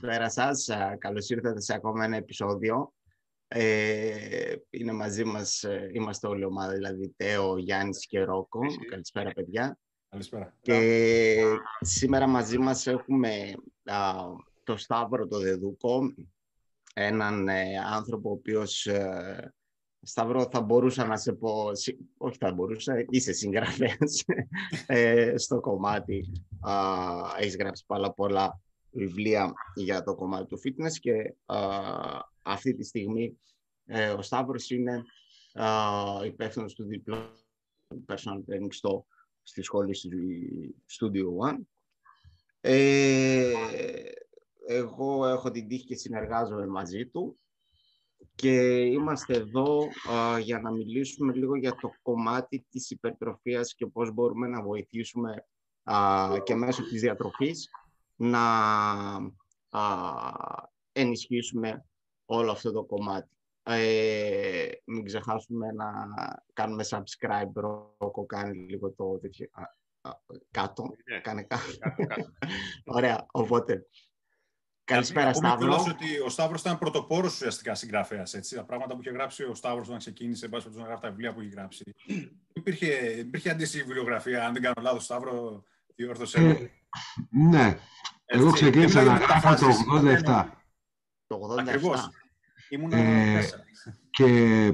Καλησπέρα 0.00 0.30
σας. 0.30 0.68
Καλώς 0.98 1.28
ήρθατε 1.28 1.60
σε 1.60 1.74
ακόμα 1.74 2.04
ένα 2.04 2.16
επεισόδιο. 2.16 2.92
Ε, 3.48 4.54
είναι 4.70 4.92
μαζί 4.92 5.24
μας, 5.24 5.62
ε, 5.62 5.90
είμαστε 5.92 6.26
όλη 6.26 6.40
η 6.40 6.44
ομάδα, 6.44 6.72
δηλαδή 6.72 7.14
Τέο, 7.16 7.58
Γιάννης 7.58 8.06
και 8.06 8.24
Ρόκο. 8.24 8.60
Καλησπέρα 8.90 9.30
παιδιά. 9.30 9.78
Καλησπέρα. 10.08 10.56
Και 10.60 11.42
σήμερα 11.80 12.26
μαζί 12.26 12.58
μας 12.58 12.86
έχουμε 12.86 13.52
α, 13.84 14.14
το 14.64 14.76
Σταύρο 14.76 15.26
το 15.26 15.38
Δεδούκο, 15.38 16.14
έναν 16.94 17.48
ε, 17.48 17.78
άνθρωπο 17.92 18.28
ο 18.28 18.32
οποίος 18.32 18.86
ε, 18.86 19.54
Σταύρο, 20.02 20.48
θα 20.50 20.60
μπορούσα 20.60 21.06
να 21.06 21.16
σε 21.16 21.32
πω, 21.32 21.70
όχι 22.16 22.36
θα 22.38 22.52
μπορούσα, 22.52 23.04
είσαι 23.08 23.32
συγγραφέας 23.32 24.24
ε, 24.86 25.34
στο 25.36 25.60
κομμάτι. 25.60 26.32
Έχει 27.36 27.44
έχεις 27.44 27.56
γράψει 27.56 27.84
πάρα 27.86 28.12
πολλά 28.12 28.61
βιβλία 28.92 29.52
για 29.74 30.02
το 30.02 30.14
κομμάτι 30.14 30.46
του 30.46 30.60
fitness 30.64 30.92
και 31.00 31.34
αυτή 32.42 32.74
τη 32.74 32.84
στιγμή 32.84 33.40
ε, 33.86 34.08
ο 34.08 34.22
Σταύρος 34.22 34.70
είναι 34.70 35.02
α, 35.52 35.66
υπεύθυνος 36.24 36.74
του 36.74 36.84
διπλού 36.84 37.16
personal 38.06 38.38
training 38.48 38.68
στο, 38.70 39.06
στη 39.42 39.62
σχολή 39.62 39.96
Studio 41.00 41.50
One. 41.50 41.58
Ε, 42.60 43.52
εγώ 44.66 45.26
έχω 45.26 45.50
την 45.50 45.68
τύχη 45.68 45.84
και 45.84 45.96
συνεργάζομαι 45.96 46.66
μαζί 46.66 47.06
του 47.06 47.38
και 48.34 48.84
είμαστε 48.84 49.34
εδώ 49.34 49.78
για 50.40 50.60
να 50.60 50.70
μιλήσουμε 50.70 51.34
λίγο 51.34 51.56
για 51.56 51.74
το 51.74 51.92
κομμάτι 52.02 52.66
της 52.70 52.90
υπερτροφίας 52.90 53.74
και 53.74 53.86
πώς 53.86 54.12
μπορούμε 54.12 54.48
να 54.48 54.62
βοηθήσουμε 54.62 55.46
και 56.42 56.54
μέσω 56.54 56.82
της 56.82 57.00
διατροφής 57.00 57.70
να 58.22 58.44
ενισχύσουμε 60.92 61.84
όλο 62.24 62.50
αυτό 62.50 62.72
το 62.72 62.84
κομμάτι. 62.84 63.28
Ε, 63.62 64.68
μην 64.84 65.04
ξεχάσουμε 65.04 65.72
να 65.72 65.92
κάνουμε 66.52 66.84
subscribe, 66.88 67.52
Ρόκο, 67.54 68.26
κάνει 68.26 68.66
λίγο 68.68 68.90
το 68.90 69.18
τέτοιο, 69.18 69.48
κάτω, 70.50 70.94
ναι. 71.10 71.20
κάνε 71.20 71.42
κάτω. 71.42 71.64
Ωραία, 72.96 73.26
οπότε 73.30 73.86
Καλησπέρα, 74.84 75.32
Σταύρος. 75.32 75.88
ότι 75.88 76.20
ο 76.24 76.28
Σταύρος 76.28 76.60
ήταν 76.60 76.78
πρωτοπόρος 76.78 77.32
ουσιαστικά 77.32 77.74
συγγραφέας. 77.74 78.30
Τα 78.54 78.64
πράγματα 78.64 78.94
που 78.94 79.00
είχε 79.00 79.10
γράψει 79.10 79.44
ο 79.44 79.54
Σταύρος 79.54 79.86
όταν 79.86 79.98
ξεκίνησε, 79.98 80.48
πάση 80.48 80.68
να 80.70 80.84
γράφει 80.84 81.02
τα 81.02 81.08
βιβλία 81.08 81.34
που 81.34 81.40
είχε 81.40 81.50
γράψει. 81.54 81.94
Υπήρχε, 82.52 82.86
υπήρχε 83.18 83.50
αντίστοιχη 83.50 83.84
βιβλιογραφία, 83.84 84.46
αν 84.46 84.52
δεν 84.52 84.62
κάνω 84.62 84.74
λάθος, 84.80 85.04
Σταύρο, 85.04 85.64
διόρθωσε. 85.94 86.38
Ε, 86.38 86.70
ναι. 87.30 87.78
Εγώ 88.34 88.50
ξεκίνησα 88.50 89.02
να 89.02 89.16
γράφω 89.16 89.54
το 89.54 89.66
87. 90.24 90.44
Το 91.26 91.40
87. 91.56 91.58
Ακριβώς. 91.58 92.10
Ήμουν 92.68 92.92
ε, 92.92 93.48
και 94.10 94.72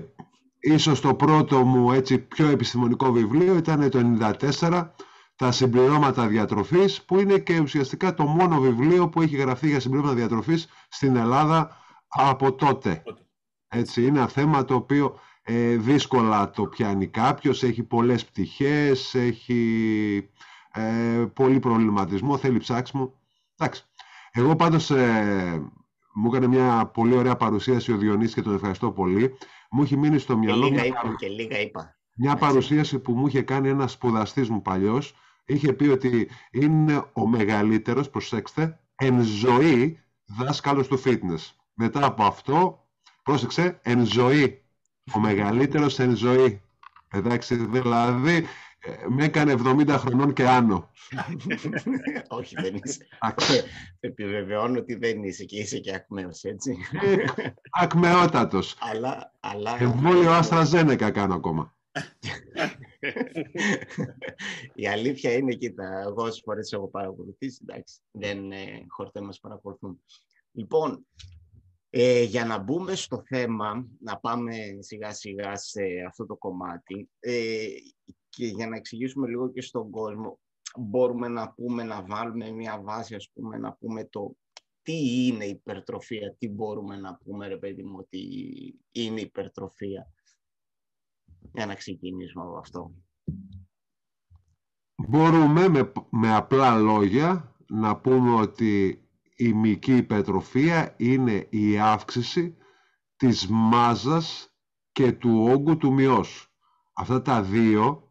ίσως 0.59 1.00
το 1.00 1.15
πρώτο 1.15 1.65
μου 1.65 1.92
έτσι 1.92 2.19
πιο 2.19 2.48
επιστημονικό 2.48 3.12
βιβλίο 3.12 3.56
ήταν 3.56 3.91
το 3.91 4.17
94 4.61 4.89
τα 5.37 5.53
συμπληρώματα 5.53 6.27
διατροφής 6.27 7.03
που 7.03 7.20
είναι 7.20 7.39
και 7.39 7.61
ουσιαστικά 7.61 8.15
το 8.15 8.25
μόνο 8.27 8.61
βιβλίο 8.61 9.09
που 9.09 9.23
έχει 9.23 9.37
γραφτεί 9.37 9.69
για 9.69 9.81
συμπληρώματα 9.81 10.17
διατροφής 10.17 10.69
στην 10.89 11.17
Ελλάδα 11.17 11.77
από 12.09 12.55
τότε. 12.55 13.03
Έτσι, 13.69 14.06
είναι 14.06 14.19
ένα 14.19 14.28
θέμα 14.28 14.65
το 14.65 14.75
οποίο 14.75 15.19
ε, 15.43 15.77
δύσκολα 15.77 16.50
το 16.50 16.67
πιάνει 16.67 17.06
κάποιος, 17.06 17.62
έχει 17.62 17.83
πολλές 17.83 18.25
πτυχές, 18.25 19.15
έχει 19.15 20.31
ε, 20.72 21.25
πολύ 21.33 21.59
προβληματισμό, 21.59 22.39
θέλει 22.39 22.59
ψάξιμο. 22.59 23.18
Εντάξει. 23.59 23.84
Εγώ 24.33 24.56
πάντως 24.56 24.91
ε, 24.91 25.71
μου 26.15 26.28
έκανε 26.28 26.47
μια 26.47 26.87
πολύ 26.87 27.15
ωραία 27.15 27.37
παρουσίαση 27.37 27.93
ο 27.93 27.97
Διονύσης 27.97 28.34
και 28.34 28.43
τον 28.43 28.55
ευχαριστώ 28.55 28.91
πολύ. 28.91 29.37
Μου 29.71 29.83
έχει 29.83 29.97
μείνει 29.97 30.19
στο 30.19 30.37
μυαλό... 30.37 30.69
Και 30.69 30.71
λίγα 30.71 30.84
είπα, 30.84 31.15
και 31.19 31.28
λίγα 31.28 31.60
είπα. 31.60 31.97
Μια 32.15 32.37
παρουσίαση 32.37 32.99
που 32.99 33.12
μου 33.12 33.27
είχε 33.27 33.43
κάνει 33.43 33.69
ένας 33.69 33.93
σπουδαστής 33.93 34.49
μου 34.49 34.62
παλιός, 34.62 35.15
είχε 35.44 35.72
πει 35.72 35.88
ότι 35.88 36.28
είναι 36.50 37.05
ο 37.12 37.27
μεγαλύτερος, 37.27 38.10
προσέξτε, 38.10 38.81
εν 38.94 39.22
ζωή 39.22 40.03
δάσκαλος 40.27 40.88
του 40.88 41.03
fitness. 41.04 41.53
Μετά 41.75 42.06
από 42.06 42.25
αυτό, 42.25 42.87
πρόσεξε, 43.22 43.78
εν 43.83 44.06
ζωή. 44.06 44.62
Ο 45.15 45.19
μεγαλύτερος 45.19 45.99
εν 45.99 46.16
ζωή. 46.16 46.62
Εντάξει, 47.10 47.54
δηλαδή, 47.54 48.34
ε, 48.34 48.43
με 49.09 49.25
έκανε 49.25 49.55
70 49.59 49.87
χρονών 49.89 50.33
και 50.33 50.49
άνω. 50.49 50.91
Όχι, 52.39 52.55
δεν 52.61 52.75
είσαι. 52.83 53.06
Επιβεβαιώνω 54.00 54.78
ότι 54.78 54.94
δεν 54.94 55.22
είσαι 55.22 55.44
και 55.44 55.59
είσαι 55.59 55.78
και 55.78 55.94
ακμαίος, 55.94 56.44
έτσι. 56.44 56.77
Ε, 57.03 57.16
ακμεότατος. 57.71 58.77
Αλλά, 58.81 59.33
αλλά... 59.41 59.77
Εμβόλιο 59.83 60.31
Αστραζένεκα 60.31 61.11
κάνω 61.11 61.34
ακόμα. 61.34 61.77
Η 64.75 64.89
αλήθεια 64.89 65.33
είναι, 65.33 65.55
κοίτα, 65.55 66.03
εγώ 66.06 66.22
όσες 66.22 66.43
φορές 66.45 66.72
έχω 66.72 66.89
παρακολουθήσει, 66.89 67.60
εντάξει, 67.62 68.00
δεν 68.10 68.53
ε, 68.53 68.84
χορτέ 68.89 69.21
μας 69.21 69.41
παρακολουθούν. 69.41 70.00
Λοιπόν, 70.53 71.06
ε, 71.91 72.22
για 72.22 72.45
να 72.45 72.59
μπούμε 72.59 72.95
στο 72.95 73.22
θέμα, 73.27 73.87
να 74.00 74.19
πάμε 74.19 74.55
σιγά 74.78 75.12
σιγά 75.15 75.56
σε 75.56 75.83
αυτό 76.09 76.27
το 76.27 76.37
κομμάτι 76.37 77.10
ε, 77.21 77.66
και 78.28 78.47
για 78.47 78.69
να 78.69 78.77
εξηγήσουμε 78.77 79.28
λίγο 79.28 79.53
και 79.53 79.61
στον 79.61 79.91
κόσμο, 79.91 80.39
μπορούμε 80.78 81.28
να 81.28 81.53
πούμε, 81.53 81.83
να 81.83 82.03
βάλουμε 82.03 82.50
μια 82.50 82.81
βάση, 82.81 83.15
ας 83.15 83.31
πούμε, 83.34 83.59
να 83.59 83.72
πούμε 83.72 84.05
το 84.05 84.37
τι 84.83 85.27
είναι 85.27 85.44
υπερτροφία, 85.44 86.37
τι 86.39 86.49
μπορούμε 86.49 86.97
να 86.97 87.16
πούμε, 87.16 87.49
ρε 87.49 87.56
παιδί 87.56 87.83
μου, 87.83 87.97
ότι 87.99 88.21
είναι 88.91 89.21
υπερτροφία 89.21 90.12
για 91.53 91.66
να 91.66 91.75
ξεκινήσουμε 91.75 92.44
από 92.44 92.59
αυτό. 92.59 92.94
Μπορούμε 95.09 95.69
με, 95.69 95.93
με 96.10 96.34
απλά 96.34 96.78
λόγια 96.78 97.56
να 97.69 98.00
πούμε 98.00 98.34
ότι 98.34 99.03
η 99.37 99.53
μυϊκή 99.53 99.97
υπερτροφία 99.97 100.95
είναι 100.99 101.47
η 101.50 101.78
αύξηση 101.78 102.56
της 103.16 103.47
μάζας 103.49 104.55
και 104.93 105.12
του 105.12 105.47
όγκου 105.50 105.77
του 105.77 105.93
μειός. 105.93 106.53
Αυτά 106.93 107.22
τα 107.22 107.43
δύο 107.43 108.08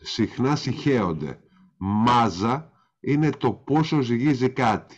συχνά 0.00 0.56
συχαίονται. 0.56 1.40
Μάζα 1.76 2.70
είναι 3.00 3.30
το 3.30 3.52
πόσο 3.52 4.00
ζυγίζει 4.00 4.48
κάτι. 4.48 4.96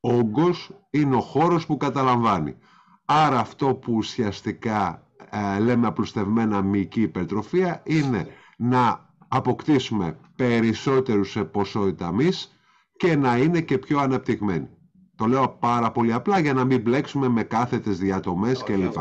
Όγκος 0.00 0.70
είναι 0.90 1.16
ο 1.16 1.20
χώρος 1.20 1.66
που 1.66 1.76
καταλαμβάνει. 1.76 2.56
Άρα 3.04 3.38
αυτό 3.38 3.74
που 3.74 3.94
ουσιαστικά 3.94 5.06
ε, 5.30 5.58
λέμε 5.58 5.86
απλουστευμένα 5.86 6.62
μυϊκή 6.62 7.00
υπερτροφία 7.00 7.82
είναι 7.84 8.26
να 8.56 9.10
αποκτήσουμε 9.28 10.18
περισσότερους 10.36 11.30
σε 11.30 11.44
ποσότητα 11.44 12.12
μυς 12.12 12.56
και 12.96 13.16
να 13.16 13.36
είναι 13.36 13.60
και 13.60 13.78
πιο 13.78 13.98
αναπτυγμένοι. 13.98 14.68
Το 15.16 15.26
λέω 15.26 15.48
πάρα 15.48 15.92
πολύ 15.92 16.12
απλά 16.12 16.38
για 16.38 16.54
να 16.54 16.64
μην 16.64 16.80
μπλέξουμε 16.80 17.28
με 17.28 17.42
κάθετες 17.42 17.98
διατομές 17.98 18.62
κλπ. 18.62 18.96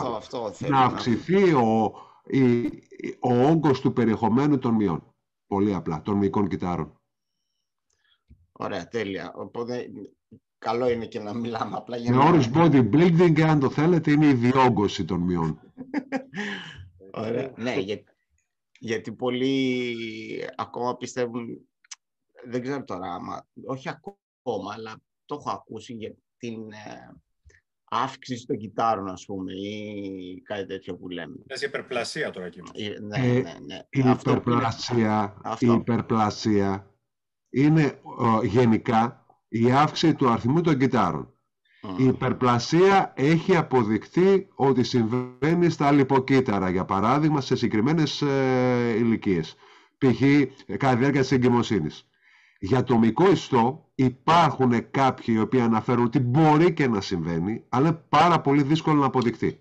Να 0.70 0.80
αυξηθεί 0.80 1.54
ο, 1.54 1.94
η, 2.26 2.64
ο 3.20 3.48
όγκος 3.50 3.82
του 3.82 3.94
περιεχομένου 3.94 4.58
των 4.58 4.74
μειών. 4.76 5.11
Πολύ 5.52 5.74
απλά, 5.74 6.02
των 6.02 6.18
μυϊκών 6.18 6.48
κυτάρων. 6.48 7.02
Ωραία, 8.52 8.88
τέλεια. 8.88 9.34
Οπότε 9.36 9.92
καλό 10.58 10.90
είναι 10.90 11.06
και 11.06 11.20
να 11.20 11.34
μιλάμε 11.34 11.76
απλά 11.76 11.98
για 11.98 12.12
Με 12.12 12.18
να... 12.18 12.30
όρους 12.30 12.50
bodybuilding, 12.54 13.42
αν 13.42 13.60
το 13.60 13.70
θέλετε, 13.70 14.12
είναι 14.12 14.26
η 14.26 14.34
διόγκωση 14.34 15.06
των 15.06 15.20
μειών. 15.20 15.60
Ωραία. 17.14 17.54
ναι, 17.58 17.80
για, 17.80 18.04
γιατί 18.80 19.12
πολλοί 19.12 19.96
ακόμα 20.56 20.98
πιστεύουν, 20.98 21.70
δεν 22.46 22.62
ξέρω 22.62 22.84
τώρα, 22.84 23.14
άμα, 23.14 23.48
όχι 23.66 23.90
ακόμα, 23.90 24.74
αλλά 24.74 25.02
το 25.26 25.36
έχω 25.36 25.52
ακούσει 25.52 25.94
για 25.94 26.16
την 26.38 26.72
ε, 26.72 27.22
αύξηση 27.94 28.46
των 28.46 28.58
κυτάρων, 28.58 29.08
ας 29.08 29.26
πούμε, 29.26 29.54
ή 29.54 30.42
κάτι 30.44 30.66
τέτοιο 30.66 30.96
που 30.96 31.10
λέμε. 31.10 31.36
Λες 31.50 31.62
υπερπλασία 31.62 32.32
τώρα 32.32 32.46
εκεί. 32.46 32.62
Ε, 32.74 33.00
ναι, 33.00 33.18
ναι, 33.18 33.54
ναι. 33.66 33.80
Η 33.90 34.10
υπερπλασία, 34.10 35.42
η 35.60 35.68
υπερπλασία 35.68 36.92
είναι 37.50 37.82
ε, 38.44 38.46
γενικά 38.48 39.26
η 39.48 39.72
αύξηση 39.72 40.16
του 40.16 40.30
αριθμού 40.30 40.62
των 40.62 40.78
κυτάρων. 40.78 41.34
Η 41.98 42.04
υπερπλασία 42.04 43.14
έχει 43.16 43.56
αποδειχθεί 43.56 44.48
ότι 44.56 44.84
συμβαίνει 44.84 45.70
στα 45.70 45.92
λιποκύτταρα, 45.92 46.70
για 46.70 46.86
παράδειγμα, 46.86 47.42
σε 47.42 47.56
συγκεκριμένες 47.56 48.22
ε, 48.22 48.96
ηλικίες. 48.98 49.56
Π.χ. 49.98 50.22
κατά 50.78 50.94
τη 50.94 51.00
διάρκεια 51.00 51.22
της 51.22 51.32
εγκυμοσύνης. 51.32 52.08
Για 52.60 52.84
το 52.84 52.98
μικό 52.98 53.32
ιστό 53.32 53.91
υπάρχουν 54.04 54.92
κάποιοι 54.92 55.36
οι 55.38 55.40
οποίοι 55.40 55.62
αναφέρουν 55.62 56.06
ότι 56.06 56.20
μπορεί 56.20 56.74
και 56.74 56.88
να 56.88 57.02
συμβαίνει, 57.02 57.66
αλλά 57.70 57.88
είναι 57.88 58.06
πάρα 58.10 58.42
πολύ 58.42 58.64
δύσκολο 58.64 59.00
να 59.00 59.06
αποδειχθεί. 59.06 59.60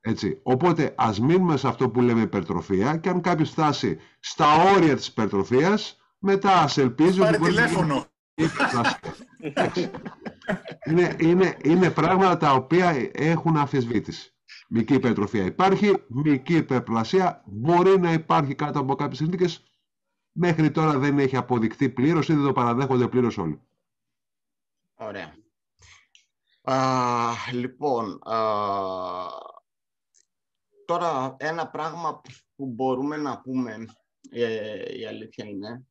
Έτσι. 0.00 0.40
Οπότε 0.42 0.94
ας 0.96 1.20
μείνουμε 1.20 1.56
σε 1.56 1.68
αυτό 1.68 1.90
που 1.90 2.00
λέμε 2.00 2.20
υπερτροφία 2.20 2.96
και 2.96 3.08
αν 3.08 3.20
κάποιος 3.20 3.50
φτάσει 3.50 3.98
στα 4.20 4.46
όρια 4.74 4.96
της 4.96 5.06
υπερτροφίας, 5.06 5.96
μετά 6.18 6.60
ας 6.60 6.78
ελπίζει... 6.78 7.18
Πάρε 7.18 7.38
τηλέφωνο. 7.38 8.06
είναι, 10.86 11.16
είναι, 11.18 11.56
είναι 11.62 11.90
πράγματα 11.90 12.36
τα 12.36 12.52
οποία 12.52 13.10
έχουν 13.12 13.56
αφισβήτηση. 13.56 14.34
Μική 14.68 14.94
υπερτροφία 14.94 15.44
υπάρχει, 15.44 15.94
μική 16.08 16.56
υπερπλασία 16.56 17.42
μπορεί 17.46 18.00
να 18.00 18.12
υπάρχει 18.12 18.54
κάτω 18.54 18.78
από 18.78 18.94
κάποιες 18.94 19.18
συνθήκες. 19.18 19.71
Μέχρι 20.32 20.70
τώρα 20.70 20.98
δεν 20.98 21.18
έχει 21.18 21.36
αποδειχθεί 21.36 21.88
πλήρως 21.88 22.28
ή 22.28 22.34
δεν 22.34 22.44
το 22.44 22.52
παραδέχονται 22.52 23.08
πλήρως 23.08 23.38
όλοι. 23.38 23.60
Ωραία. 24.94 25.34
Α, 26.62 27.32
λοιπόν, 27.52 28.28
α, 28.28 28.38
τώρα 30.84 31.36
ένα 31.38 31.70
πράγμα 31.70 32.20
που 32.56 32.66
μπορούμε 32.66 33.16
να 33.16 33.40
πούμε, 33.40 33.84
ε, 34.30 34.98
η 34.98 35.06
αλήθεια 35.06 35.44
είναι, 35.44 35.86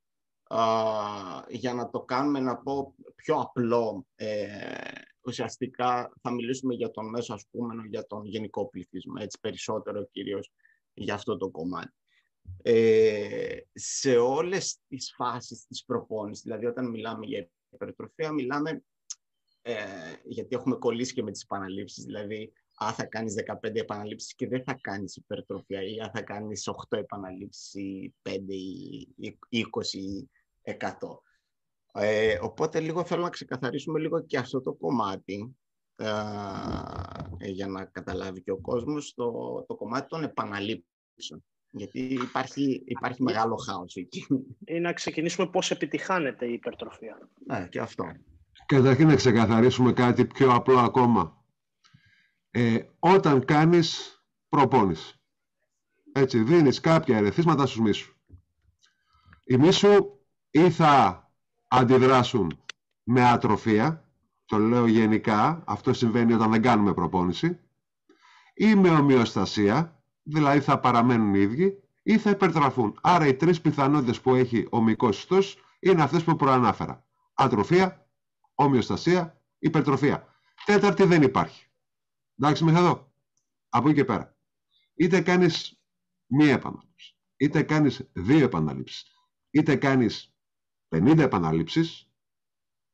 για 1.47 1.73
να 1.73 1.89
το 1.89 2.01
κάνουμε 2.01 2.39
να 2.39 2.57
πω 2.57 2.95
πιο 3.15 3.35
απλό, 3.35 4.05
ε, 4.15 4.91
ουσιαστικά 5.25 6.13
θα 6.21 6.31
μιλήσουμε 6.31 6.73
για 6.73 6.91
τον 6.91 7.09
μέσο 7.09 7.33
ασκούμενο, 7.33 7.83
για 7.85 8.07
τον 8.07 8.25
γενικό 8.25 8.69
πληθυσμό, 8.69 9.13
έτσι 9.17 9.39
περισσότερο 9.39 10.03
κυρίως 10.11 10.51
για 10.93 11.13
αυτό 11.13 11.37
το 11.37 11.49
κομμάτι. 11.49 12.00
Ε, 12.61 13.57
σε 13.73 14.17
όλες 14.17 14.79
τις 14.87 15.13
φάσεις 15.15 15.65
της 15.65 15.85
προπόνησης, 15.85 16.43
δηλαδή 16.43 16.65
όταν 16.65 16.89
μιλάμε 16.89 17.25
για 17.25 17.49
υπερτροφία, 17.69 18.31
μιλάμε 18.31 18.83
ε, 19.61 19.75
γιατί 20.23 20.55
έχουμε 20.55 20.75
κολλήσει 20.75 21.13
και 21.13 21.23
με 21.23 21.31
τις 21.31 21.43
επαναλήψεις, 21.43 22.03
δηλαδή 22.03 22.53
αν 22.75 22.93
θα 22.93 23.05
κάνεις 23.05 23.33
15 23.33 23.75
επαναλήψεις 23.75 24.35
και 24.35 24.47
δεν 24.47 24.63
θα 24.63 24.77
κάνεις 24.81 25.15
υπερτροφία 25.15 25.83
ή 25.83 25.99
αν 25.99 26.11
θα 26.13 26.21
κάνεις 26.21 26.69
8 26.89 26.97
επαναλήψεις 26.97 27.73
ή 27.73 28.13
5 28.21 28.29
ή 29.49 29.49
20 29.49 30.29
100. 30.63 31.21
Ε, 31.93 32.39
οπότε 32.41 32.79
λίγο 32.79 33.03
θέλω 33.03 33.21
να 33.21 33.29
ξεκαθαρίσουμε 33.29 33.99
λίγο 33.99 34.21
και 34.25 34.37
αυτό 34.37 34.61
το 34.61 34.73
κομμάτι 34.73 35.55
ε, 35.95 36.05
για 37.49 37.67
να 37.67 37.85
καταλάβει 37.85 38.41
και 38.41 38.51
ο 38.51 38.57
κόσμος 38.57 39.13
το, 39.13 39.31
το 39.67 39.75
κομμάτι 39.75 40.07
των 40.07 40.23
επαναλήψεων. 40.23 41.43
Γιατί 41.71 41.99
υπάρχει, 41.99 42.83
υπάρχει 42.85 43.23
μεγάλο 43.23 43.55
χάος 43.55 43.95
εκεί. 43.95 44.25
Ή 44.65 44.79
να 44.79 44.93
ξεκινήσουμε 44.93 45.47
πώς 45.47 45.71
επιτυχάνεται 45.71 46.45
η 46.45 46.53
υπερτροφία. 46.53 47.29
Ναι, 47.47 47.67
και 47.67 47.79
αυτό. 47.79 48.05
Καταρχήν 48.65 49.07
να 49.07 49.15
ξεκαθαρίσουμε 49.15 49.93
κάτι 49.93 50.25
πιο 50.25 50.53
απλό 50.53 50.79
ακόμα. 50.79 51.43
Ε, 52.51 52.79
όταν 52.99 53.45
κάνεις 53.45 54.15
προπόνηση, 54.49 55.19
έτσι, 56.11 56.43
δίνεις 56.43 56.79
κάποια 56.79 57.17
ερεθίσματα 57.17 57.65
στους 57.65 57.79
μίσους. 57.81 58.15
Η 59.43 59.57
μίσου 59.57 60.19
ή 60.51 60.69
θα 60.69 61.25
αντιδράσουν 61.67 62.63
με 63.03 63.29
ατροφία, 63.29 64.05
το 64.45 64.57
λέω 64.57 64.87
γενικά, 64.87 65.63
αυτό 65.67 65.93
συμβαίνει 65.93 66.33
όταν 66.33 66.51
δεν 66.51 66.61
κάνουμε 66.61 66.93
προπόνηση, 66.93 67.59
ή 68.53 68.75
με 68.75 68.89
ομοιοστασία, 68.89 70.00
δηλαδή 70.33 70.59
θα 70.59 70.79
παραμένουν 70.79 71.33
οι 71.35 71.39
ίδιοι, 71.39 71.83
ή 72.03 72.17
θα 72.17 72.29
υπερτραφούν. 72.29 72.97
Άρα 73.01 73.27
οι 73.27 73.33
τρεις 73.35 73.61
πιθανότητες 73.61 74.21
που 74.21 74.35
έχει 74.35 74.67
ο 74.71 74.81
μυκός 74.81 75.17
ιστός 75.17 75.57
είναι 75.79 76.03
αυτές 76.03 76.23
που 76.23 76.35
προανάφερα. 76.35 77.05
Ατροφία, 77.33 78.09
ομοιοστασία, 78.55 79.41
υπερτροφία. 79.59 80.27
Τέταρτη 80.65 81.03
δεν 81.03 81.21
υπάρχει. 81.21 81.65
Εντάξει 82.37 82.63
μέχρι 82.63 82.79
εδώ. 82.79 83.13
Από 83.69 83.87
εκεί 83.87 83.97
και 83.97 84.05
πέρα. 84.05 84.35
Είτε 84.95 85.21
κάνεις 85.21 85.81
μία 86.25 86.53
επανάληψη, 86.53 87.17
είτε 87.37 87.63
κάνεις 87.63 88.09
δύο 88.13 88.43
επαναλήψεις, 88.43 89.05
είτε 89.49 89.75
κάνεις 89.75 90.35
50 90.87 91.17
επαναλήψεις, 91.19 92.11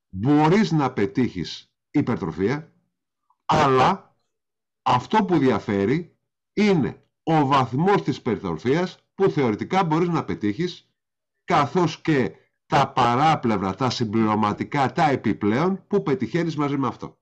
μπορείς 0.10 0.72
να 0.72 0.94
πετύχεις 0.94 1.74
υπερτροφία, 1.92 2.74
αλλά 3.46 4.18
αυτό 4.82 5.26
που 5.26 5.38
διαφέρει 5.38 6.18
είναι 6.54 7.07
ο 7.30 7.46
βαθμός 7.46 8.02
της 8.02 8.18
υπερτροφίας 8.18 9.00
που 9.16 9.30
θεωρητικά 9.30 9.84
μπορείς 9.84 10.08
να 10.08 10.24
πετύχεις, 10.24 10.90
καθώς 11.44 12.02
και 12.02 12.32
τα 12.66 12.92
παράπλευρα, 12.92 13.76
τα 13.76 13.90
συμπληρωματικά, 13.90 14.92
τα 14.92 15.10
επιπλέον 15.10 15.88
που 15.88 16.04
πετυχαίνεις 16.04 16.56
μαζί 16.56 16.78
με 16.78 16.88
αυτό. 16.88 17.20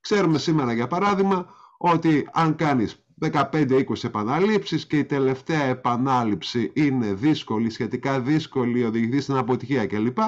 Ξέρουμε 0.00 0.38
σήμερα 0.38 0.72
για 0.72 0.86
παράδειγμα 0.86 1.54
ότι 1.78 2.28
αν 2.32 2.56
κάνεις 2.56 3.04
15-20 3.20 4.04
επαναλήψεις 4.04 4.86
και 4.86 4.98
η 4.98 5.04
τελευταία 5.04 5.62
επανάληψη 5.62 6.72
είναι 6.74 7.12
δύσκολη, 7.12 7.70
σχετικά 7.70 8.20
δύσκολη, 8.20 8.84
οδηγηθεί 8.84 9.20
στην 9.20 9.36
αποτυχία 9.36 9.86
κλπ. 9.86 10.18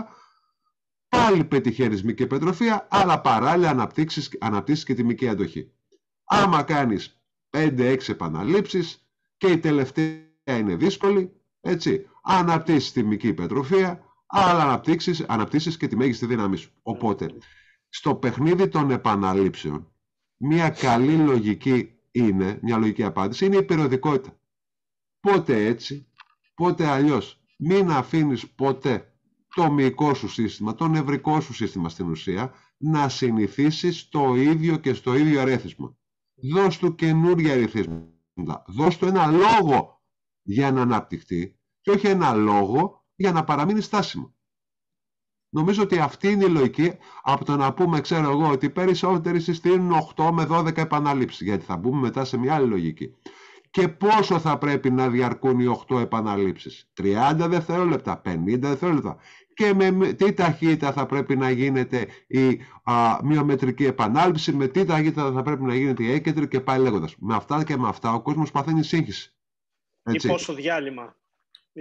Πάλι 1.09 1.45
πετυχαίνεις 1.45 2.05
μικρή 2.05 2.25
υπερτροφία, 2.25 2.87
αλλά 2.91 3.21
παράλληλα 3.21 3.71
αναπτύξεις, 3.71 4.37
αναπτύξεις 4.41 4.85
και 4.85 4.95
τη 4.95 5.05
μικρή 5.05 5.29
αντοχή. 5.29 5.73
Άμα 6.25 6.63
κάνεις 6.63 7.23
5-6 7.51 8.09
επαναλήψεις 8.13 8.99
και 9.45 9.53
η 9.53 9.59
τελευταία 9.59 10.19
είναι 10.45 10.77
δύσκολη, 10.77 11.33
έτσι, 11.61 12.07
αναπτύσσεις 12.23 12.93
τη 12.93 13.03
μικρή 13.03 13.29
υπερτροφία, 13.29 14.05
αλλά 14.27 14.63
αναπτύξεις, 14.63 15.25
αναπτύσσεις 15.29 15.77
και 15.77 15.87
τη 15.87 15.97
μέγιστη 15.97 16.27
δύναμή 16.27 16.57
σου. 16.57 16.71
Οπότε, 16.83 17.31
στο 17.89 18.15
παιχνίδι 18.15 18.69
των 18.69 18.91
επαναλήψεων, 18.91 19.93
μια 20.37 20.71
καλή 20.71 21.17
λογική 21.17 21.93
είναι, 22.11 22.59
μια 22.63 22.77
λογική 22.77 23.03
απάντηση, 23.05 23.47
είναι 23.47 23.57
η 23.57 23.63
περιοδικότητα. 23.63 24.39
Πότε 25.21 25.67
έτσι, 25.67 26.07
πότε 26.55 26.87
αλλιώς. 26.87 27.41
Μην 27.59 27.91
αφήνεις 27.91 28.51
ποτέ 28.51 29.13
το 29.55 29.71
μυϊκό 29.71 30.15
σου 30.15 30.29
σύστημα, 30.29 30.75
το 30.75 30.89
νευρικό 30.89 31.41
σου 31.41 31.53
σύστημα 31.53 31.89
στην 31.89 32.11
ουσία, 32.11 32.53
να 32.77 33.09
συνηθίσεις 33.09 34.09
το 34.09 34.35
ίδιο 34.35 34.77
και 34.77 34.95
στο 34.95 35.15
ίδιο 35.15 35.41
αρέθισμα. 35.41 35.97
Δώσ' 36.35 36.79
του 36.79 36.95
καινούργια 36.95 37.53
αρεθίσματα. 37.53 38.14
Δώσ' 38.67 38.97
του 38.97 39.07
ένα 39.07 39.27
λόγο 39.27 40.03
για 40.43 40.73
να 40.73 40.83
αναπτυχθεί 40.83 41.59
και 41.81 41.91
όχι 41.91 42.07
ένα 42.07 42.33
λόγο 42.33 43.05
για 43.15 43.33
να 43.33 43.45
παραμείνει 43.45 43.81
στάσιμο. 43.81 44.35
Νομίζω 45.55 45.83
ότι 45.83 45.99
αυτή 45.99 46.31
είναι 46.31 46.45
η 46.45 46.49
λογική 46.49 46.93
από 47.23 47.45
το 47.45 47.57
να 47.57 47.75
πούμε, 47.75 48.01
ξέρω 48.01 48.31
εγώ, 48.31 48.49
ότι 48.49 48.67
οι 48.67 48.71
περισσότεροι 48.71 49.41
συστήνουν 49.41 49.93
8 50.17 50.31
με 50.33 50.47
12 50.51 50.77
επαναλήψεις, 50.77 51.41
γιατί 51.41 51.65
θα 51.65 51.77
μπούμε 51.77 52.01
μετά 52.01 52.25
σε 52.25 52.37
μια 52.37 52.55
άλλη 52.55 52.69
λογική. 52.69 53.15
Και 53.71 53.89
πόσο 53.89 54.39
θα 54.39 54.59
πρέπει 54.59 54.91
να 54.91 55.09
διαρκούν 55.09 55.61
οι 55.61 55.67
8 55.89 56.01
επαναλήψεις; 56.01 56.91
30 56.93 57.47
δευτερόλεπτα, 57.49 58.21
50 58.25 58.69
δευτερόλεπτα. 58.69 59.17
Και 59.55 59.75
με 59.75 60.13
τι 60.13 60.33
ταχύτητα 60.33 60.93
θα 60.93 61.07
πρέπει 61.07 61.37
να 61.37 61.51
γίνεται 61.51 62.07
η 62.27 62.61
α, 62.83 63.19
μειομετρική 63.25 63.85
επανάληψη, 63.85 64.53
με 64.53 64.67
τι 64.67 64.85
ταχύτητα 64.85 65.33
θα 65.33 65.43
πρέπει 65.43 65.63
να 65.63 65.75
γίνεται 65.75 66.03
η 66.03 66.13
έκεντρη 66.13 66.49
και 66.49 66.61
πάει 66.61 66.79
λέγοντας. 66.79 67.17
Με 67.19 67.35
αυτά 67.35 67.65
και 67.65 67.77
με 67.77 67.89
αυτά 67.89 68.13
ο 68.13 68.21
κόσμος 68.21 68.51
παθαίνει 68.51 68.83
σύγχυση. 68.83 69.35
Έτσι. 70.03 70.27
Ή 70.27 70.31
πόσο 70.31 70.55
διάλειμμα. 70.55 71.17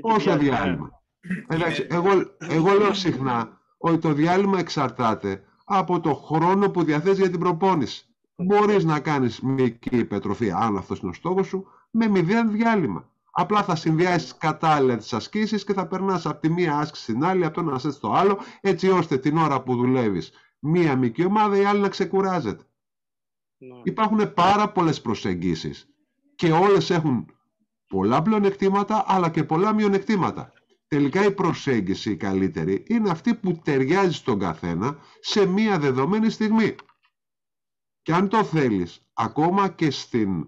Πόσο 0.02 0.38
διάλειμμα. 0.38 1.02
Εντάξει, 1.48 1.88
εγώ, 1.90 2.10
εγώ 2.38 2.74
λέω 2.74 2.94
συχνά 2.94 3.62
ότι 3.78 3.98
το 3.98 4.14
διάλειμμα 4.14 4.60
εξαρτάται 4.60 5.44
από 5.66 6.00
το 6.00 6.14
χρόνο 6.14 6.70
που 6.72 6.84
διαθέτεις 6.84 7.20
για 7.20 7.30
την 7.30 7.40
προπόνηση. 7.40 8.08
Μπορείς 8.36 8.84
να 8.84 9.00
κάνεις 9.00 9.40
μικρή 9.42 9.98
υπετροφία, 9.98 10.58
αν 10.58 10.78
αυτός 10.78 11.00
είναι 11.00 11.10
ο 11.10 11.14
στόχος 11.14 11.48
σου, 11.48 11.66
με 11.90 12.08
μηδέν 12.08 12.52
διάλειμμα. 12.52 13.12
Απλά 13.36 13.64
θα 13.64 13.76
συνδυάσεις 13.76 14.38
κατάλληλα 14.38 14.98
τι 14.98 15.08
ασκήσεις 15.12 15.64
και 15.64 15.74
θα 15.74 15.88
περνάς 15.88 16.26
από 16.26 16.40
τη 16.40 16.50
μία 16.50 16.78
άσκηση 16.78 17.04
στην 17.04 17.24
άλλη, 17.24 17.46
από 17.46 17.64
το 17.64 17.70
ένα 17.70 17.80
στο 17.80 18.12
άλλο, 18.12 18.40
έτσι 18.62 18.90
ώστε 18.90 19.18
την 19.18 19.38
ώρα 19.38 19.62
που 19.64 19.76
δουλεύεις 19.76 20.32
μία 20.60 20.96
μικρή 20.96 21.26
ομάδα, 21.26 21.58
η 21.58 21.64
άλλη 21.64 21.80
να 21.80 21.90
ξεκουράζεται. 21.90 22.64
Ναι. 23.58 23.82
Υπάρχουν 23.84 24.34
πάρα 24.34 24.72
πολλές 24.72 25.02
προσεγγίσεις 25.02 25.88
και 26.36 26.52
όλες 26.52 26.90
έχουν 26.90 27.26
πολλά 27.88 28.22
πλεονεκτήματα 28.22 29.04
αλλά 29.08 29.30
και 29.30 29.44
πολλά 29.44 29.74
μειονεκτήματα 29.74 30.54
τελικά 30.94 31.26
η 31.26 31.32
προσέγγιση 31.32 32.12
η 32.12 32.18
καλύτερη 32.18 32.84
είναι 32.88 33.10
αυτή 33.10 33.36
που 33.36 33.62
ταιριάζει 33.64 34.14
στον 34.14 34.40
καθένα 34.40 34.98
σε 35.20 35.46
μία 35.46 35.80
δεδομένη 35.80 36.30
στιγμή. 36.30 36.76
Και 38.02 38.14
αν 38.14 38.30
το 38.30 38.44
θέλεις, 38.44 39.06
ακόμα 39.14 39.70
και, 39.70 39.92
στην, 39.92 40.48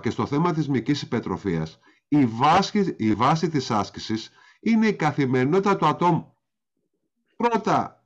και 0.00 0.10
στο 0.10 0.26
θέμα 0.26 0.52
της 0.52 0.68
μυκής 0.68 1.02
υπετροφίας, 1.02 1.78
η 2.12 2.26
βάση, 2.26 2.94
η 2.98 3.14
βάση 3.14 3.48
της 3.48 3.70
άσκησης 3.70 4.30
είναι 4.60 4.86
η 4.86 4.94
καθημερινότητα 4.94 5.76
του 5.76 5.86
ατόμου. 5.86 6.36
Πρώτα 7.36 8.04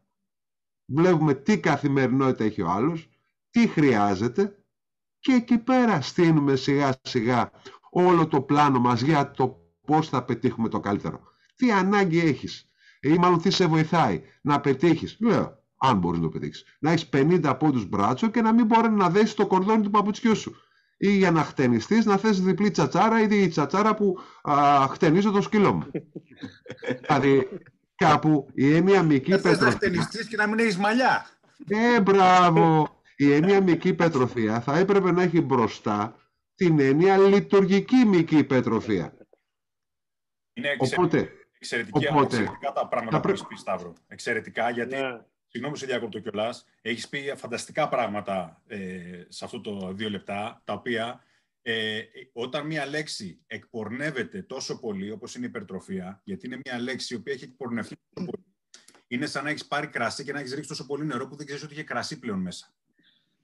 βλέπουμε 0.86 1.34
τι 1.34 1.60
καθημερινότητα 1.60 2.44
έχει 2.44 2.62
ο 2.62 2.70
άλλος, 2.70 3.08
τι 3.50 3.66
χρειάζεται 3.66 4.64
και 5.18 5.32
εκεί 5.32 5.58
πέρα 5.58 6.00
στείλουμε 6.00 6.56
σιγά 6.56 6.94
σιγά 7.02 7.50
όλο 7.90 8.26
το 8.26 8.42
πλάνο 8.42 8.80
μας 8.80 9.00
για 9.00 9.30
το 9.30 9.60
πώς 9.86 10.08
θα 10.08 10.24
πετύχουμε 10.24 10.68
το 10.68 10.80
καλύτερο 10.80 11.20
τι 11.56 11.72
ανάγκη 11.72 12.20
έχεις; 12.20 12.70
Ή 13.00 13.14
μάλλον 13.14 13.40
τι 13.40 13.50
σε 13.50 13.66
βοηθάει 13.66 14.22
να 14.42 14.60
πετύχεις; 14.60 15.16
Λέω, 15.20 15.58
αν 15.76 15.98
μπορείς 15.98 16.20
να 16.20 16.24
το 16.24 16.30
πετύχεις. 16.30 16.64
Να 16.78 16.90
έχεις 16.90 17.08
50 17.08 17.56
πόντους 17.58 17.88
μπράτσο 17.88 18.28
και 18.28 18.42
να 18.42 18.52
μην 18.52 18.66
μπορεί 18.66 18.90
να 18.90 19.10
δέσεις 19.10 19.34
το 19.34 19.46
κορδόνι 19.46 19.82
του 19.82 19.90
παπουτσιού 19.90 20.36
σου. 20.36 20.56
Ή 20.96 21.08
για 21.16 21.30
να 21.30 21.42
χτενιστείς 21.42 22.04
να 22.04 22.16
θες 22.16 22.40
διπλή 22.40 22.70
τσατσάρα 22.70 23.20
ή 23.22 23.26
τη 23.26 23.48
τσατσάρα 23.48 23.94
που 23.94 24.18
α, 24.42 24.86
χτενίζω 24.90 25.30
το 25.30 25.40
σκύλο 25.42 25.72
μου. 25.72 25.90
δηλαδή 27.06 27.48
κάπου 27.94 28.48
η 28.54 28.74
έννοια 28.76 29.02
μική 29.02 29.40
πέτρο. 29.40 29.64
Να 29.66 29.70
χτενιστείς 29.70 30.28
και 30.28 30.36
να 30.36 30.46
μην 30.46 30.58
έχεις 30.58 30.76
μαλλιά. 30.76 31.26
Ε, 31.68 32.00
μπράβο. 32.00 32.88
η 33.16 33.32
έννοια 33.32 33.62
μυϊκή 33.62 33.88
υπερτροφία 33.88 34.60
θα 34.60 34.78
έπρεπε 34.78 35.12
να 35.12 35.22
έχει 35.22 35.40
μπροστά 35.40 36.16
την 36.54 36.80
έννοια 36.80 37.16
λειτουργική 37.18 37.96
μυϊκή 37.96 38.36
υπερτροφία. 38.38 39.16
Είναι 40.52 40.76
Οπότε, 40.78 41.30
εξαιρετική, 41.58 42.06
οπότε, 42.08 42.24
εξαιρετικά 42.36 42.72
τα 42.72 42.88
πράγματα 42.88 43.16
θα 43.16 43.20
που 43.20 43.22
πρέ- 43.22 43.34
έχεις 43.36 43.46
πει, 43.48 43.56
Σταύρο. 43.56 43.92
Εξαιρετικά, 44.08 44.70
γιατί, 44.70 44.94
Ναι. 44.96 45.20
Συγγνώμη 45.46 45.74
που 45.74 45.80
σε 45.80 45.86
διακόπτω 45.86 46.20
κιόλας, 46.20 46.64
έχεις 46.82 47.08
πει 47.08 47.32
φανταστικά 47.36 47.88
πράγματα 47.88 48.62
ε, 48.66 49.24
σε 49.28 49.44
αυτό 49.44 49.60
το 49.60 49.92
δύο 49.92 50.10
λεπτά, 50.10 50.62
τα 50.64 50.72
οποία 50.72 51.24
ε, 51.62 52.02
όταν 52.32 52.66
μία 52.66 52.86
λέξη 52.86 53.40
εκπορνεύεται 53.46 54.42
τόσο 54.42 54.80
πολύ, 54.80 55.10
όπως 55.10 55.34
είναι 55.34 55.46
η 55.46 55.48
υπερτροφία, 55.48 56.20
γιατί 56.24 56.46
είναι 56.46 56.60
μία 56.64 56.78
λέξη 56.80 57.14
η 57.14 57.16
οποία 57.16 57.32
έχει 57.32 57.44
εκπορνευτεί 57.44 57.96
τόσο 58.14 58.26
πολύ, 58.30 58.44
είναι 59.06 59.26
σαν 59.26 59.44
να 59.44 59.50
έχεις 59.50 59.66
πάρει 59.66 59.86
κρασί 59.86 60.24
και 60.24 60.32
να 60.32 60.38
έχεις 60.38 60.52
ρίξει 60.54 60.68
τόσο 60.68 60.86
πολύ 60.86 61.04
νερό 61.04 61.28
που 61.28 61.36
δεν 61.36 61.46
ξέρεις 61.46 61.64
ότι 61.64 61.72
είχε 61.72 61.82
κρασί 61.82 62.18
πλέον 62.18 62.38
μέσα. 62.38 62.74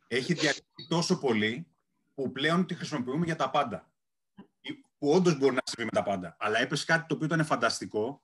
Έχει 0.08 0.32
διακοπεί 0.32 0.86
τόσο 0.88 1.18
πολύ 1.18 1.66
που 2.14 2.32
πλέον 2.32 2.66
τη 2.66 2.74
χρησιμοποιούμε 2.74 3.24
για 3.24 3.36
τα 3.36 3.50
πάντα. 3.50 3.90
Που 4.98 5.10
όντως 5.10 5.38
μπορεί 5.38 5.54
να 5.54 5.60
συμβεί 5.64 5.84
με 5.84 6.00
τα 6.00 6.02
πάντα. 6.02 6.36
Αλλά 6.38 6.58
έπεσες 6.58 6.84
κάτι 6.84 7.06
το 7.06 7.14
οποίο 7.14 7.26
ήταν 7.26 7.44
φανταστικό, 7.44 8.22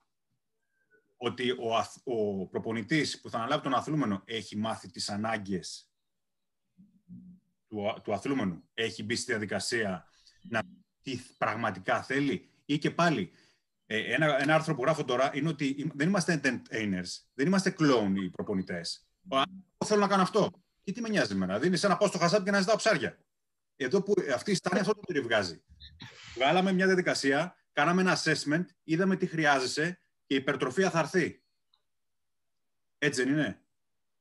ότι 1.21 1.51
ο, 1.59 1.75
αθ, 1.75 1.95
ο 2.03 2.47
προπονητής 2.47 3.21
που 3.21 3.29
θα 3.29 3.37
αναλάβει 3.37 3.63
τον 3.63 3.73
αθλούμενο 3.73 4.21
έχει 4.25 4.57
μάθει 4.57 4.89
τις 4.91 5.09
ανάγκες 5.09 5.89
του, 7.67 7.89
α- 7.89 8.01
του 8.01 8.13
αθλούμενου. 8.13 8.69
Έχει 8.73 9.03
μπει 9.03 9.15
στη 9.15 9.31
διαδικασία 9.31 10.07
να 10.41 10.61
τι 11.01 11.19
πραγματικά 11.37 12.03
θέλει. 12.03 12.49
Ή 12.65 12.77
και 12.77 12.91
πάλι, 12.91 13.31
ε, 13.85 14.13
ένα, 14.13 14.41
ένα 14.41 14.55
άρθρο 14.55 14.75
που 14.75 14.81
γράφω 14.81 15.03
τώρα 15.05 15.31
είναι 15.33 15.49
ότι 15.49 15.65
ειμ- 15.77 15.95
δεν 15.95 16.07
είμαστε 16.07 16.41
entertainers, 16.43 17.09
δεν 17.33 17.47
είμαστε 17.47 17.75
clone 17.79 18.13
οι 18.23 18.29
προπονητές. 18.29 19.07
Ο, 19.27 19.37
α, 19.37 19.43
εγώ 19.77 19.85
θέλω 19.85 20.01
να 20.01 20.07
κάνω 20.07 20.21
αυτό. 20.21 20.51
Και 20.83 20.91
τι 20.91 21.01
με 21.01 21.09
νοιάζει 21.09 21.33
εμένα. 21.33 21.59
Δίνει 21.59 21.79
ένα 21.83 21.97
πάω 21.97 22.07
στο 22.07 22.17
χασάπι 22.17 22.43
και 22.43 22.51
να 22.51 22.59
ζητάω 22.59 22.75
ψάρια. 22.75 23.19
Εδώ 23.75 24.03
που 24.03 24.13
ε, 24.25 24.31
αυτή 24.31 24.51
η 24.51 24.55
στάνη 24.55 24.79
αυτό 24.79 24.93
το 24.93 25.01
τριβγάζει. 25.01 25.63
Βγάλαμε 26.35 26.71
μια 26.71 26.85
διαδικασία, 26.85 27.55
κάναμε 27.73 28.01
ένα 28.01 28.17
assessment, 28.23 28.65
είδαμε 28.83 29.15
τι 29.15 29.25
χρειάζεσαι 29.25 29.83
και 29.91 30.08
η 30.29 30.35
υπερτροφία 30.35 30.89
θα 30.89 30.99
έρθει. 30.99 31.41
Έτσι 32.97 33.23
δεν 33.23 33.33
είναι. 33.33 33.61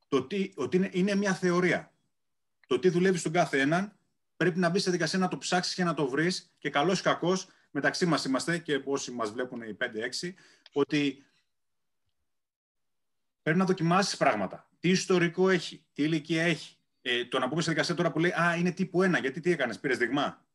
Το 0.08 0.22
τι, 0.22 0.52
ότι 0.56 0.76
είναι, 0.76 0.88
είναι 0.92 1.14
μια 1.14 1.34
θεωρία. 1.34 1.92
Το 2.66 2.78
τι 2.78 2.88
δουλεύει 2.88 3.18
στον 3.18 3.32
κάθε 3.32 3.60
έναν 3.60 3.98
πρέπει 4.36 4.58
να 4.58 4.68
μπει 4.68 4.78
σε 4.78 4.84
διαδικασία 4.84 5.18
να 5.18 5.28
το 5.28 5.38
ψάξεις 5.38 5.74
και 5.74 5.84
να 5.84 5.94
το 5.94 6.08
βρεις. 6.08 6.54
Και 6.58 6.70
καλός 6.70 7.00
ή 7.00 7.02
κακός, 7.02 7.48
μεταξύ 7.70 8.06
μας 8.06 8.24
είμαστε 8.24 8.58
και 8.58 8.82
όσοι 8.84 9.10
μας 9.10 9.30
βλέπουν 9.30 9.62
οι 9.62 9.76
5-6, 9.80 10.34
ότι 10.72 11.24
πρέπει 13.42 13.58
να 13.58 13.64
δοκιμάσεις 13.64 14.16
πράγματα. 14.16 14.70
Τι 14.80 14.88
ιστορικό 14.88 15.48
έχει, 15.48 15.84
τι 15.92 16.02
ηλικία 16.02 16.42
έχει. 16.42 16.76
Ε, 17.02 17.24
το 17.24 17.38
να 17.38 17.48
πούμε 17.48 17.62
σε 17.62 17.70
δικασία 17.70 17.94
τώρα 17.94 18.12
που 18.12 18.18
λέει 18.18 18.30
Α, 18.30 18.56
είναι 18.56 18.72
τύπου 18.72 19.02
1, 19.02 19.20
γιατί 19.20 19.40
τι 19.40 19.50
έκανες, 19.50 19.80
πήρες 19.80 19.98
δειγμά. 19.98 20.46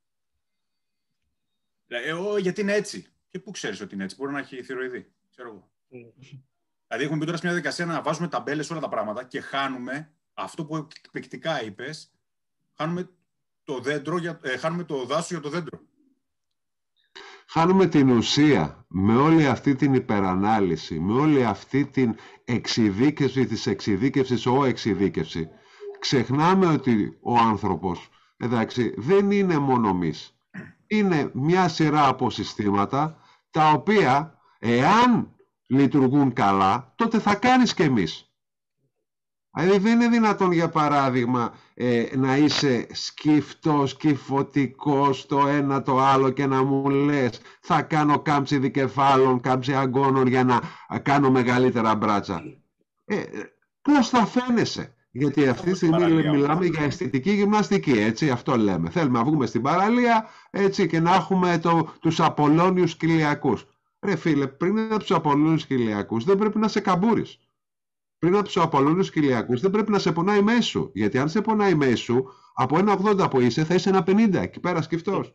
Ε, 1.87 2.13
ο, 2.13 2.37
γιατί 2.37 2.61
είναι 2.61 2.73
έτσι. 2.73 3.07
Και 3.29 3.39
πού 3.39 3.51
ξέρεις 3.51 3.81
ότι 3.81 3.93
είναι 3.93 4.03
έτσι, 4.03 4.15
μπορεί 4.15 4.31
να 4.31 4.39
έχει 4.39 4.63
θηροειδή. 4.63 5.13
Ξέρω 5.35 5.49
εγώ. 5.49 5.71
Δηλαδή, 6.87 7.03
έχουμε 7.03 7.17
μπει 7.17 7.25
τώρα 7.25 7.37
σε 7.37 7.45
μια 7.45 7.53
διαδικασία 7.53 7.85
να 7.85 8.01
βάζουμε 8.01 8.27
ταμπέλες 8.27 8.69
όλα 8.69 8.79
τα 8.79 8.89
πράγματα 8.89 9.23
και 9.23 9.41
χάνουμε 9.41 10.13
αυτό 10.33 10.65
που 10.65 10.75
εκπληκτικά 10.75 11.63
είπες, 11.63 12.11
χάνουμε 12.73 13.09
το, 13.63 13.79
δέντρο 13.79 14.17
για, 14.17 14.39
ε, 14.43 14.57
χάνουμε 14.57 14.83
το 14.83 15.05
δάσος 15.05 15.29
για 15.29 15.39
το 15.39 15.49
δέντρο. 15.49 15.79
χάνουμε 17.47 17.87
την 17.87 18.09
ουσία 18.09 18.85
με 18.87 19.15
όλη 19.15 19.47
αυτή 19.47 19.75
την 19.75 19.93
υπερανάλυση, 19.93 20.99
με 20.99 21.13
όλη 21.13 21.45
αυτή 21.45 21.85
την 21.85 22.15
εξειδίκευση 22.45 23.45
της 23.45 23.67
εξειδίκευσης, 23.67 24.45
ο 24.45 24.63
εξειδίκευση. 24.63 25.49
Ξεχνάμε 25.99 26.65
ότι 26.65 27.17
ο 27.21 27.37
άνθρωπος, 27.37 28.09
εντάξει, 28.37 28.93
δεν 28.97 29.31
είναι 29.31 29.57
μόνο 29.57 29.87
εμείς. 29.89 30.37
Είναι 30.87 31.31
μια 31.33 31.67
σειρά 31.67 32.07
από 32.07 32.29
συστήματα, 32.29 33.17
τα 33.51 33.71
οποία, 33.71 34.37
εάν 34.63 35.35
λειτουργούν 35.67 36.33
καλά, 36.33 36.93
τότε 36.95 37.19
θα 37.19 37.35
κάνεις 37.35 37.73
και 37.73 37.83
εμείς. 37.83 38.27
Δηλαδή 39.55 39.77
δεν 39.77 39.93
είναι 39.93 40.07
δυνατόν 40.07 40.51
για 40.51 40.69
παράδειγμα 40.69 41.53
ε, 41.73 42.05
να 42.15 42.37
είσαι 42.37 42.87
σκυφτός, 42.91 43.97
κυφωτικός 43.97 45.25
το 45.25 45.47
ένα 45.47 45.81
το 45.81 45.99
άλλο 45.99 46.29
και 46.29 46.45
να 46.45 46.63
μου 46.63 46.89
λες 46.89 47.41
θα 47.61 47.81
κάνω 47.81 48.19
κάμψη 48.19 48.57
δικεφάλων, 48.57 49.39
κάμψη 49.41 49.73
αγκώνων 49.73 50.27
για 50.27 50.43
να 50.43 50.55
α, 50.87 50.99
κάνω 50.99 51.31
μεγαλύτερα 51.31 51.95
μπράτσα. 51.95 52.43
Ε, 53.05 53.15
ε, 53.15 53.27
πώς 53.81 54.09
θα 54.09 54.25
φαίνεσαι; 54.25 54.93
Γιατί 55.11 55.47
αυτή 55.47 55.69
τη 55.69 55.75
στιγμή 55.75 55.97
παραλία, 55.97 56.31
μιλάμε 56.31 56.53
όμως. 56.53 56.67
για 56.67 56.81
αισθητική 56.81 57.31
γυμναστική, 57.31 57.91
έτσι, 57.91 58.29
αυτό 58.29 58.57
λέμε. 58.57 58.89
Θέλουμε 58.89 59.17
να 59.17 59.25
βγούμε 59.25 59.45
στην 59.45 59.61
παραλία, 59.61 60.27
έτσι, 60.49 60.87
και 60.87 60.99
να 60.99 61.15
έχουμε 61.15 61.57
το, 61.57 61.93
τους 61.99 62.19
Απολώνιους 62.19 62.95
κοιλιακούς. 62.95 63.65
Ρε 64.03 64.15
φίλε, 64.15 64.47
πριν 64.47 64.79
από 64.79 64.99
τους 64.99 65.11
Απολώνιους 65.11 65.65
κοιλιακούς 65.65 66.23
δεν 66.23 66.37
πρέπει 66.37 66.57
να 66.59 66.67
σε 66.67 66.79
καμπούρεις 66.79 67.39
πριν 68.23 68.35
από 68.35 68.43
τους 68.43 68.57
Απολώνιους 68.57 69.11
Κυλιακούς 69.11 69.61
δεν 69.61 69.71
πρέπει 69.71 69.91
να 69.91 69.99
σε 69.99 70.11
πονάει 70.11 70.41
μέσου. 70.41 70.89
Γιατί 70.93 71.17
αν 71.17 71.29
σε 71.29 71.41
πονάει 71.41 71.75
μέσου, 71.75 72.23
από 72.53 72.77
ένα 72.77 72.97
80 73.03 73.29
που 73.29 73.39
είσαι, 73.39 73.63
θα 73.63 73.73
είσαι 73.73 73.89
ένα 73.89 74.03
50 74.07 74.33
εκεί 74.33 74.59
πέρας 74.59 74.85
σκεφτό. 74.85 75.25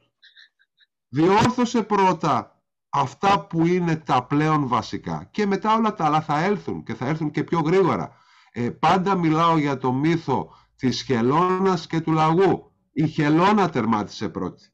Διόρθωσε 1.09 1.83
πρώτα 1.83 2.63
αυτά 2.89 3.47
που 3.47 3.67
είναι 3.67 3.97
τα 3.97 4.25
πλέον 4.25 4.69
βασικά 4.69 5.29
και 5.31 5.47
μετά 5.47 5.75
όλα 5.75 5.95
τα 5.95 6.05
άλλα 6.05 6.21
θα 6.21 6.45
έλθουν 6.45 6.83
και 6.83 6.95
θα 6.95 7.07
έρθουν 7.07 7.31
και 7.31 7.45
πιο 7.45 7.61
γρήγορα. 7.61 8.17
Ε, 8.53 8.71
πάντα 8.71 9.15
μιλάω 9.17 9.59
για 9.59 9.79
το 9.79 9.93
μύθο 9.93 10.55
της 10.77 11.03
χελώνας 11.03 11.87
και 11.87 12.01
του 12.01 12.13
λαγού. 12.13 12.73
Η 12.93 13.07
χελώνα 13.07 13.71
τερμάτισε 13.71 14.29
πρώτη. 14.29 14.69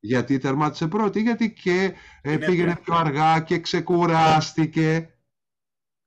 Γιατί 0.00 0.38
τερμάτισε 0.38 0.88
πρώτη, 0.88 1.20
γιατί 1.20 1.52
και 1.52 1.94
ε, 2.22 2.32
Είναι 2.32 2.44
πήγαινε 2.46 2.70
απλά. 2.70 2.82
πιο 2.84 2.94
αργά 2.94 3.40
και 3.40 3.58
ξεκουράστηκε. 3.58 5.14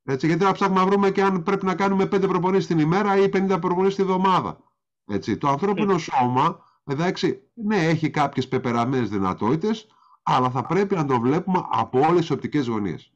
Έτσι, 0.04 0.28
γιατί 0.28 0.44
να 0.44 0.52
ψάχνουμε 0.52 0.80
να 0.80 0.86
βρούμε 0.86 1.12
και 1.12 1.24
αν 1.24 1.44
πρέπει 1.44 1.66
να 1.66 1.76
κάνουμε 1.76 2.04
5 2.04 2.22
προπονήσεις 2.22 2.68
την 2.68 2.80
ημέρα 2.80 3.18
ή 3.18 3.30
50 3.34 3.58
προπονήσεις 3.62 3.96
τη 3.96 4.04
βδομάδα. 4.04 4.64
Έτσι, 5.08 5.38
το 5.38 5.48
ανθρώπινο 5.48 5.98
σώμα, 5.98 6.60
εντάξει, 6.86 7.52
ναι, 7.54 7.88
έχει 7.88 8.10
κάποιες 8.10 8.48
πεπεραμένες 8.48 9.10
δυνατότητες, 9.10 9.88
αλλά 10.24 10.50
θα 10.50 10.66
πρέπει 10.66 10.96
να 10.96 11.06
το 11.06 11.20
βλέπουμε 11.20 11.64
από 11.72 12.00
όλες 12.00 12.20
τις 12.20 12.30
οπτικές 12.32 12.68
γωνίες. 12.68 13.14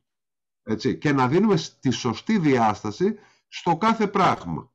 Έτσι, 0.64 0.98
και 0.98 1.12
να 1.12 1.28
δίνουμε 1.28 1.56
τη 1.80 1.90
σωστή 1.90 2.38
διάσταση 2.38 3.16
στο 3.48 3.78
κάθε 3.78 4.08
πράγμα. 4.08 4.72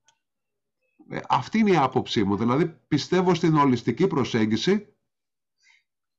Ε, 1.08 1.20
αυτή 1.28 1.58
είναι 1.58 1.70
η 1.70 1.76
άποψή 1.76 2.24
μου. 2.24 2.36
Δηλαδή, 2.36 2.80
πιστεύω 2.88 3.34
στην 3.34 3.56
ολιστική 3.56 4.06
προσέγγιση. 4.06 4.91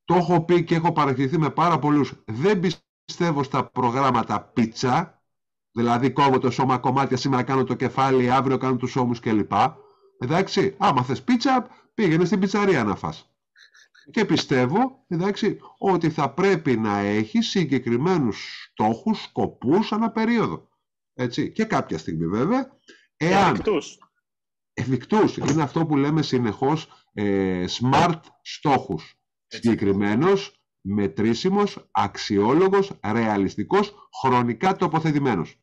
Το 0.05 0.15
έχω 0.15 0.45
πει 0.45 0.63
και 0.63 0.75
έχω 0.75 0.91
παρατηρηθεί 0.91 1.37
με 1.37 1.49
πάρα 1.49 1.79
πολλούς. 1.79 2.13
Δεν 2.25 2.59
πιστεύω 3.05 3.43
στα 3.43 3.69
προγράμματα 3.69 4.41
πίτσα, 4.41 5.23
Δηλαδή 5.75 6.11
κόβω 6.11 6.39
το 6.39 6.51
σώμα 6.51 6.77
κομμάτια, 6.77 7.17
σήμερα 7.17 7.43
κάνω 7.43 7.63
το 7.63 7.73
κεφάλι, 7.73 8.31
αύριο 8.31 8.57
κάνω 8.57 8.77
τους 8.77 8.95
ώμους 8.95 9.19
κλπ. 9.19 9.51
Εντάξει, 10.17 10.75
άμα 10.77 11.03
θες 11.03 11.23
πίτσα, 11.23 11.67
πήγαινε 11.93 12.25
στην 12.25 12.39
πιτσαρία 12.39 12.83
να 12.83 12.95
φας. 12.95 13.27
Και 14.11 14.25
πιστεύω, 14.25 15.03
εντάξει, 15.07 15.59
ότι 15.77 16.09
θα 16.09 16.33
πρέπει 16.33 16.77
να 16.77 16.97
έχει 16.97 17.41
συγκεκριμένους 17.41 18.67
στόχους, 18.71 19.21
σκοπούς 19.23 19.91
ανά 19.91 20.11
περίοδο. 20.11 20.67
Έτσι, 21.13 21.51
και 21.51 21.65
κάποια 21.65 21.97
στιγμή 21.97 22.27
βέβαια, 22.27 22.77
εάν 23.17 23.51
Εφικτούς. 23.51 23.97
εφικτούς, 24.73 25.37
είναι 25.37 25.61
αυτό 25.63 25.85
που 25.85 25.97
λέμε 25.97 26.21
συνεχώς 26.21 26.87
ε, 27.13 27.65
smart 27.69 28.19
στόχους. 28.41 29.15
Έτσι. 29.53 29.69
Συγκεκριμένος, 29.69 30.61
μετρήσιμος, 30.81 31.87
αξιόλογος, 31.91 32.91
ρεαλιστικός, 33.11 33.93
χρονικά 34.21 34.75
τοποθετημένος. 34.75 35.57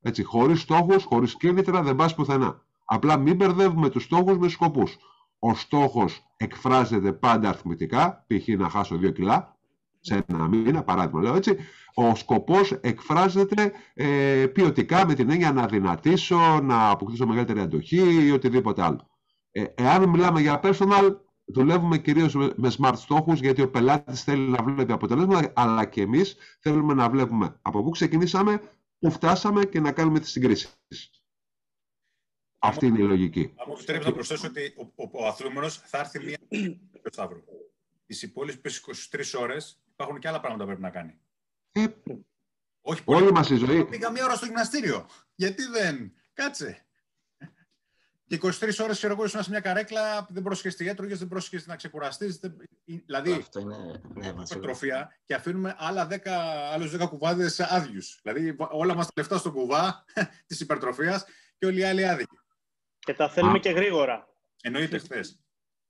Έτσι, 0.00 0.22
χωρίς 0.22 0.60
στόχους, 0.60 1.04
χωρίς 1.04 1.36
κίνητρα 1.36 1.82
δεν 1.82 1.96
πας 1.96 2.14
πουθενά. 2.14 2.62
Απλά 2.84 3.16
μην 3.16 3.36
μπερδεύουμε 3.36 3.88
τους 3.88 4.02
στόχους 4.02 4.38
με 4.38 4.44
τους 4.44 4.52
σκοπούς. 4.52 4.96
Ο 5.38 5.54
στόχος 5.54 6.22
εκφράζεται 6.36 7.12
πάντα 7.12 7.48
αριθμητικά, 7.48 8.26
π.χ. 8.26 8.48
να 8.48 8.68
χάσω 8.68 8.96
2 8.96 9.12
κιλά 9.12 9.56
σε 10.00 10.24
ένα 10.26 10.48
μήνα, 10.48 10.82
παράδειγμα 10.82 11.22
λέω 11.22 11.34
έτσι. 11.34 11.56
Ο 11.94 12.14
σκοπός 12.14 12.72
εκφράζεται 12.72 13.72
ε, 13.94 14.46
ποιοτικά 14.46 15.06
με 15.06 15.14
την 15.14 15.30
έννοια 15.30 15.52
να 15.52 15.66
δυνατήσω, 15.66 16.60
να 16.62 16.90
αποκτήσω 16.90 17.26
μεγαλύτερη 17.26 17.60
αντοχή 17.60 18.26
ή 18.26 18.30
οτιδήποτε 18.30 18.82
άλλο. 18.82 19.10
Ε, 19.50 19.64
εάν 19.74 20.08
μιλάμε 20.08 20.40
για 20.40 20.60
personal, 20.62 21.16
δουλεύουμε 21.44 21.98
κυρίως 21.98 22.34
με, 22.34 22.52
με 22.56 22.72
smart 22.78 22.94
στόχους 22.96 23.40
γιατί 23.40 23.62
ο 23.62 23.70
πελάτης 23.70 24.22
θέλει 24.22 24.48
να 24.48 24.62
βλέπει 24.62 24.92
αποτελέσματα, 24.92 25.52
αλλά 25.56 25.84
και 25.84 26.00
εμείς 26.00 26.36
θέλουμε 26.60 26.94
να 26.94 27.10
βλέπουμε 27.10 27.58
από 27.62 27.82
πού 27.82 27.90
ξεκινήσαμε, 27.90 28.62
πού 28.98 29.10
φτάσαμε 29.10 29.64
και 29.64 29.80
να 29.80 29.92
κάνουμε 29.92 30.20
τις 30.20 30.30
συγκρίσεις. 30.30 30.80
Αυτή 32.58 32.86
είναι 32.86 32.98
η 32.98 33.02
λογική. 33.06 33.54
Αν 33.56 33.64
μου 33.66 33.72
επιτρέψει 33.72 34.08
να 34.08 34.14
προσθέσω 34.14 34.46
ότι 34.46 34.74
ο, 34.76 35.02
ο, 35.04 35.24
ο 35.24 35.26
αθλούμενος 35.26 35.76
θα 35.78 35.98
έρθει 35.98 36.18
μία 36.18 36.38
στο 36.98 37.08
Σταύρο. 37.12 37.42
Τις 38.06 38.22
υπόλοιπες 38.22 38.84
23 39.12 39.40
ώρες 39.40 39.82
υπάρχουν 39.90 40.18
και 40.18 40.28
άλλα 40.28 40.40
πράγματα 40.40 40.62
που 40.62 40.68
πρέπει 40.68 40.82
να 40.82 40.90
κάνει. 40.90 41.18
Ε, 41.72 41.86
Όχι 42.80 43.04
πολύ. 43.04 43.22
όλη 43.22 43.32
μας 43.32 43.50
η 43.50 43.56
ζωή, 43.56 43.84
Πήγα 43.84 44.10
μία 44.10 44.24
ώρα 44.24 44.36
στο 44.36 44.46
γυμναστήριο. 44.46 45.06
Γιατί 45.34 45.62
δεν; 45.62 46.12
Κάτσε. 46.32 46.86
Και 48.32 48.38
23 48.42 48.50
ώρες, 48.82 48.96
ξέρω 48.96 49.12
εγώ, 49.12 49.24
ήσουν 49.24 49.42
σε 49.42 49.50
μια 49.50 49.60
καρέκλα, 49.60 50.26
δεν 50.30 50.42
πρόσχεσαι 50.42 50.76
τι 50.76 50.88
έτρωγε, 50.88 51.14
δεν 51.14 51.28
πρόσχεσαι 51.28 51.64
να 51.68 51.76
ξεκουραστείς. 51.76 52.40
Δηλαδή, 53.06 53.32
Αυτό 53.32 53.60
είναι 53.60 54.00
ναι, 54.14 54.32
βασικό. 54.32 54.60
τροφία 54.60 55.16
και 55.24 55.34
αφήνουμε 55.34 55.74
άλλα 55.78 56.06
10, 56.10 56.16
άλλους 56.72 56.90
10 56.96 57.08
κουβάδες 57.08 57.60
άδειους. 57.60 58.20
Δηλαδή, 58.22 58.56
όλα 58.58 58.94
μας 58.94 59.06
τα 59.06 59.12
λεφτά 59.16 59.38
στον 59.38 59.52
κουβά 59.52 60.04
της 60.46 60.60
υπερτροφίας 60.60 61.24
και 61.58 61.66
όλοι 61.66 61.78
οι 61.80 61.84
άλλοι 61.84 62.08
άδειοι. 62.08 62.26
Και 62.98 63.14
τα 63.14 63.28
θέλουμε 63.28 63.56
Α. 63.56 63.60
και 63.60 63.70
γρήγορα. 63.70 64.28
Εννοείται 64.62 64.98
χθες. 64.98 65.40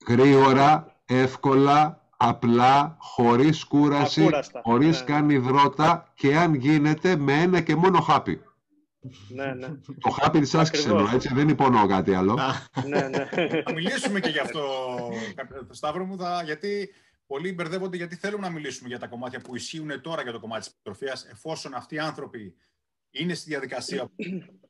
Γρήγορα, 0.09 1.01
εύκολα, 1.07 2.09
απλά, 2.17 2.97
χωρίς 3.01 3.65
κούραση, 3.65 4.21
Ακούραστα. 4.23 4.61
χωρίς 4.65 4.99
Ναι. 5.01 5.07
καν 5.07 5.31
υδρότα 5.31 6.13
και 6.15 6.37
αν 6.37 6.55
γίνεται 6.55 7.17
με 7.17 7.33
ένα 7.41 7.61
και 7.61 7.77
μόνο 7.77 8.01
χάπι. 8.01 8.43
Ναι, 9.29 9.55
ναι. 9.55 9.69
Το 9.99 10.11
χάπι 10.11 10.41
της 10.41 10.55
άσκησης 10.55 10.85
Ακριβώς. 10.85 11.03
εννοώ, 11.03 11.17
έτσι, 11.17 11.35
δεν 11.35 11.49
υπονοώ 11.49 11.87
κάτι 11.87 12.15
άλλο. 12.15 12.33
Α, 12.33 12.53
ναι, 12.87 13.09
ναι. 13.09 13.27
Θα 13.63 13.73
μιλήσουμε 13.73 14.21
και 14.21 14.29
γι' 14.29 14.39
αυτό, 14.39 14.63
Σταύρο 15.71 16.05
μου, 16.05 16.17
θα, 16.17 16.43
γιατί 16.45 16.91
πολλοί 17.27 17.53
μπερδεύονται 17.53 17.97
γιατί 17.97 18.17
θέλουμε 18.17 18.47
να 18.47 18.53
μιλήσουμε 18.53 18.89
για 18.89 18.99
τα 18.99 19.07
κομμάτια 19.07 19.41
που 19.41 19.57
ισχύουν 19.57 20.01
τώρα 20.01 20.23
για 20.23 20.33
το 20.33 20.41
κομμάτι 20.41 20.61
της 20.61 20.71
υπερτροφίας, 20.71 21.25
εφόσον 21.25 21.75
αυτοί 21.75 21.95
οι 21.95 21.99
άνθρωποι 21.99 22.55
είναι 23.11 23.35
στη 23.35 23.51
διαδικασία 23.51 24.11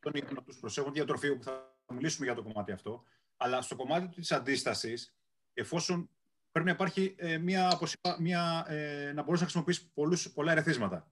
των 0.00 0.12
ύπνων 0.14 0.44
τους, 0.44 0.56
προσέχουν 0.56 0.92
τη 0.92 0.98
διατροφή, 0.98 1.36
που 1.36 1.42
θα 1.42 1.74
μιλήσουμε 1.92 2.26
για 2.26 2.34
το 2.34 2.42
κομμάτι 2.42 2.72
αυτό, 2.72 3.02
αλλά 3.36 3.62
στο 3.62 3.76
κομμάτι 3.76 4.08
της 4.08 4.32
αντίστασης, 4.32 5.14
εφόσον 5.54 6.10
πρέπει 6.52 6.66
να 6.66 6.72
υπάρχει 6.72 7.14
ε, 7.18 7.38
μια, 7.38 7.70
όπως 7.74 7.92
είπα, 7.92 8.16
μια, 8.20 8.64
ε, 8.68 9.12
να 9.14 9.22
μπορείς 9.22 9.40
να 9.40 9.46
χρησιμοποιήσεις 9.46 9.90
πολλούς, 9.94 10.30
πολλά 10.30 10.52
ερεθίσματα. 10.52 11.10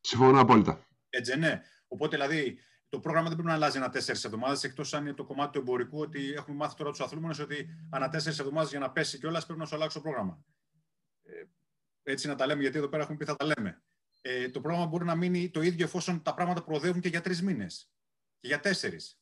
Συμφωνώ 0.00 0.40
απόλυτα. 0.40 0.86
Έτσι, 1.10 1.38
ναι. 1.38 1.62
Οπότε, 1.94 2.16
δηλαδή, 2.16 2.58
το 2.88 3.00
πρόγραμμα 3.00 3.26
δεν 3.26 3.36
πρέπει 3.36 3.48
να 3.48 3.54
αλλάζει 3.54 3.76
ανά 3.76 3.88
τέσσερις 3.88 4.24
εβδομάδες, 4.24 4.64
εκτός 4.64 4.94
αν 4.94 5.06
είναι 5.06 5.14
το 5.14 5.24
κομμάτι 5.24 5.52
του 5.52 5.58
εμπορικού, 5.58 6.00
ότι 6.00 6.32
έχουμε 6.32 6.56
μάθει 6.56 6.76
τώρα 6.76 6.90
τους 6.90 7.00
αθλούμενους 7.00 7.38
ότι 7.38 7.66
ανά 7.90 8.08
τέσσερις 8.08 8.38
εβδομάδες 8.38 8.70
για 8.70 8.78
να 8.78 8.90
πέσει 8.90 9.18
κιόλας 9.18 9.44
πρέπει 9.44 9.60
να 9.60 9.66
σου 9.66 9.74
αλλάξει 9.74 9.96
το 9.96 10.02
πρόγραμμα. 10.02 10.44
Ε, 11.22 11.44
έτσι 12.02 12.26
να 12.26 12.34
τα 12.34 12.46
λέμε, 12.46 12.62
γιατί 12.62 12.78
εδώ 12.78 12.88
πέρα 12.88 13.02
έχουμε 13.02 13.16
πει 13.16 13.24
θα 13.24 13.36
τα 13.36 13.44
λέμε. 13.44 13.82
Ε, 14.20 14.48
το 14.48 14.60
πρόγραμμα 14.60 14.86
μπορεί 14.86 15.04
να 15.04 15.14
μείνει 15.14 15.50
το 15.50 15.62
ίδιο 15.62 15.84
εφόσον 15.84 16.22
τα 16.22 16.34
πράγματα 16.34 16.64
προοδεύουν 16.64 17.00
και 17.00 17.08
για 17.08 17.20
τρεις 17.20 17.42
μήνες. 17.42 17.92
Και 18.40 18.48
για 18.48 18.60
τέσσερις. 18.60 19.20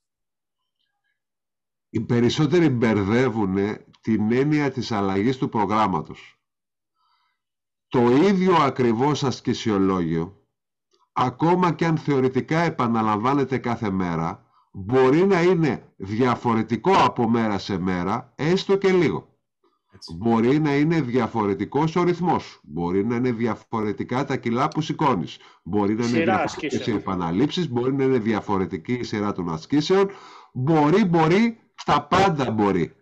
Οι 1.89 2.01
περισσότεροι 2.01 2.69
μπερδεύουν 2.69 3.57
την 4.01 4.33
έννοια 4.33 4.71
της 4.71 4.93
αλλαγής 4.93 5.37
του 5.37 5.49
προγράμματος. 5.49 6.43
Το 7.89 8.11
ίδιο 8.11 8.55
ακριβώς 8.55 9.25
ασκησιολόγιο, 9.25 10.42
ακόμα 11.13 11.73
και 11.73 11.87
αν 11.87 11.97
θεωρητικά 11.97 12.59
επαναλαμβάνεται 12.59 13.59
κάθε 13.59 13.91
μέρα, 13.91 14.47
μπορεί 14.73 15.27
να 15.27 15.43
είναι 15.43 15.93
διαφορετικό 15.97 16.93
από 17.05 17.29
μέρα 17.29 17.59
σε 17.59 17.79
μέρα, 17.79 18.33
έστω 18.37 18.77
και 18.77 18.93
λίγο. 18.93 19.27
Έτσι. 19.95 20.15
Μπορεί 20.17 20.61
να 20.61 20.75
είναι 20.77 21.01
διαφορετικός 21.01 21.97
ο 21.97 22.03
ρυθμός. 22.03 22.61
Μπορεί 22.63 23.05
να 23.07 23.15
είναι 23.17 23.33
διαφορετικά 23.33 24.25
τα 24.25 24.37
κιλά 24.37 24.69
που 24.69 24.81
σηκώνεις. 24.81 25.39
Μπορεί 25.63 25.95
να 25.95 26.07
είναι 26.07 26.17
Σειρά 26.17 26.25
διαφορετικές 26.37 26.63
οι 26.63 26.77
ασκήσεων. 26.77 26.97
επαναλήψεις. 26.97 27.69
Μπορεί 27.69 27.95
να 27.95 28.05
είναι 28.05 28.19
διαφορετική 28.19 28.93
η 28.93 29.03
σειρά 29.03 29.33
των 29.33 29.53
ασκήσεων. 29.53 30.11
Μπορεί, 30.53 31.05
μπορεί, 31.05 31.59
στα 31.75 32.03
πάντα 32.03 32.51
μπορεί. 32.51 32.93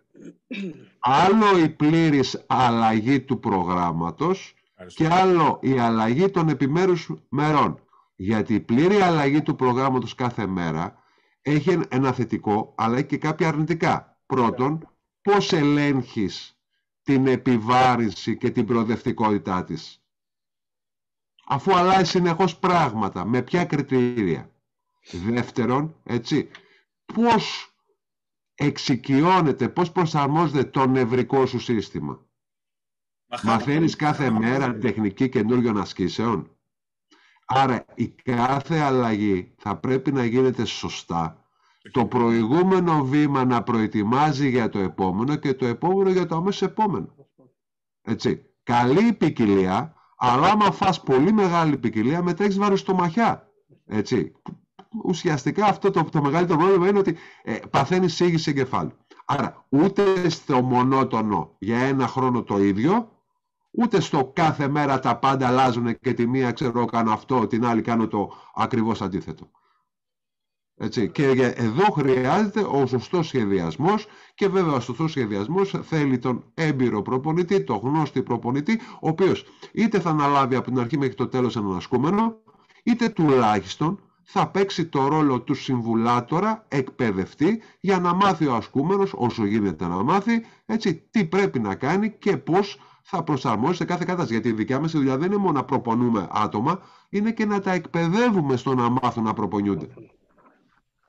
Άλλο 0.99 1.57
η 1.63 1.69
πλήρης 1.69 2.43
αλλαγή 2.47 3.21
του 3.21 3.39
προγράμματος 3.39 4.55
Ευχαριστώ. 4.71 5.03
και 5.03 5.13
άλλο 5.13 5.57
η 5.61 5.79
αλλαγή 5.79 6.29
των 6.29 6.49
επιμέρους 6.49 7.11
μερών. 7.29 7.79
Γιατί 8.23 8.53
η 8.53 8.59
πλήρη 8.59 8.95
αλλαγή 9.01 9.41
του 9.41 9.55
προγράμματος 9.55 10.15
κάθε 10.15 10.47
μέρα 10.47 11.03
έχει 11.41 11.79
ένα 11.89 12.13
θετικό, 12.13 12.73
αλλά 12.77 12.97
έχει 12.97 13.05
και 13.05 13.17
κάποια 13.17 13.47
αρνητικά. 13.47 14.21
Πρώτον, 14.25 14.89
πώς 15.21 15.51
ελέγχεις 15.51 16.59
την 17.01 17.27
επιβάρυνση 17.27 18.37
και 18.37 18.49
την 18.51 18.65
προοδευτικότητά 18.65 19.63
της; 19.63 20.03
Αφού 21.47 21.75
αλλάζει 21.75 22.09
συνεχώς 22.09 22.57
πράγματα, 22.57 23.25
με 23.25 23.41
ποια 23.41 23.65
κριτήρια; 23.65 24.51
Δεύτερον, 25.11 25.95
έτσι, 26.03 26.49
πώς 27.13 27.75
εξοικειώνεται, 28.53 29.69
πώς 29.69 29.91
προσαρμόζεται 29.91 30.63
το 30.63 30.87
νευρικό 30.87 31.45
σου 31.45 31.59
σύστημα; 31.59 32.25
Μαχάρα. 33.25 33.53
Μαθαίνεις 33.53 33.95
κάθε 33.95 34.29
μέρα 34.29 34.77
τεχνική 34.77 35.29
καινούριων 35.29 35.77
ασκήσεων; 35.77 36.55
Άρα 37.53 37.85
η 37.95 38.07
κάθε 38.07 38.79
αλλαγή 38.79 39.53
θα 39.57 39.75
πρέπει 39.75 40.11
να 40.11 40.25
γίνεται 40.25 40.65
σωστά. 40.65 41.45
Το 41.91 42.05
προηγούμενο 42.05 43.03
βήμα 43.03 43.45
να 43.45 43.63
προετοιμάζει 43.63 44.49
για 44.49 44.69
το 44.69 44.79
επόμενο 44.79 45.35
και 45.35 45.53
το 45.53 45.65
επόμενο 45.65 46.09
για 46.09 46.25
το 46.25 46.35
αμέσως 46.35 46.61
επόμενο. 46.61 47.15
Έτσι. 48.01 48.45
Καλή 48.63 49.07
η 49.07 49.13
ποικιλία, 49.13 49.93
αλλά 50.17 50.47
άμα 50.47 50.71
φας 50.71 51.01
πολύ 51.01 51.33
μεγάλη 51.33 51.77
ποικιλία 51.77 52.23
μετά 52.23 52.43
έχεις 52.43 52.57
βαριστομαχιά. 52.57 53.51
Έτσι. 53.85 54.31
Ουσιαστικά 55.03 55.65
αυτό 55.65 55.91
το, 55.91 56.03
το 56.03 56.21
μεγαλύτερο 56.21 56.59
πρόβλημα 56.59 56.87
είναι 56.87 56.99
ότι 56.99 57.17
ε, 57.43 57.59
παθαίνεις 57.69 58.13
σύγχυση 58.13 58.49
εγκεφάλου. 58.49 58.91
Άρα 59.25 59.65
ούτε 59.69 60.29
στο 60.29 60.61
μονότονο 60.61 61.55
για 61.59 61.79
ένα 61.79 62.07
χρόνο 62.07 62.43
το 62.43 62.63
ίδιο, 62.63 63.11
ούτε 63.71 64.01
στο 64.01 64.31
κάθε 64.35 64.67
μέρα 64.67 64.99
τα 64.99 65.17
πάντα 65.17 65.47
αλλάζουν 65.47 65.99
και 65.99 66.13
τη 66.13 66.27
μία 66.27 66.51
ξέρω 66.51 66.85
κάνω 66.85 67.11
αυτό, 67.11 67.47
την 67.47 67.65
άλλη 67.65 67.81
κάνω 67.81 68.07
το 68.07 68.33
ακριβώς 68.53 69.01
αντίθετο. 69.01 69.51
Έτσι. 70.75 71.09
Και 71.11 71.27
για- 71.29 71.53
εδώ 71.61 71.83
χρειάζεται 71.83 72.59
ο 72.71 72.85
σωστός 72.85 73.27
σχεδιασμός 73.27 74.07
και 74.35 74.47
βέβαια 74.47 74.73
ο 74.73 74.79
σωστός 74.79 75.11
σχεδιασμός 75.11 75.75
θέλει 75.83 76.17
τον 76.17 76.43
έμπειρο 76.53 77.01
προπονητή, 77.01 77.63
τον 77.63 77.77
γνώστη 77.77 78.23
προπονητή, 78.23 78.79
ο 79.01 79.07
οποίος 79.07 79.45
είτε 79.73 79.99
θα 79.99 80.09
αναλάβει 80.09 80.55
από 80.55 80.69
την 80.69 80.79
αρχή 80.79 80.97
μέχρι 80.97 81.13
το 81.15 81.27
τέλος 81.27 81.55
έναν 81.55 81.75
ασκούμενο, 81.75 82.35
είτε 82.83 83.09
τουλάχιστον 83.09 83.99
θα 84.23 84.47
παίξει 84.47 84.85
το 84.85 85.07
ρόλο 85.07 85.41
του 85.41 85.53
συμβουλάτορα, 85.53 86.65
εκπαιδευτή, 86.67 87.61
για 87.79 87.99
να 87.99 88.13
μάθει 88.13 88.45
ο 88.47 88.55
ασκούμενος, 88.55 89.13
όσο 89.15 89.45
γίνεται 89.45 89.87
να 89.87 90.03
μάθει, 90.03 90.45
έτσι, 90.65 91.07
τι 91.11 91.25
πρέπει 91.25 91.59
να 91.59 91.75
κάνει 91.75 92.11
και 92.11 92.37
πώς 92.37 92.79
θα 93.01 93.23
προσαρμόσει 93.23 93.75
σε 93.75 93.85
κάθε 93.85 94.03
κατάσταση. 94.03 94.33
Γιατί 94.33 94.47
η 94.47 94.53
δικιά 94.53 94.79
μας 94.79 94.91
δουλειά 94.91 95.17
δεν 95.17 95.31
είναι 95.31 95.41
μόνο 95.41 95.51
να 95.51 95.63
προπονούμε 95.63 96.27
άτομα, 96.31 96.79
είναι 97.09 97.31
και 97.31 97.45
να 97.45 97.59
τα 97.59 97.71
εκπαιδεύουμε 97.71 98.55
στο 98.55 98.75
να 98.75 98.89
μάθουν 98.89 99.23
να 99.23 99.33
προπονιούνται. 99.33 99.87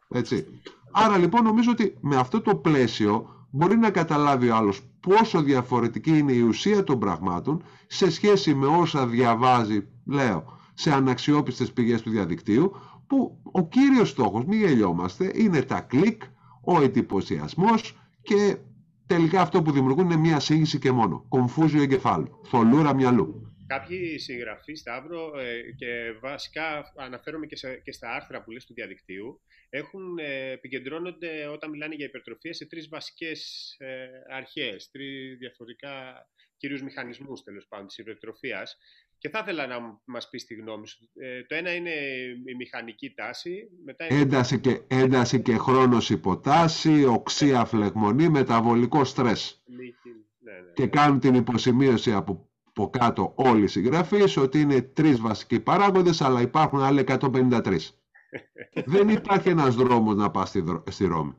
Έτσι. 0.08 0.46
Άρα 0.90 1.18
λοιπόν 1.18 1.44
νομίζω 1.44 1.70
ότι 1.70 1.96
με 2.00 2.16
αυτό 2.16 2.40
το 2.40 2.56
πλαίσιο 2.56 3.46
μπορεί 3.50 3.76
να 3.76 3.90
καταλάβει 3.90 4.48
ο 4.48 4.56
άλλος 4.56 4.80
πόσο 5.00 5.42
διαφορετική 5.42 6.18
είναι 6.18 6.32
η 6.32 6.40
ουσία 6.40 6.84
των 6.84 6.98
πραγμάτων 6.98 7.62
σε 7.86 8.10
σχέση 8.10 8.54
με 8.54 8.66
όσα 8.66 9.06
διαβάζει, 9.06 9.88
λέω, 10.06 10.58
σε 10.74 10.92
αναξιόπιστες 10.92 11.72
πηγές 11.72 12.02
του 12.02 12.10
διαδικτύου 12.10 12.72
που 13.06 13.38
ο 13.52 13.66
κύριος 13.68 14.08
στόχος, 14.08 14.44
μην 14.44 14.58
γελιόμαστε, 14.58 15.32
είναι 15.34 15.62
τα 15.62 15.80
κλικ, 15.80 16.22
ο 16.64 16.80
εντυπωσιασμός 16.80 17.98
και 18.22 18.56
τελικά 19.06 19.40
αυτό 19.40 19.62
που 19.62 19.72
δημιουργούν 19.72 20.04
είναι 20.04 20.16
μία 20.16 20.40
σύγχυση 20.40 20.78
και 20.78 20.90
μόνο. 20.90 21.26
Κομφούζιο 21.28 21.82
εγκεφάλου, 21.82 22.40
θολούρα 22.44 22.94
μυαλού. 22.94 23.46
Κάποιοι 23.66 24.18
συγγραφείς, 24.18 24.80
Σταύρο, 24.80 25.38
ε, 25.38 25.60
και 25.76 26.12
βασικά 26.20 26.92
αναφέρομαι 26.96 27.46
και, 27.46 27.56
σε- 27.56 27.80
και 27.84 27.92
στα 27.92 28.10
άρθρα 28.14 28.42
που 28.42 28.50
λες 28.50 28.64
του 28.66 28.74
διαδικτύου, 28.74 29.40
έχουν, 29.68 30.18
ε, 30.18 30.50
επικεντρώνονται 30.50 31.46
όταν 31.46 31.70
μιλάνε 31.70 31.94
για 31.94 32.06
υπερτροφία 32.06 32.52
σε 32.52 32.66
τρεις 32.66 32.88
βασικές 32.88 33.74
ε, 33.78 34.08
αρχές, 34.34 34.90
τρεις 34.90 35.36
διαφορετικά 35.38 35.92
κυρίους 36.56 36.82
μηχανισμούς 36.82 37.42
τέλος 37.42 37.66
πάντων 37.68 37.86
της 37.86 37.98
υπερτροφίας. 37.98 38.76
Και 39.22 39.28
θα 39.28 39.38
ήθελα 39.42 39.66
να 39.66 39.80
μου- 39.80 40.00
μας 40.04 40.28
πεις 40.30 40.44
τη 40.44 40.54
γνώμη 40.54 40.86
σου. 40.88 40.98
Ε, 41.14 41.42
το 41.44 41.54
ένα 41.54 41.74
είναι 41.74 41.90
η 42.46 42.54
μηχανική 42.58 43.14
τάση, 43.14 43.68
μετά 43.84 44.06
είναι 44.10 44.20
Ένταση 44.20 44.60
και, 44.60 44.80
ένταση 44.86 45.42
και 45.42 45.56
χρόνος 45.56 46.10
υποτάση, 46.10 47.04
οξία 47.04 47.64
φλεγμονή, 47.64 48.28
μεταβολικό 48.28 49.04
στρες. 49.04 49.62
η 49.66 49.72
μύκη- 49.74 50.26
ναι, 50.38 50.52
ναι. 50.52 50.72
και 50.74 50.86
κάνουν 50.86 51.20
την 51.20 51.34
υποσημείωση 51.34 52.12
από, 52.12 52.50
από 52.68 52.90
κάτω 52.90 53.32
όλοι 53.36 53.62
οι 53.62 53.66
συγγραφείς 53.66 54.36
ότι 54.36 54.60
είναι 54.60 54.82
τρεις 54.82 55.20
βασικοί 55.20 55.60
παράγοντες 55.60 56.20
αλλά 56.20 56.40
υπάρχουν 56.40 56.80
άλλοι 56.80 57.00
153. 57.00 57.94
δεν 58.86 59.08
υπάρχει 59.08 59.48
ένας 59.48 59.74
δρόμος 59.74 60.14
να 60.14 60.30
πας 60.30 60.48
στη, 60.48 60.60
δρο- 60.60 60.84
στη 60.90 61.04
Ρώμη. 61.06 61.34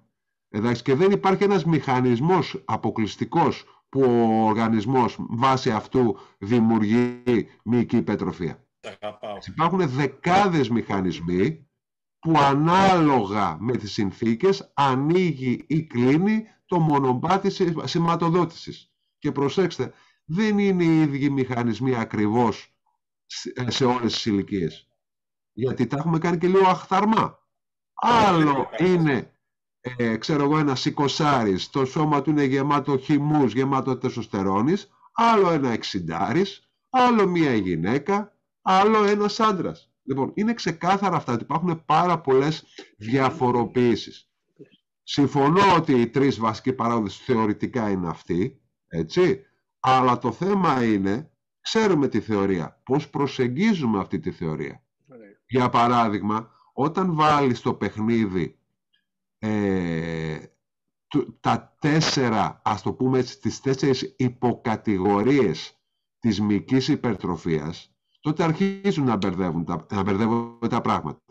Εντάξει, 0.50 0.82
και 0.84 0.94
δεν 0.96 1.12
υπάρχει 1.12 1.44
ένας 1.44 1.66
μηχανισμός 1.66 2.62
αποκλειστικός 2.66 3.66
που 3.94 4.02
ο 4.02 4.46
οργανισμός 4.46 5.16
βάσει 5.20 5.72
αυτού 5.72 6.18
δημιουργεί 6.38 7.24
μυϊκή 7.64 7.98
υπετροφία. 7.98 8.68
Τα 8.80 8.98
αγαπάω. 9.02 9.38
Υπάρχουν 9.48 9.90
δεκάδες 9.90 10.70
μηχανισμοί 10.70 11.68
που 12.20 12.38
ανάλογα 12.38 13.58
με 13.60 13.78
τις 13.78 13.92
συνθήκες 13.92 14.72
ανοίγει 14.74 15.64
ή 15.68 15.84
κλείνει 15.84 16.44
το 16.66 16.80
μονοπάτι 16.80 17.50
σι- 17.50 17.88
σηματοδότησης. 17.88 18.94
Και 19.18 19.32
προσέξτε, 19.32 19.94
δεν 20.26 20.60
είναι 20.60 20.84
οι 20.84 21.02
ίδιοι 21.02 21.30
μηχανισμοί 21.30 21.96
ακριβώς 21.96 22.76
σε- 23.26 23.72
σε 23.72 23.86
όλες 23.86 24.14
τις 24.14 24.26
ηλικίες. 24.26 24.88
Γιατί 25.54 25.88
τα 25.88 25.98
έχουμε 25.98 26.18
κάνει 26.18 26.38
και 26.38 26.48
λίγο 26.48 26.68
αχθαρμά. 26.68 27.40
Άλλο 27.94 28.70
είναι 28.80 29.33
ε, 29.84 30.18
ξέρω 30.18 30.44
εγώ, 30.44 30.58
ένας 30.58 30.80
σικοσάρης, 30.80 31.70
το 31.70 31.86
σώμα 31.86 32.22
του 32.22 32.30
είναι 32.30 32.44
γεμάτο 32.44 32.98
χυμούς, 32.98 33.54
γεμάτο 33.54 33.98
τεσοστερόνης, 33.98 34.90
άλλο 35.14 35.52
ένα 35.52 35.70
εξιντάρης, 35.70 36.72
άλλο 36.90 37.28
μία 37.28 37.54
γυναίκα, 37.54 38.38
άλλο 38.62 39.04
ένας 39.04 39.40
άντρας. 39.40 39.92
Λοιπόν, 40.04 40.32
είναι 40.34 40.54
ξεκάθαρα 40.54 41.16
αυτά 41.16 41.34
ότι 41.34 41.44
υπάρχουν 41.44 41.86
πάρα 41.86 42.20
πολλές 42.20 42.64
διαφοροποιήσεις. 42.98 44.30
Συμφωνώ 45.04 45.76
ότι 45.76 46.02
οι 46.02 46.08
τρεις 46.08 46.40
βασικοί 46.40 46.74
παράγοντες 46.74 47.18
θεωρητικά 47.18 47.90
είναι 47.90 48.10
αυτοί, 48.10 48.62
έτσι, 48.88 49.42
αλλά 49.80 50.18
το 50.18 50.32
θέμα 50.32 50.84
είναι, 50.86 51.32
ξέρουμε 51.62 52.08
τη 52.08 52.20
θεωρία, 52.20 52.82
πώς 52.84 53.10
προσεγγίζουμε 53.10 54.00
αυτή 54.00 54.20
τη 54.20 54.32
θεωρία. 54.32 54.84
Για 55.48 55.70
παράδειγμα, 55.70 56.52
όταν 56.74 57.16
βάλεις 57.16 57.62
το 57.62 57.74
παιχνίδι 57.74 58.58
ε, 59.46 60.40
τα 61.40 61.76
τέσσερα, 61.80 62.62
ας 62.64 62.82
το 62.82 62.94
πούμε 62.94 63.20
έτσι, 63.20 63.40
τις 63.40 63.60
τέσσερις 63.62 64.16
υποκατηγορίες 64.18 65.78
της 66.20 66.42
μυκής 66.42 66.88
υπερτροφίας, 66.88 67.96
τότε 68.20 68.44
αρχίζουν 68.44 69.06
να 69.06 69.16
μπερδεύουν 69.16 69.66
τα, 69.66 69.86
να 69.92 70.04
μπερδεύουν 70.04 70.60
τα 70.70 70.82
πράγματα. 70.82 71.22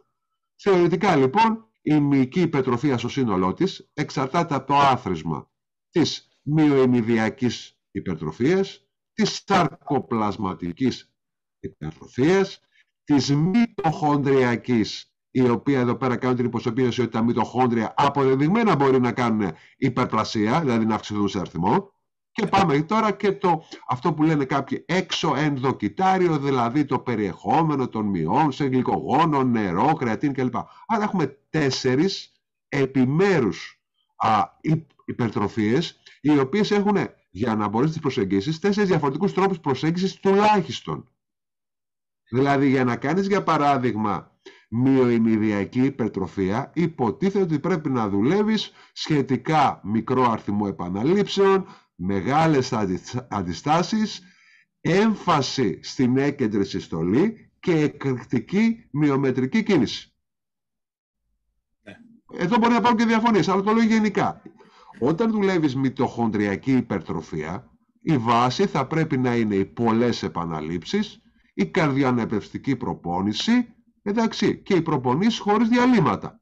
Θεωρητικά 0.57 1.17
λοιπόν 1.17 1.71
η 1.83 2.01
μυϊκή 2.01 2.41
υπερτροφία 2.41 2.99
στο 2.99 3.09
σύνολό 3.09 3.53
της 3.53 3.91
εξαρτάται 3.95 4.55
από 4.55 4.67
το 4.67 4.75
άθροισμα 4.75 5.51
της 5.91 6.29
μυοεμιδιακής 6.43 7.79
υπερτροφίας, 7.91 8.87
της 9.13 9.43
σαρκοπλασματικής 9.47 11.15
υπερτροφίας, 11.61 12.61
της 13.05 13.35
μυτοχονδριακής, 13.35 15.12
η 15.35 15.49
οποία 15.49 15.81
εδώ 15.81 15.95
πέρα 15.95 16.17
κάνουν 16.17 16.37
την 16.37 16.45
υποσωπίωση 16.45 17.01
ότι 17.01 17.11
τα 17.11 17.23
μυτοχόνδρια 17.23 17.95
αποδεδειγμένα 17.97 18.77
μπορεί 18.77 19.01
να 19.01 19.13
κάνουν 19.13 19.53
υπερπλασία, 19.77 20.61
δηλαδή 20.61 20.85
να 20.85 20.95
αυξηθούν 20.95 21.29
σε 21.29 21.39
αριθμό, 21.39 21.93
και 22.33 22.47
πάμε 22.47 22.83
τώρα 22.83 23.13
και 23.13 23.33
το, 23.33 23.65
αυτό 23.89 24.13
που 24.13 24.23
λένε 24.23 24.45
κάποιοι 24.45 24.85
έξω 24.89 25.35
ενδοκυτάριο, 25.37 26.39
δηλαδή 26.39 26.85
το 26.85 26.99
περιεχόμενο 26.99 27.89
των 27.89 28.07
μειών 28.07 28.53
σε 28.53 28.65
γλυκογόνο, 28.65 29.43
νερό, 29.43 29.93
κρεατίν 29.93 30.33
κλπ. 30.33 30.55
Άρα 30.87 31.03
έχουμε 31.03 31.39
τέσσερις 31.51 32.33
επιμέρους 32.69 33.83
α, 34.17 34.43
υπερτροφίες, 35.05 36.01
οι 36.21 36.39
οποίες 36.39 36.71
έχουν, 36.71 36.97
για 37.31 37.55
να 37.55 37.69
μπορείς 37.69 37.91
τις 37.91 38.01
προσεγγίσεις, 38.01 38.59
τέσσερις 38.59 38.89
διαφορετικούς 38.89 39.33
τρόπους 39.33 39.61
προσέγγισης 39.61 40.15
τουλάχιστον. 40.15 41.11
Δηλαδή 42.29 42.69
για 42.69 42.85
να 42.85 42.97
κάνεις 42.97 43.27
για 43.27 43.43
παράδειγμα 43.43 44.32
μειοημιδιακή 44.75 45.81
υπερτροφία 45.85 46.71
υποτίθεται 46.75 47.45
ότι 47.45 47.59
πρέπει 47.59 47.91
να 47.91 48.09
δουλεύεις 48.09 48.73
σχετικά 48.93 49.81
μικρό 49.85 50.31
αριθμό 50.31 50.65
επαναλήψεων, 50.69 51.67
μεγάλες 51.95 52.73
αντιστάσεις, 53.29 54.23
έμφαση 54.81 55.79
στην 55.83 56.17
έκεντρη 56.17 56.65
συστολή 56.65 57.51
και 57.61 57.73
εκρηκτική 57.73 58.89
μειομετρική 58.91 59.63
κίνηση. 59.63 60.13
Ναι. 61.83 61.93
Εδώ 62.43 62.57
μπορεί 62.57 62.71
να 62.71 62.79
υπάρχουν 62.79 62.99
και 62.99 63.05
διαφωνίες, 63.07 63.49
αλλά 63.49 63.63
το 63.63 63.73
λέω 63.73 63.85
γενικά. 63.85 64.43
Όταν 64.99 65.31
δουλεύεις 65.31 65.77
μυτοχονδριακή 65.77 66.73
υπερτροφία, 66.73 67.71
η 68.03 68.19
βάση 68.19 68.67
θα 68.67 68.87
πρέπει 68.87 69.19
να 69.19 69.37
είναι 69.37 69.55
οι 69.55 69.65
πολλές 69.65 70.23
επαναλήψεις, 70.23 71.23
η 71.55 71.67
καρδιανεπευστική 71.67 72.77
προπόνηση, 72.77 73.75
εντάξει, 74.03 74.63
και 74.63 74.75
οι 74.75 74.83
προπονήσεις 74.83 75.39
χωρίς 75.39 75.69
διαλύματα. 75.69 76.41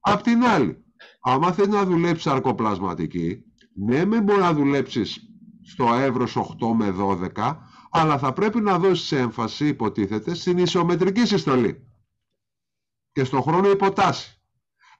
Απ' 0.00 0.22
την 0.22 0.44
άλλη, 0.44 0.84
άμα 1.20 1.52
θες 1.52 1.68
να 1.68 1.84
δουλέψεις 1.84 2.26
αρκοπλασματική, 2.26 3.44
ναι, 3.74 4.04
με 4.04 4.20
μπορεί 4.20 4.40
να 4.40 4.52
δουλέψεις 4.52 5.20
στο 5.62 5.94
εύρος 5.94 6.36
8 6.36 6.74
με 6.74 6.90
12, 6.90 7.56
αλλά 7.90 8.18
θα 8.18 8.32
πρέπει 8.32 8.60
να 8.60 8.78
δώσεις 8.78 9.12
έμφαση, 9.12 9.66
υποτίθεται, 9.66 10.34
στην 10.34 10.58
ισομετρική 10.58 11.26
συστολή 11.26 11.86
και 13.12 13.24
στον 13.24 13.42
χρόνο 13.42 13.70
υποτάση. 13.70 14.40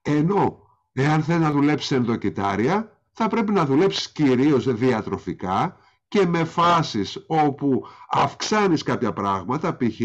Ενώ, 0.03 0.59
εάν 0.93 1.23
θέλει 1.23 1.41
να 1.41 1.51
δουλέψεις 1.53 1.91
ενδοκυτάρια, 1.91 3.01
θα 3.13 3.29
πρέπει 3.29 3.53
να 3.53 3.65
δουλέψεις 3.65 4.13
κυρίως 4.13 4.75
διατροφικά 4.75 5.77
και 6.09 6.27
με 6.27 6.45
φάσεις 6.45 7.25
όπου 7.27 7.87
αυξάνεις 8.11 8.83
κάποια 8.83 9.13
πράγματα, 9.13 9.77
π.χ 9.77 10.01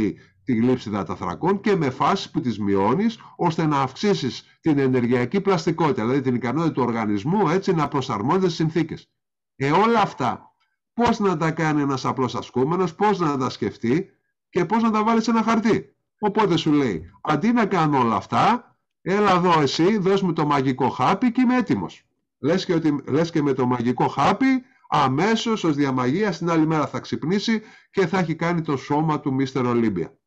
τη 0.46 0.54
λήψη 0.54 0.90
δαταθρακών 0.90 1.60
και 1.60 1.76
με 1.76 1.90
φάσεις 1.90 2.32
που 2.32 2.40
τις 2.40 2.60
μειώνεις 2.60 3.20
ώστε 3.36 3.66
να 3.66 3.82
αυξήσεις 3.82 4.58
την 4.62 4.80
ενεργειακή 4.80 5.42
πλαστικότητα, 5.42 6.02
δηλαδή 6.02 6.22
την 6.22 6.36
ικανότητα 6.36 6.74
του 6.74 6.84
οργανισμού 6.84 7.50
έτσι 7.50 7.74
να 7.74 7.88
προσαρμόζεται 7.88 8.46
στις 8.46 8.56
συνθήκες. 8.56 9.10
Ε, 9.56 9.72
όλα 9.72 10.02
αυτά 10.02 10.56
πώς 10.94 11.20
να 11.20 11.38
τα 11.38 11.52
κάνει 11.52 11.82
ένας 11.82 12.06
απλός 12.06 12.36
ασκούμενος, 12.36 12.96
πώς 12.96 13.20
να 13.20 13.38
τα 13.38 13.50
σκεφτεί 13.50 14.10
και 14.50 14.66
πώς 14.66 14.84
να 14.84 14.92
τα 14.92 15.04
βάλει 15.04 15.22
σε 15.22 15.32
ένα 15.32 15.44
χαρτί. 15.44 15.96
Οπότε 16.20 16.58
σου 16.58 16.72
λέει, 16.72 17.10
αντί 17.22 17.52
να 17.52 17.66
κάνω 17.66 18.00
όλα 18.00 18.16
αυτά, 18.16 18.76
έλα 19.02 19.32
εδώ 19.32 19.62
εσύ, 19.62 19.98
δώσ' 19.98 20.22
μου 20.22 20.34
το 20.34 20.46
μαγικό 20.46 20.90
χάπι 20.90 21.32
και 21.32 21.42
είμαι 21.42 21.58
έτοιμος. 21.58 22.06
Λες 22.40 22.66
και, 22.66 22.74
ότι, 22.74 23.04
λες 23.08 23.32
και 23.32 23.42
με 23.42 23.54
το 23.54 23.66
μαγικό 23.66 24.08
χάπι, 24.08 24.64
αμέσως 24.90 25.64
ως 25.64 25.76
διαμαγεία 25.76 26.32
στην 26.32 26.50
άλλη 26.50 26.68
μέρα 26.68 26.88
θα 26.88 27.00
ξυπνήσει 27.00 27.62
και 27.92 28.08
θα 28.08 28.20
έχει 28.20 28.36
κάνει 28.36 28.62
το 28.62 28.78
σώμα 28.78 29.20
του 29.20 29.34
Μίστερ 29.34 29.66
Ολύμπια. 29.66 30.18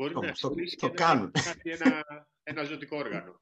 Μπορεί 0.00 0.14
να 0.14 0.30
ξυπνήσει 0.32 0.76
και 0.76 0.90
να 0.96 1.30
έχει 1.34 1.82
ένα, 1.82 2.04
ένα 2.42 2.62
ζωτικό 2.62 2.96
όργανο. 2.96 3.38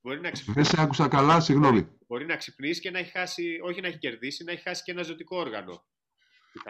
Μπορεί 0.00 0.20
να 0.20 0.30
ξυπνήσει. 0.30 0.60
Δεν 0.60 0.64
σε 0.64 0.82
άκουσα 0.82 1.08
καλά, 1.08 1.40
συγγνώμη. 1.40 1.88
Μπορεί 2.06 2.26
να 2.26 2.36
ξυπνήσει 2.36 2.80
και 2.80 2.90
να 2.90 2.98
έχει 2.98 3.10
χάσει, 3.10 3.58
όχι 3.62 3.80
να 3.80 3.88
έχει 3.88 3.98
κερδίσει, 3.98 4.44
να 4.44 4.52
έχει 4.52 4.62
χάσει 4.62 4.82
και 4.82 4.92
ένα 4.92 5.02
ζωτικό 5.02 5.36
όργανο. 5.36 5.84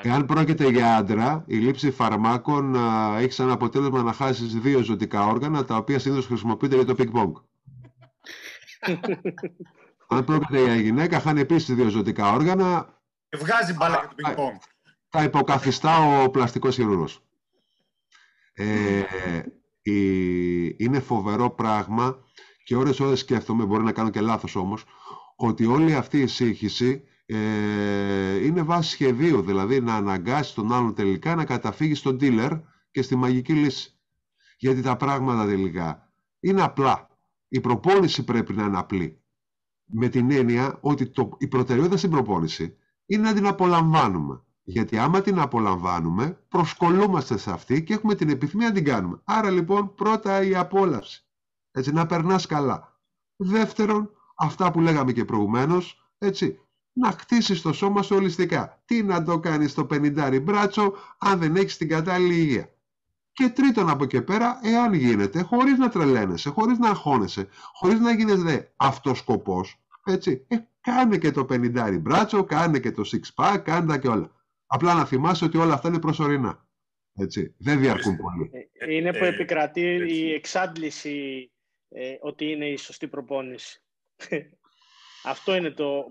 Εάν 0.03 0.27
πρόκειται 0.27 0.68
για 0.68 0.96
άντρα, 0.96 1.44
η 1.46 1.57
λήψη 1.57 1.90
φαρμάκων 1.90 2.77
α, 2.77 3.16
έχει 3.18 3.33
σαν 3.33 3.50
αποτέλεσμα 3.50 4.03
να 4.03 4.12
χάσεις 4.12 4.55
δύο 4.55 4.83
ζωτικά 4.83 5.27
όργανα, 5.27 5.64
τα 5.64 5.77
οποία 5.77 5.98
συνήθως 5.98 6.27
χρησιμοποιούνται 6.27 6.77
για 6.77 6.85
το 6.85 6.94
ping-pong. 6.98 7.33
Αν 10.09 10.24
πρόκειται 10.24 10.62
για 10.62 10.77
γυναίκα, 10.77 11.20
χάνει 11.20 11.40
επίσης 11.40 11.74
δύο 11.74 11.88
ζωτικά 11.88 12.33
όργανα. 12.33 12.98
Βγάζει 13.37 13.72
μπάλα 13.72 13.96
για 13.96 14.09
το 14.09 14.42
ping-pong. 14.42 14.59
Τα 15.09 15.22
υποκαθιστά 15.22 16.22
ο 16.22 16.31
πλαστικός 16.31 16.74
χειρούργος. 16.74 17.22
Ε, 18.55 19.03
είναι 20.77 21.01
φοβερό 21.01 21.51
πράγμα 21.51 22.19
και 22.64 22.77
ώρες 22.77 23.01
ώρες 23.01 23.19
σκέφτομαι, 23.19 23.64
μπορεί 23.64 23.83
να 23.83 23.93
κάνω 23.93 24.11
και 24.11 24.21
λάθος 24.21 24.57
όμως, 24.57 24.85
ότι 25.37 25.67
όλη 25.67 25.95
αυτή 25.95 26.21
η 26.21 26.27
σύγχυση 26.27 27.03
ε, 27.27 28.45
είναι 28.45 28.62
βάση 28.62 28.90
σχεδίου, 28.90 29.43
δηλαδή 29.43 29.81
να 29.81 29.95
αναγκάσει 29.95 30.55
τον 30.55 30.73
άλλον 30.73 30.95
τελικά 30.95 31.35
να 31.35 31.45
καταφύγει 31.45 31.95
στον 31.95 32.19
dealer 32.21 32.62
και 32.90 33.03
στη 33.03 33.17
μαγική 33.17 33.53
λύση. 33.53 33.99
Γιατί 34.59 34.83
τα 34.83 34.97
πράγματα 34.97 35.47
τελικά 35.47 36.12
είναι 36.40 36.62
απλά. 36.62 37.09
Η 37.49 37.61
προπόνηση 37.61 38.25
πρέπει 38.25 38.53
να 38.53 38.64
είναι 38.64 38.79
απλή. 38.79 39.23
Με 39.85 40.09
την 40.09 40.31
έννοια 40.31 40.79
ότι 40.81 41.07
το, 41.07 41.37
η 41.38 41.49
προτεραιότητα 41.49 41.97
στην 41.97 42.11
προπόνηση 42.11 42.77
είναι 43.07 43.23
να 43.23 43.35
την 43.35 43.47
απολαμβάνουμε. 43.47 44.43
Γιατί 44.66 44.98
άμα 44.98 45.20
την 45.20 45.38
απολαμβάνουμε, 45.38 46.38
προσκολούμαστε 46.48 47.38
σε 47.38 47.50
αυτή 47.50 47.83
και 47.83 47.94
έχουμε 47.94 48.14
την 48.14 48.29
επιθυμία 48.29 48.68
να 48.68 48.74
την 48.74 48.85
κάνουμε. 48.85 49.20
Άρα 49.24 49.50
λοιπόν 49.50 49.94
πρώτα 49.94 50.42
η 50.42 50.55
απόλαυση. 50.55 51.27
Έτσι, 51.70 51.92
να 51.92 52.07
περνάς 52.07 52.46
καλά. 52.46 53.00
Δεύτερον, 53.37 54.11
αυτά 54.35 54.70
που 54.70 54.81
λέγαμε 54.81 55.12
και 55.12 55.24
προηγουμένως, 55.24 56.11
έτσι, 56.18 56.59
να 56.92 57.11
χτίσεις 57.11 57.62
το 57.62 57.72
σώμα 57.72 58.03
σου 58.03 58.16
ολιστικά. 58.16 58.83
Τι 58.85 59.03
να 59.03 59.22
το 59.22 59.40
κάνεις 59.40 59.70
στο 59.70 59.87
50 59.90 60.40
μπράτσο 60.42 60.94
αν 61.18 61.38
δεν 61.38 61.57
έχεις 61.57 61.77
την 61.77 61.88
κατάλληλη 61.88 62.35
υγεία. 62.35 62.68
Και 63.33 63.48
τρίτον 63.48 63.88
από 63.88 64.05
εκεί 64.05 64.22
πέρα, 64.22 64.61
εάν 64.62 64.92
γίνεται, 64.92 65.42
χωρίς 65.42 65.79
να 65.79 65.88
τρελαίνεσαι, 65.88 66.50
χωρίς 66.50 66.79
να 66.79 66.88
αγχώνεσαι, 66.88 67.48
χωρίς 67.72 68.00
να 68.00 68.12
γίνεις 68.12 68.42
δε 68.42 68.61
αυτός 68.77 69.18
σκοπός, 69.18 69.85
έτσι, 70.05 70.44
ε, 70.48 70.57
κάνε 70.81 71.18
και 71.18 71.31
το 71.31 71.44
50 71.44 71.98
μπράτσο, 72.00 72.44
κάνε 72.44 72.79
και 72.79 72.90
το 72.90 73.03
six 73.05 73.35
pack, 73.35 73.59
κάνε 73.64 73.98
και 73.98 74.09
όλα. 74.09 74.31
Απλά 74.75 74.95
να 74.95 75.05
θυμάσαι 75.05 75.45
ότι 75.45 75.59
όλα 75.59 75.75
αυτά 75.75 75.89
είναι 75.89 75.99
προσωρινά. 75.99 76.67
Έτσι. 77.15 77.55
Δεν 77.59 77.81
διαρκούν 77.81 78.17
πολύ. 78.17 78.51
Ε, 78.73 78.95
είναι 78.95 79.13
που 79.13 79.25
ε, 79.25 79.29
επικρατεί 79.29 79.81
η 80.09 80.33
εξάντληση 80.33 81.51
ε, 81.89 82.17
ότι 82.21 82.51
είναι 82.51 82.69
η 82.69 82.77
σωστή 82.77 83.09
προπόνηση. 83.09 83.83
Αυτό 85.33 85.55
είναι 85.55 85.71
το, 85.71 86.11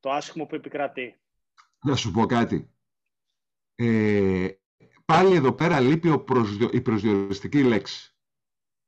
το 0.00 0.10
άσχημο 0.10 0.46
που 0.46 0.54
επικρατεί. 0.54 1.20
Να 1.82 1.96
σου 1.96 2.10
πω 2.10 2.26
κάτι. 2.26 2.70
Ε, 3.74 4.48
πάλι 5.04 5.34
εδώ 5.34 5.52
πέρα 5.52 5.80
λείπει 5.80 6.10
ο 6.10 6.20
προσδιο... 6.20 6.68
η 6.72 6.80
προσδιοριστική 6.80 7.62
λέξη. 7.62 8.14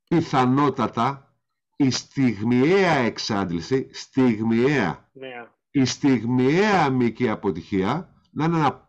Πιθανότατα 0.09 1.37
η 1.77 1.91
στιγμιαία 1.91 2.95
εξάντληση, 2.95 3.89
στιγμιαία, 3.93 5.11
ναι. 5.13 5.29
η 5.71 5.85
στιγμιαία 5.85 6.85
αμυκή 6.85 7.29
αποτυχία 7.29 8.13
να 8.31 8.45
είναι 8.45 8.57
ένα 8.57 8.82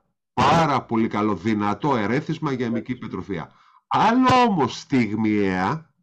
πάρα 0.50 0.82
πολύ 0.82 1.08
καλό, 1.08 1.36
δυνατό 1.36 1.96
ερέθισμα 1.96 2.52
για 2.52 2.70
μυκή 2.72 2.92
υπετροφία. 2.92 3.52
Άλλο 3.88 4.30
όμως 4.48 4.80
στιγμιαία 4.80 5.94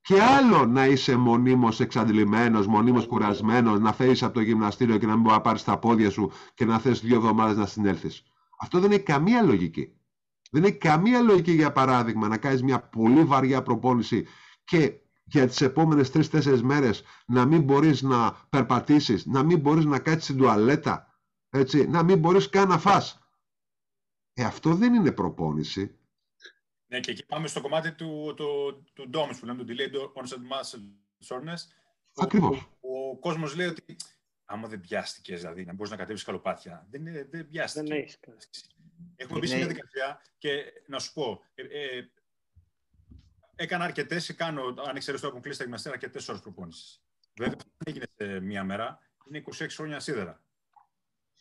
Και 0.00 0.22
άλλο 0.22 0.66
να 0.66 0.86
είσαι 0.86 1.16
μονίμως 1.16 1.80
εξαντλημένος, 1.80 2.66
μονίμως 2.66 3.06
κουρασμένος, 3.06 3.80
να 3.80 3.92
φέρεις 3.92 4.22
από 4.22 4.34
το 4.34 4.40
γυμναστήριο 4.40 4.98
και 4.98 5.06
να 5.06 5.12
μην 5.12 5.22
μπορεί 5.22 5.34
να 5.34 5.40
πάρεις 5.40 5.64
τα 5.64 5.78
πόδια 5.78 6.10
σου 6.10 6.32
και 6.54 6.64
να 6.64 6.78
θες 6.78 7.00
δύο 7.00 7.16
εβδομάδες 7.16 7.56
να 7.56 7.66
συνέλθεις. 7.66 8.22
Αυτό 8.58 8.80
δεν 8.80 8.90
έχει 8.90 9.02
καμία 9.02 9.42
λογική. 9.42 9.96
Δεν 10.50 10.64
έχει 10.64 10.76
καμία 10.76 11.20
λογική, 11.20 11.52
για 11.52 11.72
παράδειγμα, 11.72 12.28
να 12.28 12.36
κάνεις 12.36 12.62
μια 12.62 12.80
πολύ 12.80 13.24
βαριά 13.24 13.62
προπόνηση 13.62 14.26
και 14.64 14.92
για 15.24 15.46
τις 15.46 15.60
επόμενες 15.60 16.10
τρεις-τέσσερις 16.10 16.62
μέρες 16.62 17.02
να 17.26 17.44
μην 17.44 17.62
μπορείς 17.62 18.02
να 18.02 18.36
περπατήσεις, 18.48 19.26
να 19.26 19.42
μην 19.42 19.58
μπορείς 19.58 19.84
να 19.84 19.98
κάτσεις 19.98 20.24
στην 20.24 20.36
τουαλέτα, 20.36 21.06
έτσι, 21.50 21.88
να 21.88 22.02
μην 22.02 22.18
μπορείς 22.18 22.48
καν 22.48 22.68
να 22.68 22.78
φας. 22.78 23.21
Ε, 24.34 24.44
αυτό 24.44 24.74
δεν 24.74 24.94
είναι 24.94 25.12
προπόνηση. 25.12 25.96
Ναι, 26.86 27.00
και 27.00 27.10
εκεί 27.10 27.26
πάμε 27.26 27.48
στο 27.48 27.60
κομμάτι 27.60 27.92
του, 27.92 28.34
του, 28.36 28.82
του 28.92 29.10
DOMS 29.14 29.36
που 29.40 29.46
λέμε, 29.46 29.64
του 29.64 29.74
Delayed 29.74 30.22
Onset 30.22 30.52
Muscle 30.52 30.84
Soreness. 31.28 31.58
Ακριβώς. 32.14 32.68
Ο, 32.80 33.08
ο 33.08 33.18
κόσμος 33.18 33.54
λέει 33.54 33.66
ότι 33.66 33.96
άμα 34.44 34.68
δεν 34.68 34.80
πιάστηκες, 34.80 35.40
δηλαδή, 35.40 35.64
να 35.64 35.72
μπορείς 35.72 35.90
να 35.90 35.96
κατέβεις 35.96 36.24
καλοπάτια. 36.24 36.86
Δεν, 36.90 37.06
είναι, 37.06 37.28
δεν 37.30 37.48
πιάστηκε. 37.48 37.86
Δεν 37.86 37.98
έχεις. 37.98 38.18
Έχουμε 39.16 39.38
μπει 39.38 39.46
σε 39.46 39.56
μια 39.56 39.66
διαδικασία 39.66 40.22
και 40.38 40.64
να 40.86 40.98
σου 40.98 41.12
πω, 41.12 41.42
ε, 41.54 41.62
ε, 41.62 42.10
έκανα 43.54 43.84
αρκετές, 43.84 44.34
κάνω, 44.34 44.74
αν 44.86 44.98
ξέρεις 44.98 45.20
το 45.20 45.26
έχουν 45.26 45.40
κλείσει 45.40 45.58
τα 45.58 45.64
γυμναστήρια, 45.64 45.98
αρκετές 45.98 46.28
ώρες 46.28 46.40
προπόνησης. 46.40 47.02
Βέβαια, 47.36 47.56
δεν 47.56 47.94
έγινε 47.94 48.04
σε 48.16 48.40
μία 48.40 48.64
μέρα, 48.64 48.98
είναι 49.28 49.42
26 49.58 49.66
χρόνια 49.68 50.00
σίδερα. 50.00 50.42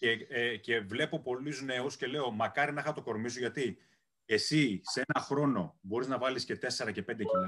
Και, 0.02 0.28
ε, 0.30 0.58
και 0.58 0.80
βλέπω 0.80 1.20
πολλούς 1.20 1.62
νέους 1.62 1.98
και 1.98 2.08
λέω, 2.08 2.32
μακάρι 2.32 2.74
να 2.74 2.82
είχα 2.82 2.94
το 2.94 3.02
κορμί 3.02 3.30
σου, 3.30 3.40
γιατί 3.40 3.78
εσύ 4.26 4.82
σε 4.84 5.04
ένα 5.08 5.26
χρόνο 5.26 5.78
μπορείς 5.82 6.08
να 6.08 6.18
βάλεις 6.18 6.46
και 6.46 6.56
4 6.56 6.92
και 6.92 7.02
5 7.02 7.26
κιλά, 7.26 7.48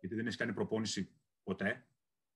γιατί 0.00 0.14
δεν 0.14 0.26
έχεις 0.26 0.36
κάνει 0.36 0.52
προπόνηση 0.52 1.12
ποτέ. 1.42 1.86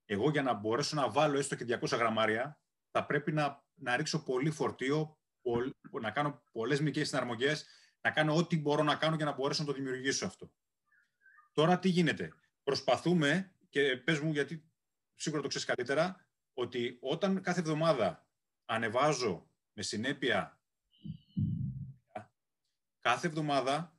Εγώ 0.04 0.30
για 0.30 0.42
να 0.42 0.52
μπορέσω 0.52 0.96
να 0.96 1.10
βάλω 1.10 1.38
έστω 1.38 1.54
και 1.54 1.78
200 1.80 1.98
γραμμάρια, 1.98 2.60
θα 2.90 3.06
πρέπει 3.06 3.32
να, 3.32 3.64
να 3.74 3.96
ρίξω 3.96 4.22
πολύ 4.22 4.50
φορτίο, 4.50 5.18
να 6.00 6.10
κάνω 6.10 6.42
πολλές 6.52 6.80
μικρέ 6.80 7.04
συναρμογές, 7.04 7.66
να 8.00 8.10
κάνω 8.10 8.36
ό,τι 8.36 8.58
μπορώ 8.58 8.82
να 8.82 8.94
κάνω 8.96 9.16
για 9.16 9.24
να 9.24 9.32
μπορέσω 9.32 9.62
να 9.62 9.68
το 9.68 9.74
δημιουργήσω 9.74 10.26
αυτό. 10.26 10.52
Τώρα 11.52 11.78
τι 11.78 11.88
γίνεται; 11.88 12.32
Προσπαθούμε, 12.62 13.52
και 13.68 13.96
πες 13.96 14.20
μου 14.20 14.32
γιατί 14.32 14.64
σίγουρα 15.14 15.42
το 15.42 15.48
ξέρεις 15.48 15.66
καλύτερα, 15.66 16.26
ότι 16.54 16.98
όταν 17.00 17.40
κάθε 17.40 17.60
εβδομάδα 17.60 18.26
ανεβάζω 18.64 19.45
με 19.76 19.82
συνέπεια 19.82 20.60
κάθε 23.00 23.26
εβδομάδα 23.26 23.98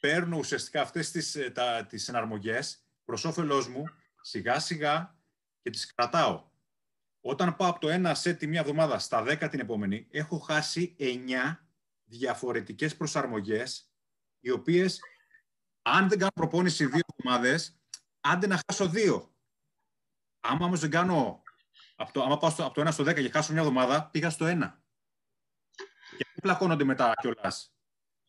παίρνω 0.00 0.36
ουσιαστικά 0.36 0.80
αυτές 0.80 1.10
τις, 1.10 1.34
ε, 1.34 1.50
τα, 1.50 1.86
τις 1.86 2.08
εναρμογές 2.08 2.86
προς 3.04 3.24
όφελός 3.24 3.68
μου, 3.68 3.84
σιγά 4.20 4.58
σιγά 4.58 5.16
και 5.62 5.70
τις 5.70 5.94
κρατάω. 5.94 6.50
Όταν 7.20 7.56
πάω 7.56 7.68
από 7.70 7.80
το 7.80 7.88
ένα 7.88 8.14
σετ 8.14 8.38
τη 8.38 8.46
μία 8.46 8.60
εβδομάδα 8.60 8.98
στα 8.98 9.22
10 9.22 9.48
την 9.50 9.60
επόμενη, 9.60 10.06
έχω 10.10 10.38
χάσει 10.38 10.96
9 10.98 11.66
διαφορετικές 12.04 12.96
προσαρμογές, 12.96 13.92
οι 14.40 14.50
οποίες 14.50 15.00
αν 15.82 16.08
δεν 16.08 16.18
κάνω 16.18 16.30
προπόνηση 16.34 16.86
δύο 16.86 17.00
εβδομάδες, 17.16 17.80
άντε 18.20 18.46
να 18.46 18.60
χάσω 18.66 18.88
δύο. 18.88 19.34
Άμα 20.40 20.66
όμως 20.66 20.80
δεν 20.80 20.90
κάνω. 20.90 21.42
Από 21.96 22.12
το, 22.12 22.22
άμα 22.22 22.38
πάω 22.38 22.50
στο, 22.50 22.64
από 22.64 22.74
το 22.74 22.88
1 22.88 22.92
στο 22.92 23.04
10 23.04 23.14
και 23.14 23.30
χάσω 23.30 23.52
μια 23.52 23.60
εβδομάδα, 23.60 24.06
πήγα 24.06 24.30
στο 24.30 24.46
1. 24.48 24.81
Και 26.16 26.26
δεν 26.32 26.42
πλακώνονται 26.42 26.84
μετά 26.84 27.12
κιόλας. 27.20 27.72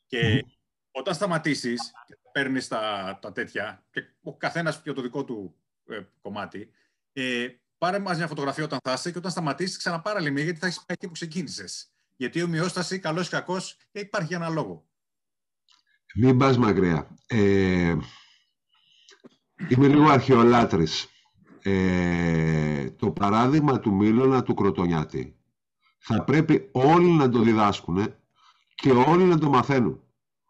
Και 0.05 0.45
όταν 0.91 1.13
σταματήσεις 1.13 1.91
και 2.07 2.17
παίρνεις 2.31 2.67
τα, 2.67 3.17
τα 3.21 3.31
τέτοια, 3.31 3.85
και 3.91 4.03
ο 4.21 4.37
καθένας 4.37 4.81
για 4.83 4.93
το 4.93 5.01
δικό 5.01 5.23
του 5.23 5.55
ε, 5.85 6.01
κομμάτι, 6.21 6.71
ε, 7.13 7.47
πάρε 7.77 7.99
μαζί 7.99 8.17
μια 8.17 8.27
φωτογραφία 8.27 8.63
όταν 8.63 8.79
θα 8.83 8.93
είσαι 8.93 9.11
και 9.11 9.17
όταν 9.17 9.31
σταματήσεις, 9.31 9.77
ξαναπάρα 9.77 10.19
λίγο, 10.19 10.39
γιατί 10.39 10.59
θα 10.59 10.65
έχεις 10.65 10.77
πάει 10.77 10.85
εκεί 10.89 11.05
που 11.05 11.13
ξεκίνησες. 11.13 11.87
Γιατί 12.15 12.39
η 12.39 12.43
ομοιόσταση, 12.43 12.99
καλός 12.99 13.27
ή 13.27 13.29
κακός, 13.29 13.77
υπάρχει 13.91 14.33
ένα 14.33 14.49
λόγο. 14.49 14.85
Μην 16.15 16.37
πας 16.37 16.57
μακριά. 16.57 17.15
Ε, 17.27 17.95
είμαι 19.67 19.87
λίγο 19.87 20.09
αρχαιολάτρης. 20.09 21.07
Ε, 21.61 22.91
το 22.91 23.11
παράδειγμα 23.11 23.79
του 23.79 23.93
Μήλωνα 23.93 24.43
του 24.43 24.53
Κροτονιάτη 24.53 25.42
θα 26.05 26.23
πρέπει 26.23 26.69
όλοι 26.71 27.09
να 27.09 27.29
το 27.29 27.39
διδάσκουν 27.39 28.13
και 28.75 28.91
όλοι 28.91 29.23
να 29.23 29.37
το 29.37 29.49
μαθαίνουν. 29.49 30.01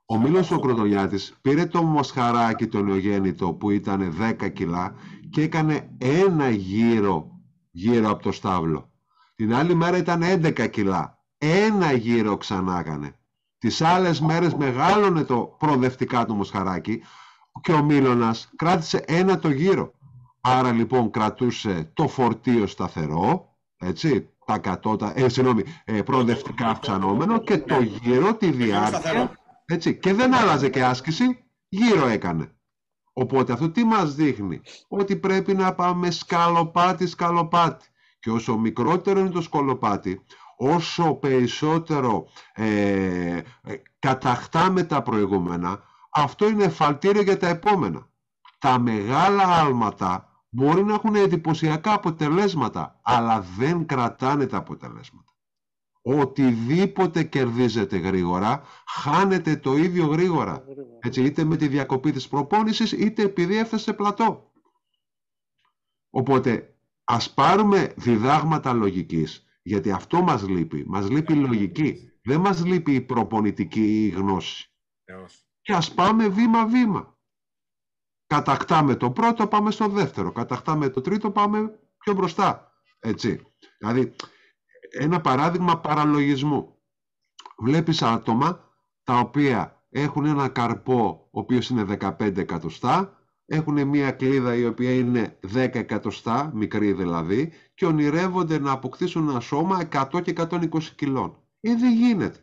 Ο 0.05 0.17
Μήλος 0.17 0.51
ο 0.51 0.59
Κροτονιάτης 0.59 1.37
πήρε 1.41 1.65
το 1.65 1.83
μοσχαράκι 1.83 2.67
το 2.67 2.81
νεογέννητο 2.81 3.53
που 3.53 3.69
ήταν 3.69 4.15
10 4.41 4.53
κιλά 4.53 4.95
και 5.29 5.41
έκανε 5.41 5.95
ένα 5.97 6.49
γύρο 6.49 7.39
γύρω 7.71 8.09
από 8.09 8.23
το 8.23 8.31
στάβλο. 8.31 8.91
Την 9.35 9.53
άλλη 9.53 9.75
μέρα 9.75 9.97
ήταν 9.97 10.21
11 10.23 10.69
κιλά. 10.69 11.23
Ένα 11.37 11.91
γύρο 11.91 12.37
ξανά 12.37 12.79
έκανε. 12.79 13.19
Τις 13.57 13.81
άλλες 13.81 14.21
μέρες 14.21 14.53
μεγάλωνε 14.53 15.23
το 15.23 15.55
προοδευτικά 15.59 16.25
του 16.25 16.35
μοσχαράκι 16.35 17.01
και 17.61 17.71
ο 17.71 17.83
Μίλωνας 17.83 18.49
κράτησε 18.55 19.03
ένα 19.07 19.39
το 19.39 19.49
γύρο. 19.49 19.93
Άρα 20.41 20.71
λοιπόν 20.71 21.11
κρατούσε 21.11 21.91
το 21.93 22.07
φορτίο 22.07 22.67
σταθερό, 22.67 23.57
έτσι, 23.77 24.33
τα 24.45 24.58
κατώτα, 24.58 25.13
ε, 25.15 25.29
συγγνώμη, 25.29 25.63
ε, 25.86 26.01
προοδευτικά 26.01 26.67
αυξανόμενο 26.67 27.39
και 27.39 27.58
το 27.58 27.82
γύρο, 27.82 28.36
τη 28.36 28.51
διάρκεια, 28.51 29.32
έτσι, 29.65 29.95
και 29.97 30.13
δεν 30.13 30.34
άλλαζε 30.34 30.69
και 30.69 30.84
άσκηση, 30.84 31.45
γύρω 31.69 32.08
έκανε. 32.08 32.56
Οπότε 33.13 33.53
αυτό 33.53 33.69
τι 33.69 33.84
μας 33.84 34.15
δείχνει, 34.15 34.62
ότι 34.88 35.15
πρέπει 35.15 35.53
να 35.53 35.73
πάμε 35.73 36.12
σκαλοπάτι, 36.12 37.08
σκαλοπάτι. 37.08 37.86
Και 38.19 38.29
όσο 38.32 38.58
μικρότερο 38.58 39.19
είναι 39.19 39.29
το 39.29 39.41
σκολοπάτι, 39.41 40.21
όσο 40.58 41.13
περισσότερο 41.13 42.27
ε, 42.53 43.38
ε, 43.38 43.43
καταχτάμε 43.99 44.84
τα 44.84 45.01
προηγούμενα, 45.01 45.84
αυτό 46.10 46.49
είναι 46.49 46.63
εφαλτήριο 46.63 47.21
για 47.21 47.38
τα 47.38 47.47
επόμενα. 47.47 48.08
Τα 48.60 48.79
μεγάλα 48.79 49.43
άλματα 49.43 50.33
μπορεί 50.53 50.83
να 50.83 50.93
έχουν 50.93 51.15
εντυπωσιακά 51.15 51.93
αποτελέσματα, 51.93 52.99
αλλά 53.03 53.41
δεν 53.41 53.85
κρατάνε 53.85 54.45
τα 54.45 54.57
αποτελέσματα. 54.57 55.35
Οτιδήποτε 56.01 57.23
κερδίζεται 57.23 57.97
γρήγορα, 57.97 58.63
χάνεται 58.87 59.55
το 59.55 59.77
ίδιο 59.77 60.05
γρήγορα. 60.05 60.63
Έτσι, 60.99 61.23
είτε 61.23 61.43
με 61.43 61.55
τη 61.57 61.67
διακοπή 61.67 62.11
της 62.11 62.27
προπόνησης, 62.27 62.91
είτε 62.91 63.21
επειδή 63.21 63.57
έφτασε 63.57 63.93
πλατό. 63.93 64.51
Οπότε, 66.09 66.75
ας 67.03 67.33
πάρουμε 67.33 67.93
διδάγματα 67.97 68.73
λογικής 68.73 69.47
γιατί 69.63 69.91
αυτό 69.91 70.21
μας 70.21 70.47
λείπει. 70.47 70.83
Μας 70.87 71.09
λείπει 71.09 71.33
η 71.33 71.35
λογική. 71.35 72.11
Δεν 72.23 72.39
μας 72.39 72.65
λείπει 72.65 72.93
η 72.93 73.01
προπονητική 73.01 74.13
γνώση. 74.15 74.71
Και 75.61 75.73
ας 75.73 75.93
πάμε 75.93 76.27
βήμα-βήμα. 76.27 77.12
Κατακτάμε 78.27 78.95
το 78.95 79.12
πρώτο, 79.12 79.47
πάμε 79.47 79.71
στο 79.71 79.88
δεύτερο. 79.88 80.31
Κατακτάμε 80.31 80.89
το 80.89 81.01
τρίτο, 81.01 81.31
πάμε 81.31 81.79
πιο 81.97 82.13
μπροστά. 82.13 82.71
Έτσι. 82.99 83.41
Δηλαδή, 83.77 84.15
ένα 84.99 85.21
παράδειγμα 85.21 85.79
παραλογισμού. 85.79 86.77
Βλέπεις 87.57 88.01
άτομα 88.01 88.69
τα 89.03 89.19
οποία 89.19 89.86
έχουν 89.89 90.25
ένα 90.25 90.47
καρπό 90.49 91.27
ο 91.31 91.39
οποίος 91.39 91.69
είναι 91.69 91.97
15 91.99 92.38
εκατοστά 92.38 93.23
έχουν 93.45 93.88
μια 93.88 94.12
κλίδα 94.12 94.55
η 94.55 94.65
οποία 94.65 94.93
είναι 94.93 95.39
10 95.53 95.55
εκατοστά, 95.55 96.51
μικρή 96.53 96.93
δηλαδή, 96.93 97.51
και 97.73 97.86
ονειρεύονται 97.86 98.59
να 98.59 98.71
αποκτήσουν 98.71 99.29
ένα 99.29 99.39
σώμα 99.39 99.88
100 99.91 100.21
και 100.23 100.33
120 100.38 100.83
κιλών. 100.95 101.38
Ε, 101.59 101.75
δεν 101.75 101.93
γίνεται. 101.93 102.39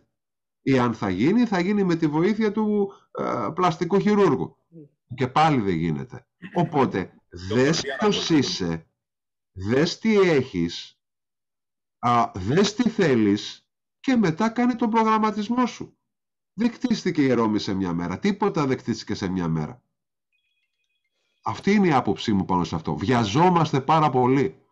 Ή 0.62 0.78
αν 0.78 0.94
θα 0.94 1.10
γίνει, 1.10 1.44
θα 1.44 1.60
γίνει 1.60 1.84
με 1.84 1.94
τη 1.94 2.06
βοήθεια 2.06 2.52
του 2.52 2.92
ε, 3.10 3.48
πλαστικού 3.54 3.98
χειρούργου. 3.98 4.56
Και 5.14 5.28
πάλι 5.28 5.60
δεν 5.60 5.74
γίνεται. 5.74 6.26
Οπότε, 6.54 7.12
δες 7.28 7.82
ποιος 7.98 8.30
είσαι, 8.30 8.86
δες 9.52 9.98
τι 9.98 10.18
έχεις, 10.18 11.00
α, 11.98 12.30
δες 12.34 12.74
τι 12.74 12.88
θέλεις 12.88 13.68
και 14.00 14.16
μετά 14.16 14.48
κάνει 14.48 14.74
τον 14.74 14.90
προγραμματισμό 14.90 15.66
σου. 15.66 15.98
Δεν 16.52 16.70
κτίστηκε 16.70 17.22
η 17.22 17.32
Ρώμη 17.32 17.58
σε 17.58 17.74
μια 17.74 17.92
μέρα. 17.92 18.18
Τίποτα 18.18 18.66
δεν 18.66 18.76
κτίστηκε 18.76 19.14
σε 19.14 19.28
μια 19.28 19.48
μέρα. 19.48 19.82
Αυτή 21.42 21.72
είναι 21.72 21.86
η 21.86 21.92
άποψή 21.92 22.32
μου 22.32 22.44
πάνω 22.44 22.64
σε 22.64 22.74
αυτό. 22.74 22.96
Βιαζόμαστε 22.96 23.80
πάρα 23.80 24.10
πολύ. 24.10 24.64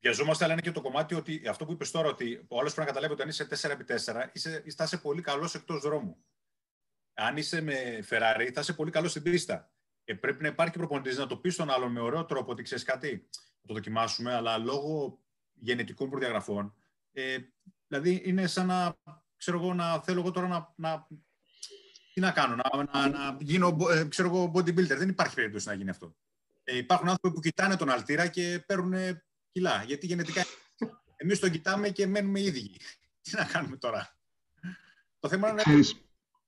Βιαζόμαστε, 0.00 0.44
αλλά 0.44 0.52
είναι 0.52 0.62
και 0.62 0.72
το 0.72 0.80
κομμάτι 0.80 1.14
ότι 1.14 1.42
αυτό 1.48 1.64
που 1.64 1.72
είπες 1.72 1.90
τώρα, 1.90 2.08
ότι 2.08 2.44
ο 2.48 2.58
άλλος 2.58 2.74
πρέπει 2.74 2.88
να 2.88 2.94
καταλάβει 2.94 3.12
ότι 3.12 3.22
αν 3.22 3.28
είσαι 3.28 3.48
4x4, 3.50 4.30
είσαι, 4.32 4.64
θα 4.76 4.84
είσαι 4.84 4.98
πολύ 4.98 5.20
καλός 5.20 5.54
εκτός 5.54 5.80
δρόμου. 5.80 6.16
Αν 7.18 7.36
είσαι 7.36 7.60
με 7.60 8.04
Ferrari, 8.08 8.50
θα 8.54 8.60
είσαι 8.60 8.72
πολύ 8.72 8.90
καλός 8.90 9.10
στην 9.10 9.22
πίστα. 9.22 9.70
Ε, 10.04 10.14
πρέπει 10.14 10.42
να 10.42 10.48
υπάρχει 10.48 10.78
προπονητής 10.78 11.16
να 11.16 11.26
το 11.26 11.36
πεις 11.36 11.54
στον 11.54 11.70
άλλον 11.70 11.92
με 11.92 12.00
ωραίο 12.00 12.24
τρόπο 12.24 12.50
ότι 12.50 12.62
ξέρεις 12.62 12.84
κάτι, 12.84 13.28
να 13.60 13.66
το 13.66 13.74
δοκιμάσουμε, 13.74 14.34
αλλά 14.34 14.58
λόγω 14.58 15.18
γενετικών 15.54 16.10
προδιαγραφών. 16.10 16.74
Ε, 17.12 17.38
δηλαδή 17.86 18.22
είναι 18.24 18.46
σαν 18.46 18.66
να, 18.66 18.96
ξέρω 19.36 19.58
εγώ, 19.58 19.74
να 19.74 20.00
θέλω 20.00 20.20
εγώ 20.20 20.30
τώρα 20.30 20.48
να, 20.48 20.72
να 20.76 21.06
τι 22.14 22.20
να 22.20 22.30
κάνω, 22.30 22.54
να, 22.54 22.84
να, 22.92 23.08
να 23.08 23.36
γίνω 23.40 23.76
ε, 23.90 24.04
ξέρω 24.04 24.28
εγώ, 24.28 24.52
bodybuilder. 24.54 24.96
Δεν 24.96 25.08
υπάρχει 25.08 25.34
περίπτωση 25.34 25.68
να 25.68 25.74
γίνει 25.74 25.90
αυτό. 25.90 26.16
Ε, 26.64 26.76
υπάρχουν 26.76 27.08
άνθρωποι 27.08 27.34
που 27.34 27.40
κοιτάνε 27.40 27.76
τον 27.76 27.90
αλτήρα 27.90 28.26
και 28.26 28.64
παίρνουν 28.66 29.22
κιλά. 29.52 29.82
Γιατί 29.86 30.06
γενετικά 30.06 30.44
εμείς 31.16 31.38
τον 31.38 31.50
κοιτάμε 31.50 31.88
και 31.88 32.06
μένουμε 32.06 32.40
ίδιοι. 32.40 32.76
Τι 33.20 33.36
να 33.36 33.44
κάνουμε 33.44 33.76
τώρα. 33.76 34.16
Το 35.18 35.28
θέμα 35.28 35.48
είναι... 35.48 35.62
Ξέρεις, 35.62 36.05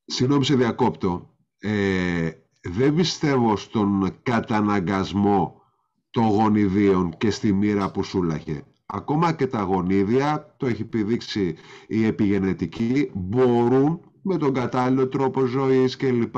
συγγνώμη 0.08 0.44
σε 0.44 0.54
διακόπτω. 0.54 1.36
Ε, 1.58 2.30
δεν 2.60 2.94
πιστεύω 2.94 3.56
στον 3.56 4.18
καταναγκασμό 4.22 5.62
των 6.10 6.24
γονιδίων 6.24 7.16
και 7.18 7.30
στη 7.30 7.52
μοίρα 7.52 7.90
που 7.90 8.02
σούλαχε. 8.02 8.62
Ακόμα 8.86 9.32
και 9.32 9.46
τα 9.46 9.62
γονίδια, 9.62 10.54
το 10.56 10.66
έχει 10.66 10.82
επιδείξει 10.82 11.56
η 11.86 12.04
επιγενετική, 12.04 13.10
μπορούν 13.14 14.00
με 14.22 14.36
τον 14.36 14.52
κατάλληλο 14.52 15.08
τρόπο 15.08 15.44
ζωής 15.44 15.96
κλπ. 15.96 16.36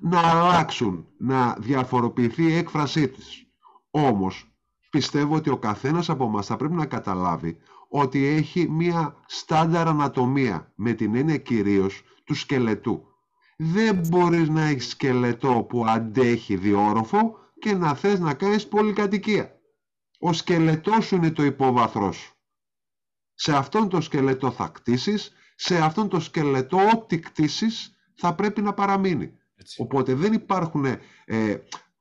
να 0.00 0.18
αλλάξουν, 0.18 1.06
να 1.18 1.56
διαφοροποιηθεί 1.60 2.42
η 2.42 2.56
έκφρασή 2.56 3.08
της. 3.08 3.46
Όμως, 3.90 4.54
πιστεύω 4.90 5.34
ότι 5.34 5.50
ο 5.50 5.56
καθένας 5.56 6.10
από 6.10 6.28
μας 6.28 6.46
θα 6.46 6.56
πρέπει 6.56 6.74
να 6.74 6.86
καταλάβει 6.86 7.56
ότι 7.88 8.26
έχει 8.26 8.68
μία 8.70 9.16
στάνταρ 9.26 9.88
ανατομία, 9.88 10.72
με 10.74 10.92
την 10.92 11.14
έννοια 11.14 11.36
κυρίως 11.36 12.02
του 12.24 12.34
σκελετού. 12.34 13.06
Δεν 13.56 14.00
μπορείς 14.08 14.48
να 14.48 14.64
έχεις 14.64 14.88
σκελετό 14.88 15.66
που 15.68 15.86
αντέχει 15.86 16.56
διόροφο 16.56 17.36
και 17.58 17.74
να 17.74 17.94
θες 17.94 18.18
να 18.20 18.34
κάνεις 18.34 18.68
πολυκατοικία. 18.68 19.60
Ο 20.18 20.32
σκελετός 20.32 21.04
σου 21.04 21.14
είναι 21.14 21.30
το 21.30 21.44
υπόβαθρό 21.44 22.12
σου. 22.12 22.34
Σε 23.34 23.56
αυτόν 23.56 23.88
το 23.88 24.00
σκελετό 24.00 24.50
θα 24.50 24.68
κτίσεις, 24.68 25.32
σε 25.54 25.78
αυτόν 25.78 26.08
το 26.08 26.20
σκελετό 26.20 26.78
ό,τι 26.94 27.18
κτίσεις 27.18 27.96
θα 28.14 28.34
πρέπει 28.34 28.62
να 28.62 28.74
παραμείνει. 28.74 29.32
Οπότε 29.78 30.14
δεν 30.14 30.32
υπάρχουν 30.32 30.84
ε, 31.24 31.56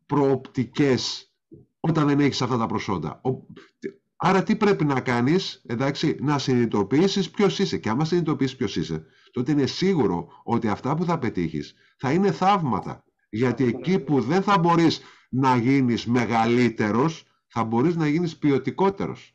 προοπτικές 0.06 1.32
όταν 1.80 2.08
δεν 2.08 2.20
έχεις 2.20 2.42
αυτά 2.42 2.58
τα 2.58 2.66
προσόντα. 2.66 3.22
Άρα 4.24 4.44
τι 4.44 4.56
πρέπει 4.56 4.86
να 4.86 5.00
κάνεις, 5.00 5.62
εντάξει, 5.66 6.18
να 6.20 6.38
συνειδητοποιήσεις 6.38 7.30
ποιος 7.30 7.60
είσαι. 7.60 7.78
Και 7.78 7.90
άμα 7.90 8.06
συνειδητοποιήσεις 8.06 8.56
ποιος 8.56 8.76
είσαι, 8.76 9.06
τότε 9.32 9.52
είναι 9.52 9.66
σίγουρο 9.66 10.28
ότι 10.44 10.68
αυτά 10.68 10.96
που 10.96 11.06
θα 11.06 11.20
πετύχεις 11.20 11.74
θα 11.98 12.12
είναι 12.12 12.32
θαύματα. 12.32 13.04
Γιατί 13.30 13.64
εκεί 13.64 14.00
που 14.00 14.22
δεν 14.22 14.42
θα 14.42 14.58
μπορείς 14.58 15.02
να 15.30 15.56
γίνεις 15.56 16.06
μεγαλύτερος, 16.06 17.24
θα 17.48 17.64
μπορείς 17.64 17.96
να 17.96 18.08
γίνεις 18.08 18.38
ποιοτικότερος. 18.38 19.34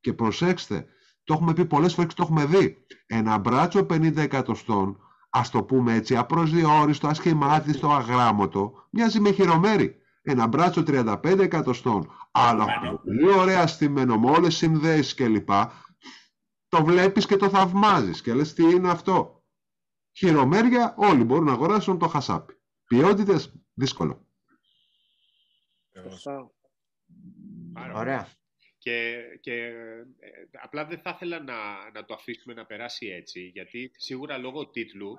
Και 0.00 0.12
προσέξτε, 0.12 0.86
το 1.24 1.34
έχουμε 1.34 1.52
πει 1.52 1.64
πολλές 1.64 1.94
φορές 1.94 2.14
και 2.14 2.16
το 2.16 2.22
έχουμε 2.22 2.44
δει. 2.44 2.86
Ένα 3.06 3.38
μπράτσο 3.38 3.86
50 3.90 4.16
εκατοστών, 4.16 4.98
ας 5.30 5.50
το 5.50 5.62
πούμε 5.62 5.94
έτσι, 5.94 6.16
απροσδιόριστο, 6.16 7.08
ασχημάτιστο, 7.08 7.90
αγράμμωτο, 7.90 8.72
μοιάζει 8.90 9.20
με 9.20 9.30
χειρομέρι. 9.32 9.99
Ένα 10.30 10.46
μπράτσο 10.46 10.82
35 10.86 11.38
εκατοστών, 11.38 12.12
αλλά 12.30 12.66
πολύ 13.04 13.28
ωραία 13.28 13.66
στημένο 13.66 14.18
με 14.18 14.30
όλες 14.30 14.56
συνδέσεις 14.56 15.14
κλπ. 15.14 15.48
Το 16.68 16.84
βλέπεις 16.84 17.26
και 17.26 17.36
το 17.36 17.48
θαυμάζεις 17.48 18.22
και 18.22 18.34
λες 18.34 18.52
τι 18.52 18.62
είναι 18.62 18.90
αυτό; 18.90 19.44
Χειρομέρια 20.12 20.94
όλοι 20.96 21.24
μπορούν 21.24 21.44
να 21.44 21.52
αγοράσουν 21.52 21.98
το 21.98 22.08
χασάπι. 22.08 22.54
Ποιότητες 22.84 23.52
δύσκολο. 23.74 24.26
Ωραία. 27.94 28.28
Και, 28.78 29.22
και 29.40 29.52
ε, 29.52 30.04
απλά 30.62 30.86
δεν 30.86 31.00
θα 31.00 31.10
ήθελα 31.10 31.42
να, 31.42 31.90
να 31.90 32.04
το 32.04 32.14
αφήσουμε 32.14 32.54
να 32.54 32.66
περάσει 32.66 33.06
έτσι, 33.06 33.40
γιατί 33.40 33.90
σίγουρα 33.96 34.38
λόγω 34.38 34.70
τίτλου 34.70 35.18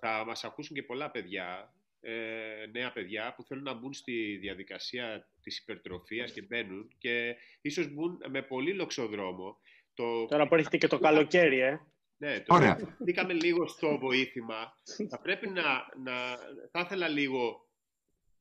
θα 0.00 0.24
μας 0.26 0.44
ακούσουν 0.44 0.76
και 0.76 0.82
πολλά 0.82 1.10
παιδιά, 1.10 1.74
ε, 2.00 2.66
νέα 2.72 2.92
παιδιά, 2.92 3.34
που 3.36 3.44
θέλουν 3.44 3.62
να 3.62 3.74
μπουν 3.74 3.92
στη 3.92 4.36
διαδικασία 4.36 5.28
της 5.42 5.58
υπερτροφίας 5.58 6.32
και 6.32 6.42
μπαίνουν 6.42 6.94
και 6.98 7.36
ίσως 7.60 7.92
μπουν 7.92 8.18
με 8.28 8.42
πολύ 8.42 8.72
λοξοδρόμο. 8.72 9.58
Το... 9.94 10.26
Τώρα 10.26 10.48
που 10.48 10.54
έρχεται 10.54 10.76
και 10.76 10.86
το 10.86 10.98
καλοκαίρι, 10.98 11.60
ε. 11.60 11.80
Ναι, 12.18 12.40
τώρα 12.40 12.96
μπήκαμε 12.98 13.32
λίγο 13.32 13.66
στο 13.66 13.98
βοήθημα. 13.98 14.74
θα 15.10 15.20
πρέπει 15.20 15.48
να, 15.48 15.62
να... 16.02 16.36
Θα 16.70 16.80
ήθελα 16.80 17.08
λίγο 17.08 17.68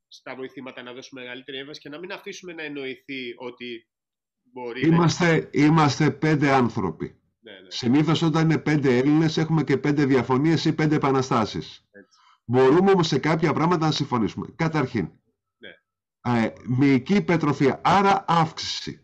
στα 0.08 0.36
βοηθήματα 0.36 0.84
να 0.84 0.94
δώσουμε 0.94 1.22
μεγαλύτερη 1.22 1.58
έμβαση 1.58 1.80
και 1.80 1.90
να 1.90 2.00
μην 2.00 2.12
αφήσουμε 2.12 2.54
να 2.54 2.64
εννοηθεί 2.64 3.34
ότι 3.38 3.88
μπορεί 4.42 4.88
είμαστε, 4.88 5.50
να... 5.54 5.64
Είμαστε 5.64 6.12
πέντε 6.12 6.52
άνθρωποι. 6.52 7.20
Ναι, 7.40 7.52
ναι. 7.52 7.72
Συνήθως 7.72 8.22
όταν 8.22 8.44
είναι 8.44 8.60
πέντε 8.60 8.98
Έλληνες 8.98 9.38
έχουμε 9.38 9.64
και 9.64 9.78
πέντε 9.78 10.06
διαφωνίες 10.06 10.66
ή 10.66 10.74
πέντε 10.74 10.96
επαναστάσεις. 10.96 11.86
Μπορούμε 12.46 12.92
όμως 12.92 13.08
σε 13.08 13.20
κάποια 13.20 13.54
πράγματα 13.54 13.86
να 13.86 13.92
συμφωνήσουμε. 13.92 14.48
Καταρχήν, 14.56 15.10
ναι. 15.58 16.40
ε, 16.40 16.54
μυϊκή 16.68 17.16
υπετροφία, 17.16 17.82
άρα 17.84 18.26
αύξηση. 18.28 19.02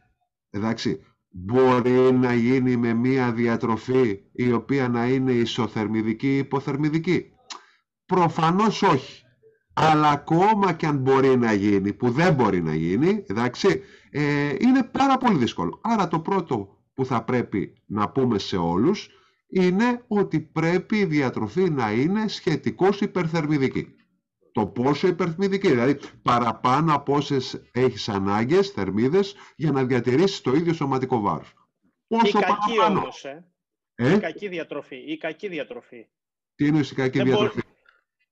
Εντάξει, 0.49 1.03
μπορεί 1.29 2.11
να 2.13 2.33
γίνει 2.33 2.77
με 2.77 2.93
μία 2.93 3.31
διατροφή 3.31 4.19
η 4.31 4.51
οποία 4.51 4.89
να 4.89 5.07
είναι 5.07 5.31
ισοθερμιδική 5.31 6.33
ή 6.33 6.37
υποθερμιδική. 6.37 7.31
Προφανώς 8.05 8.81
όχι 8.81 9.21
αλλά 9.73 10.09
ακόμα 10.09 10.73
και 10.73 10.85
αν 10.85 10.97
μπορεί 10.97 11.37
να 11.37 11.53
γίνει, 11.53 11.93
που 11.93 12.09
δεν 12.09 12.33
μπορεί 12.33 12.61
να 12.61 12.75
γίνει, 12.75 13.25
εντάξει, 13.27 13.81
ε, 14.11 14.55
είναι 14.59 14.83
πάρα 14.83 15.17
πολύ 15.17 15.37
δύσκολο. 15.37 15.79
Άρα 15.83 16.07
το 16.07 16.19
πρώτο 16.19 16.77
που 16.93 17.05
θα 17.05 17.23
πρέπει 17.23 17.73
να 17.85 18.09
πούμε 18.09 18.39
σε 18.39 18.57
όλους 18.57 19.09
είναι 19.51 20.03
ότι 20.07 20.39
πρέπει 20.39 20.97
η 20.97 21.05
διατροφή 21.05 21.69
να 21.69 21.91
είναι 21.91 22.27
σχετικώς 22.27 23.01
υπερθερμιδική. 23.01 23.95
Το 24.51 24.67
πόσο 24.67 25.07
υπερθερμιδική, 25.07 25.67
δηλαδή 25.69 25.99
παραπάνω 26.21 26.95
από 26.95 27.13
όσες 27.13 27.61
έχεις 27.71 28.09
ανάγκες, 28.09 28.69
θερμίδες, 28.69 29.35
για 29.55 29.71
να 29.71 29.85
διατηρήσεις 29.85 30.41
το 30.41 30.53
ίδιο 30.53 30.73
σωματικό 30.73 31.19
βάρος. 31.19 31.53
Πόσο 32.07 32.39
η 32.39 32.41
κακή 32.41 32.81
όμως, 32.87 33.25
ε. 33.25 33.51
ε; 33.95 34.13
Η 34.13 34.19
κακή 34.19 34.47
διατροφή. 34.47 34.95
Η 34.95 35.17
κακή 35.17 35.47
διατροφή. 35.47 36.07
Τι 36.55 36.67
είναι 36.67 36.79
η 36.79 36.95
κακή 36.95 37.21
διατροφή; 37.21 37.61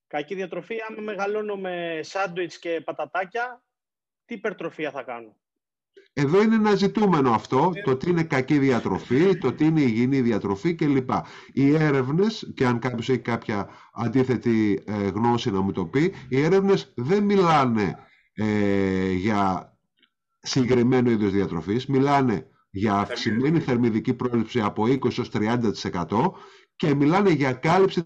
Κακή 0.07 0.35
διατροφή. 0.35 0.77
Αν 0.89 1.03
μεγαλώνω 1.03 1.55
με 1.55 1.99
σάντουιτς 2.03 2.59
και 2.59 2.81
πατατάκια, 2.81 3.63
τι 4.25 4.33
υπερτροφία 4.33 4.91
θα 4.91 5.03
κάνω; 5.03 5.37
Εδώ 6.13 6.41
είναι 6.41 6.55
ένα 6.55 6.75
ζητούμενο 6.75 7.31
αυτό, 7.31 7.71
το 7.83 7.95
τι 7.95 8.09
είναι 8.09 8.23
κακή 8.23 8.57
διατροφή, 8.57 9.37
το 9.37 9.53
τι 9.53 9.65
είναι 9.65 9.81
υγιεινή 9.81 10.21
διατροφή 10.21 10.75
κλπ. 10.75 11.09
Οι 11.53 11.75
έρευνες, 11.75 12.51
και 12.55 12.65
αν 12.65 12.79
κάποιος 12.79 13.09
έχει 13.09 13.19
κάποια 13.19 13.69
αντίθετη 13.93 14.83
ε, 14.85 15.07
γνώση 15.07 15.51
να 15.51 15.61
μου 15.61 15.71
το 15.71 15.85
πει, 15.85 16.13
οι 16.29 16.41
έρευνες 16.41 16.93
δεν 16.95 17.23
μιλάνε 17.23 17.95
ε, 18.33 19.11
για 19.11 19.73
συγκεκριμένο 20.39 21.11
είδος 21.11 21.31
διατροφής, 21.31 21.85
μιλάνε 21.85 22.47
για 22.69 22.93
αυξημένη 22.93 23.59
θερμιδική 23.59 24.13
πρόληψη 24.13 24.61
από 24.61 24.83
20 24.87 24.99
30% 25.33 26.31
και 26.75 26.95
μιλάνε 26.95 27.29
για 27.29 27.53
κάλυψη 27.53 28.03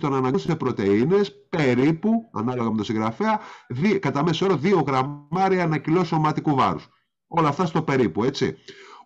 των 0.00 0.14
αναγκών 0.14 0.40
σε 0.40 0.56
πρωτεΐνες 0.56 1.48
περίπου, 1.48 2.10
ανάλογα 2.32 2.70
με 2.70 2.76
το 2.76 2.84
συγγραφέα, 2.84 3.40
δι, 3.68 3.98
κατά 3.98 4.22
μέσο 4.22 4.46
όρο 4.46 4.60
2 4.62 4.84
γραμμάρια 4.86 5.62
ανά 5.62 5.78
κιλό 5.78 6.04
σωματικού 6.04 6.54
βάρους. 6.54 6.88
Όλα 7.26 7.48
αυτά 7.48 7.66
στο 7.66 7.82
περίπου, 7.82 8.24
έτσι. 8.24 8.56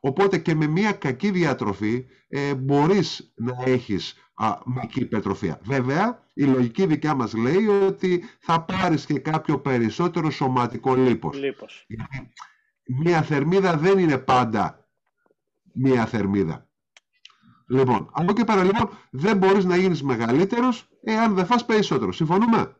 Οπότε 0.01 0.39
και 0.39 0.55
με 0.55 0.67
μια 0.67 0.93
κακή 0.93 1.31
διατροφή 1.31 2.07
ε, 2.29 2.55
μπορείς 2.55 3.33
να 3.37 3.57
έχεις 3.65 4.15
α, 4.35 4.59
μικρή 4.65 5.03
υπερτροφία. 5.03 5.61
Βέβαια, 5.63 6.27
η 6.35 6.45
λογική 6.45 6.87
δικιά 6.87 7.15
μας 7.15 7.35
λέει 7.35 7.67
ότι 7.67 8.25
θα 8.39 8.63
πάρεις 8.65 9.07
και 9.07 9.19
κάποιο 9.19 9.61
περισσότερο 9.61 10.31
σωματικό 10.31 10.95
λίπος. 10.95 11.39
λίπος. 11.39 11.87
μια 13.03 13.23
θερμίδα 13.23 13.77
δεν 13.77 13.99
είναι 13.99 14.19
πάντα 14.19 14.89
μια 15.73 16.07
θερμίδα. 16.07 16.69
Λοιπόν, 17.67 18.11
από 18.13 18.31
εκεί 18.31 18.45
πέρα 18.45 18.65
λοιπόν 18.65 18.91
δεν 19.11 19.37
μπορείς 19.37 19.65
να 19.65 19.77
γίνεις 19.77 20.03
μεγαλύτερος 20.03 20.89
εάν 21.03 21.35
δεν 21.35 21.47
φας 21.47 21.65
περισσότερο. 21.65 22.13
Συμφωνούμε; 22.13 22.77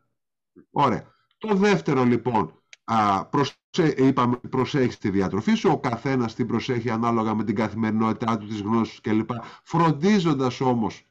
Ωραία. 0.71 1.17
Το 1.39 1.55
δεύτερο 1.55 2.05
λοιπόν, 2.05 2.58
α, 2.89 3.25
προσε... 3.25 3.55
είπαμε 3.97 4.37
προσέχεις 4.37 4.99
τη 4.99 5.11
διατροφή 5.11 5.55
σου, 5.55 5.71
ο 5.71 5.81
καθένας 5.81 6.35
την 6.35 6.47
προσέχει 6.47 6.91
ανάλογα 6.91 7.35
με 7.35 7.45
την 7.45 7.55
καθημερινότητά 7.55 8.39
του, 8.39 8.47
τις 8.47 8.61
γνώσεις 8.61 9.01
κλπ. 9.01 9.31
Φροντίζοντας 9.63 10.61
όμως 10.61 11.07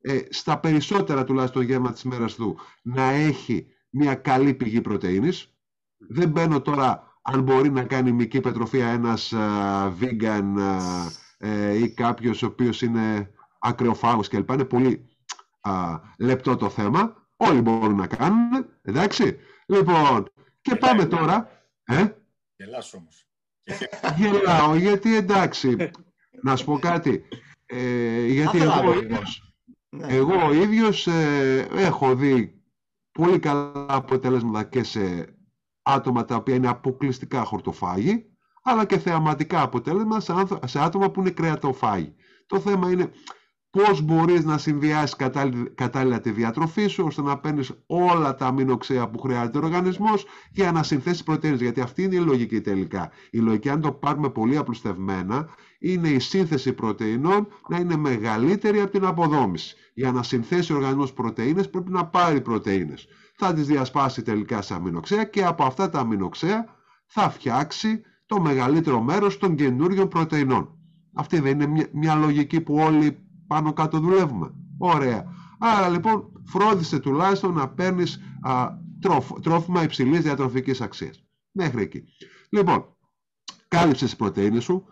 ε, 0.00 0.18
στα 0.30 0.58
περισσότερα 0.58 1.24
τουλάχιστον 1.24 1.62
γεύμα 1.62 1.92
της 1.92 2.02
μέρας 2.02 2.34
του 2.34 2.58
να 2.82 3.02
έχει 3.02 3.66
μια 3.90 4.14
καλή 4.14 4.54
πηγή 4.54 4.80
πρωτεΐνης. 4.80 5.54
Δεν 5.96 6.28
μπαίνω 6.28 6.60
τώρα 6.60 7.18
αν 7.22 7.42
μπορεί 7.42 7.70
να 7.70 7.82
κάνει 7.82 8.12
μικρή 8.12 8.40
πετροφία 8.40 8.88
ένας 8.88 9.32
α, 9.32 9.92
vegan 10.00 10.54
ε, 11.38 11.78
ή 11.78 11.94
κάποιος 11.94 12.42
ο 12.42 12.46
οποίος 12.46 12.82
είναι 12.82 13.30
ακρεοφάγος 13.58 14.28
κλπ. 14.28 14.50
Είναι 14.50 14.64
πολύ 14.64 15.08
α, 15.60 16.00
λεπτό 16.18 16.56
το 16.56 16.68
θέμα. 16.68 17.22
Όλοι 17.36 17.60
μπορούν 17.60 17.96
να 17.96 18.06
κάνουν, 18.06 18.66
εντάξει. 18.82 19.36
Λοιπόν, 19.66 20.28
και 20.64 20.76
πάμε 20.76 21.04
τώρα. 21.04 21.50
Ε; 21.84 22.08
Γελάς 22.56 22.94
όμως. 22.94 23.26
Γελάω, 24.16 24.74
γιατί 24.74 25.16
εντάξει, 25.16 25.90
να 26.42 26.56
σου 26.56 26.64
πω 26.64 26.78
κάτι. 26.78 27.24
Ε, 27.66 28.26
γιατί 28.26 28.58
εγώ 28.58 28.88
ο 28.88 28.98
ίδιος, 28.98 29.54
ναι. 29.88 30.06
εγώ 30.06 30.46
ο 30.46 30.52
ίδιος 30.52 31.06
ε, 31.06 31.68
έχω 31.72 32.14
δει 32.14 32.62
πολύ 33.12 33.38
καλά 33.38 33.86
αποτελέσματα 33.88 34.64
και 34.64 34.82
σε 34.82 35.34
άτομα 35.82 36.24
τα 36.24 36.36
οποία 36.36 36.54
είναι 36.54 36.68
αποκλειστικά 36.68 37.44
χορτοφάγοι, 37.44 38.26
αλλά 38.62 38.84
και 38.84 38.98
θεαματικά 38.98 39.62
αποτέλεσμα 39.62 40.20
σε 40.64 40.80
άτομα 40.80 41.10
που 41.10 41.20
είναι 41.20 41.30
κρεατοφάγοι. 41.30 42.14
Το 42.46 42.60
θέμα 42.60 42.90
είναι 42.90 43.10
πώς 43.74 44.02
μπορείς 44.02 44.44
να 44.44 44.58
συνδυάσεις 44.58 45.16
κατάλληλα 45.74 46.20
τη 46.20 46.30
διατροφή 46.30 46.86
σου 46.86 47.04
ώστε 47.06 47.22
να 47.22 47.38
παίρνεις 47.38 47.72
όλα 47.86 48.34
τα 48.34 48.46
αμινοξέα 48.46 49.08
που 49.08 49.18
χρειάζεται 49.18 49.58
ο 49.58 49.60
οργανισμός 49.64 50.24
για 50.50 50.72
να 50.72 50.82
συνθέσεις 50.82 51.22
πρωτεΐνες. 51.22 51.60
Γιατί 51.60 51.80
αυτή 51.80 52.02
είναι 52.02 52.14
η 52.14 52.18
λογική 52.18 52.60
τελικά. 52.60 53.10
Η 53.30 53.38
λογική 53.38 53.68
αν 53.68 53.80
το 53.80 53.92
πάρουμε 53.92 54.30
πολύ 54.30 54.56
απλουστευμένα 54.56 55.48
είναι 55.78 56.08
η 56.08 56.18
σύνθεση 56.18 56.72
πρωτεϊνών 56.72 57.48
να 57.68 57.78
είναι 57.78 57.96
μεγαλύτερη 57.96 58.80
από 58.80 58.90
την 58.90 59.04
αποδόμηση. 59.04 59.76
Για 59.94 60.12
να 60.12 60.22
συνθέσει 60.22 60.72
ο 60.72 60.76
οργανισμός 60.76 61.12
πρωτεΐνες 61.12 61.70
πρέπει 61.70 61.90
να 61.90 62.06
πάρει 62.06 62.40
πρωτεΐνες. 62.40 63.06
Θα 63.36 63.52
τις 63.52 63.66
διασπάσει 63.66 64.22
τελικά 64.22 64.62
σε 64.62 64.74
αμινοξέα 64.74 65.24
και 65.24 65.44
από 65.44 65.64
αυτά 65.64 65.88
τα 65.88 65.98
αμινοξέα 65.98 66.64
θα 67.06 67.30
φτιάξει 67.30 68.00
το 68.26 68.40
μεγαλύτερο 68.40 69.00
μέρος 69.00 69.38
των 69.38 69.54
καινούριων 69.54 70.08
πρωτεϊνών. 70.08 70.78
Αυτή 71.14 71.40
δεν 71.40 71.52
είναι 71.52 71.66
μια, 71.66 71.86
μια 71.92 72.14
λογική 72.14 72.60
που 72.60 72.74
όλοι 72.74 73.23
πάνω 73.46 73.72
κάτω 73.72 73.98
δουλεύουμε. 73.98 74.54
Ωραία. 74.78 75.24
Άρα 75.58 75.88
λοιπόν 75.88 76.32
φρόντισε 76.44 76.98
τουλάχιστον 76.98 77.54
να 77.54 77.68
παίρνεις 77.68 78.20
τρόφιμα 79.42 79.82
υψηλής 79.82 80.20
διατροφικής 80.20 80.80
αξίας. 80.80 81.24
Μέχρι 81.52 81.82
εκεί. 81.82 82.04
Λοιπόν, 82.50 82.96
κάλυψες 83.68 84.08
τις 84.08 84.16
πρωτεΐνες 84.16 84.64
σου, 84.64 84.84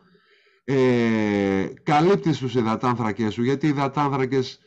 ε, 0.64 1.66
καλύπτεις 1.82 2.38
τους 2.38 2.54
υδατάνθρακες 2.54 3.32
σου, 3.32 3.42
γιατί 3.42 3.66
οι 3.66 3.68
υδατάνθρακες 3.68 4.58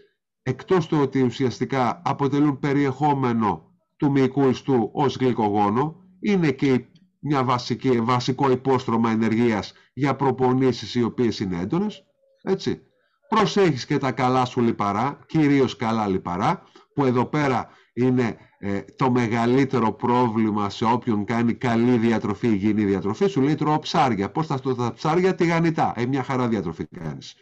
εκτός 0.43 0.87
του 0.87 0.97
ότι 1.01 1.21
ουσιαστικά 1.21 2.01
αποτελούν 2.05 2.59
περιεχόμενο 2.59 3.73
του 3.97 4.11
μυϊκού 4.11 4.49
ιστού 4.49 4.89
ως 4.93 5.15
γλυκογόνο, 5.15 5.95
είναι 6.19 6.51
και 6.51 6.85
μια 7.19 7.43
βασική, 7.43 8.01
βασικό 8.01 8.51
υπόστρωμα 8.51 9.11
ενεργείας 9.11 9.73
για 9.93 10.15
προπονήσεις 10.15 10.95
οι 10.95 11.03
οποίες 11.03 11.39
είναι 11.39 11.59
έντονες, 11.59 12.03
έτσι 12.41 12.81
προσέχεις 13.29 13.85
και 13.85 13.97
τα 13.97 14.11
καλά 14.11 14.45
σου 14.45 14.61
λιπαρά, 14.61 15.19
κυρίως 15.25 15.75
καλά 15.75 16.07
λιπαρά, 16.07 16.63
που 16.93 17.05
εδώ 17.05 17.25
πέρα 17.25 17.69
είναι 17.93 18.37
ε, 18.57 18.81
το 18.95 19.11
μεγαλύτερο 19.11 19.91
πρόβλημα 19.91 20.69
σε 20.69 20.85
όποιον 20.85 21.25
κάνει 21.25 21.53
καλή 21.53 21.97
διατροφή, 21.97 22.47
υγιεινή 22.47 22.83
διατροφή, 22.85 23.27
σου 23.27 23.41
λέει 23.41 23.55
τρώω 23.55 23.79
ψάρια. 23.79 24.31
Πώς 24.31 24.47
θα 24.47 24.59
τα 24.59 24.93
ψάρια 24.95 25.35
τηγανιτά. 25.35 25.93
Ε, 25.95 26.05
μια 26.05 26.23
χαρά 26.23 26.47
διατροφή 26.47 26.85
κάνεις. 26.85 27.35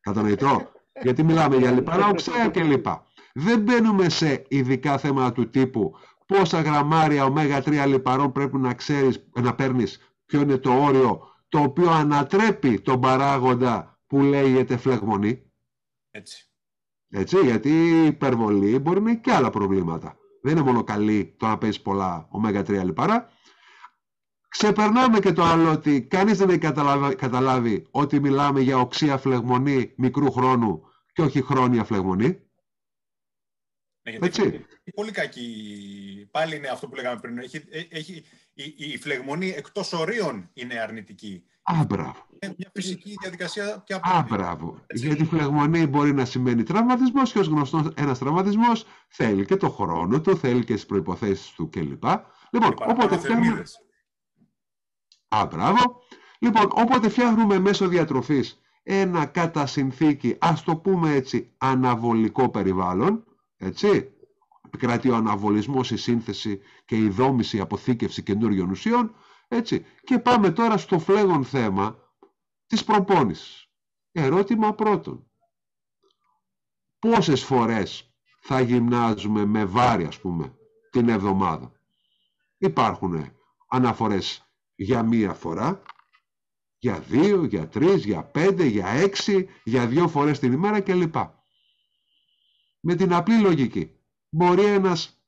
Κατανοητό; 0.00 0.70
Γιατί 1.04 1.22
μιλάμε 1.22 1.56
για 1.56 1.70
λιπαρά, 1.70 2.08
οξέα 2.08 2.48
και 2.48 2.62
λοιπά. 2.62 3.04
Δεν 3.34 3.60
μπαίνουμε 3.60 4.08
σε 4.08 4.44
ειδικά 4.48 4.98
θέματα 4.98 5.32
του 5.32 5.50
τύπου 5.50 5.94
πόσα 6.26 6.60
γραμμάρια 6.60 7.32
ω3 7.34 7.84
λιπαρών 7.86 8.32
πρέπει 8.32 8.56
να 8.56 8.74
ξέρεις, 8.74 9.26
να 9.32 9.54
παίρνεις, 9.54 10.14
ποιο 10.26 10.40
είναι 10.40 10.56
το 10.56 10.72
όριο 10.72 11.20
το 11.48 11.58
οποίο 11.58 11.90
ανατρέπει 11.90 12.80
τον 12.80 13.00
παράγοντα 13.00 13.89
που 14.10 14.20
λέγεται 14.20 14.76
φλεγμονή. 14.76 15.52
Έτσι. 16.10 16.48
Έτσι, 17.10 17.38
γιατί 17.38 17.68
η 17.70 18.06
υπερβολή 18.06 18.78
μπορεί 18.78 19.00
να 19.00 19.10
έχει 19.10 19.20
και 19.20 19.32
άλλα 19.32 19.50
προβλήματα. 19.50 20.16
Δεν 20.42 20.52
είναι 20.52 20.62
μόνο 20.62 20.84
καλή 20.84 21.34
το 21.38 21.46
να 21.46 21.58
παίζει 21.58 21.82
πολλά 21.82 22.28
ω3 22.32 22.84
λιπαρά. 22.84 23.30
Ξεπερνάμε 24.48 25.18
και 25.18 25.32
το 25.32 25.42
άλλο 25.42 25.70
ότι 25.70 26.02
κανείς 26.02 26.38
δεν 26.38 26.48
έχει 26.48 26.58
καταλάβει, 26.58 27.14
καταλάβει 27.14 27.86
ότι 27.90 28.20
μιλάμε 28.20 28.60
για 28.60 28.78
οξία 28.78 29.18
φλεγμονή 29.18 29.92
μικρού 29.96 30.32
χρόνου 30.32 30.84
και 31.12 31.22
όχι 31.22 31.42
χρόνια 31.42 31.84
φλεγμονή. 31.84 32.40
Ναι, 34.02 34.18
Έτσι. 34.20 34.64
πολύ 34.94 35.10
κακή. 35.10 36.28
Πάλι 36.30 36.56
είναι 36.56 36.68
αυτό 36.68 36.88
που 36.88 36.94
λέγαμε 36.94 37.20
πριν. 37.20 37.38
Έχει, 37.38 37.56
ε, 37.56 37.82
έχει, 37.88 38.24
η, 38.52 38.74
η 38.76 38.98
φλεγμονή 38.98 39.48
εκτός 39.48 39.92
ορίων 39.92 40.50
είναι 40.52 40.78
αρνητική. 40.78 41.44
Α, 41.70 41.84
μπράβο. 41.84 42.16
Είναι 42.38 42.54
μια 42.58 42.70
φυσική 42.74 43.14
διαδικασία 43.20 43.82
και 43.86 43.94
από 43.94 44.08
Α, 44.10 44.26
μπράβο. 44.30 44.84
Γιατί 44.94 45.24
φλεγμονή 45.24 45.86
μπορεί 45.86 46.12
να 46.12 46.24
σημαίνει 46.24 46.62
τραυματισμός 46.62 47.32
και 47.32 47.38
ως 47.38 47.46
γνωστός 47.46 47.92
ένας 47.94 48.18
τραυματισμός 48.18 48.84
θέλει 49.08 49.44
και 49.44 49.56
το 49.56 49.70
χρόνο 49.70 50.20
του, 50.20 50.36
θέλει 50.36 50.64
και 50.64 50.74
τις 50.74 50.86
προποθέσει 50.86 51.54
του 51.54 51.68
κλπ. 51.70 52.04
Λοιπόν, 52.50 52.74
όποτε 52.88 53.18
φτιάχνουμε. 53.18 53.62
Α, 55.28 55.46
μπράβο. 55.46 56.00
Λοιπόν, 56.38 56.68
όποτε 56.74 57.08
φτιάχνουμε 57.08 57.58
μέσω 57.58 57.88
διατροφής 57.88 58.60
ένα 58.82 59.26
κατά 59.26 59.66
συνθήκη, 59.66 60.36
ας 60.38 60.62
το 60.62 60.76
πούμε 60.76 61.14
έτσι, 61.14 61.52
αναβολικό 61.58 62.48
περιβάλλον, 62.50 63.24
έτσι, 63.56 64.12
επικρατεί 64.66 65.10
ο 65.10 65.14
αναβολισμός, 65.14 65.90
η 65.90 65.96
σύνθεση 65.96 66.60
και 66.84 66.96
η 66.96 67.08
δόμηση, 67.08 67.56
η 67.56 67.60
αποθήκευση 67.60 68.22
καινούριων 68.22 68.70
ουσιών, 68.70 69.14
έτσι. 69.52 69.84
Και 70.04 70.18
πάμε 70.18 70.50
τώρα 70.50 70.76
στο 70.76 70.98
φλέγον 70.98 71.44
θέμα 71.44 71.98
της 72.66 72.84
προπόνησης. 72.84 73.68
Ερώτημα 74.12 74.74
πρώτον. 74.74 75.30
Πόσες 76.98 77.44
φορές 77.44 78.14
θα 78.40 78.60
γυμνάζουμε 78.60 79.44
με 79.44 79.64
βάρη, 79.64 80.04
ας 80.04 80.20
πούμε, 80.20 80.58
την 80.90 81.08
εβδομάδα; 81.08 81.72
Υπάρχουν 82.58 83.32
αναφορές 83.68 84.44
για 84.74 85.02
μία 85.02 85.34
φορά, 85.34 85.82
για 86.78 87.00
δύο, 87.00 87.44
για 87.44 87.68
τρεις, 87.68 88.04
για 88.04 88.24
πέντε, 88.24 88.64
για 88.64 88.86
έξι, 88.86 89.48
για 89.64 89.86
δύο 89.86 90.08
φορές 90.08 90.38
την 90.38 90.52
ημέρα 90.52 90.80
κλπ. 90.80 91.14
Με 92.80 92.94
την 92.94 93.12
απλή 93.12 93.40
λογική. 93.40 93.98
Μπορεί 94.28 94.64
ένας 94.64 95.24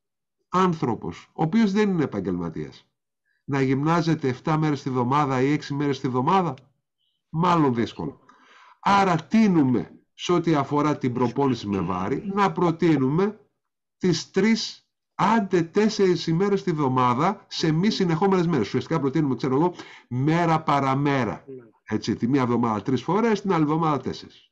άνθρωπος, 0.48 1.24
ο 1.32 1.42
οποίος 1.42 1.72
δεν 1.72 1.90
είναι 1.90 2.04
επαγγελματίας, 2.04 2.91
να 3.44 3.60
γυμνάζεται 3.60 4.36
7 4.44 4.56
μέρες 4.58 4.82
τη 4.82 4.90
βδομάδα 4.90 5.40
ή 5.40 5.58
6 5.68 5.74
μέρες 5.74 6.00
τη 6.00 6.08
βδομάδα; 6.08 6.54
Μάλλον 7.28 7.74
δύσκολο. 7.74 8.20
Άρα 8.80 9.16
τίνουμε 9.16 9.90
σε 10.14 10.32
ό,τι 10.32 10.54
αφορά 10.54 10.98
την 10.98 11.12
προπόνηση 11.12 11.68
με 11.68 11.80
βάρη 11.80 12.30
να 12.34 12.52
προτείνουμε 12.52 13.40
τις 13.98 14.30
3 14.34 14.44
άντε 15.14 15.70
4 15.74 16.26
ημέρες 16.26 16.62
τη 16.62 16.72
βδομάδα 16.72 17.46
σε 17.48 17.72
μη 17.72 17.90
συνεχόμενες 17.90 18.46
μέρες. 18.46 18.66
Ουσιαστικά 18.66 19.00
προτείνουμε, 19.00 19.34
ξέρω 19.34 19.54
εγώ, 19.54 19.74
μέρα 20.08 20.62
παραμέρα. 20.62 21.44
Έτσι, 21.84 22.16
τη 22.16 22.28
μία 22.28 22.42
εβδομάδα 22.42 22.82
τρεις 22.82 23.02
φορές, 23.02 23.40
την 23.40 23.52
άλλη 23.52 23.62
εβδομάδα 23.62 23.98
τέσσερις 23.98 24.51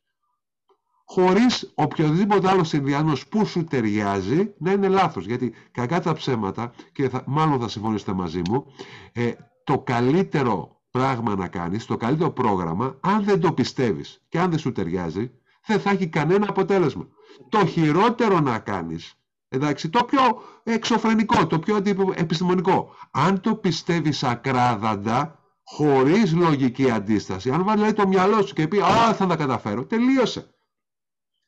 χωρίς 1.12 1.72
οποιοδήποτε 1.74 2.48
άλλο 2.48 2.64
συνδυασμός 2.64 3.26
που 3.26 3.46
σου 3.46 3.64
ταιριάζει 3.64 4.54
να 4.58 4.72
είναι 4.72 4.88
λάθος. 4.88 5.26
Γιατί 5.26 5.54
κακά 5.70 6.00
τα 6.00 6.12
ψέματα, 6.12 6.72
και 6.92 7.08
θα, 7.08 7.22
μάλλον 7.26 7.60
θα 7.60 7.68
συμφωνήσετε 7.68 8.12
μαζί 8.12 8.42
μου, 8.50 8.66
ε, 9.12 9.30
το 9.64 9.78
καλύτερο 9.78 10.80
πράγμα 10.90 11.34
να 11.34 11.48
κάνεις, 11.48 11.86
το 11.86 11.96
καλύτερο 11.96 12.30
πρόγραμμα, 12.30 12.96
αν 13.00 13.24
δεν 13.24 13.40
το 13.40 13.52
πιστεύεις 13.52 14.22
και 14.28 14.38
αν 14.38 14.50
δεν 14.50 14.58
σου 14.58 14.72
ταιριάζει, 14.72 15.30
δεν 15.66 15.80
θα 15.80 15.90
έχει 15.90 16.08
κανένα 16.08 16.46
αποτέλεσμα. 16.48 17.08
Το 17.48 17.66
χειρότερο 17.66 18.40
να 18.40 18.58
κάνεις, 18.58 19.14
εντάξει, 19.48 19.88
το 19.88 20.04
πιο 20.04 20.20
εξωφρενικό, 20.62 21.46
το 21.46 21.58
πιο 21.58 21.82
επιστημονικό, 22.14 22.94
αν 23.10 23.40
το 23.40 23.54
πιστεύεις 23.54 24.22
ακράδαντα, 24.22 25.38
χωρίς 25.64 26.34
λογική 26.34 26.90
αντίσταση, 26.90 27.50
αν 27.50 27.64
βάλει 27.64 27.92
το 27.92 28.08
μυαλό 28.08 28.46
σου 28.46 28.54
και 28.54 28.68
πει 28.68 28.80
«Α, 28.80 29.14
θα 29.14 29.26
τα 29.26 29.36
καταφέρω», 29.36 29.84
τελείωσε. 29.84 30.54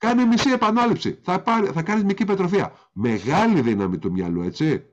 Κάνε 0.02 0.24
μισή 0.24 0.50
επανάληψη. 0.50 1.18
Θα, 1.22 1.42
πάρει, 1.42 1.66
θα 1.66 1.82
κάνεις 1.82 2.04
μυκή 2.04 2.22
υπετροφία. 2.22 2.72
Μεγάλη 2.92 3.60
δύναμη 3.60 3.98
του 3.98 4.12
μυαλού, 4.12 4.42
έτσι. 4.42 4.86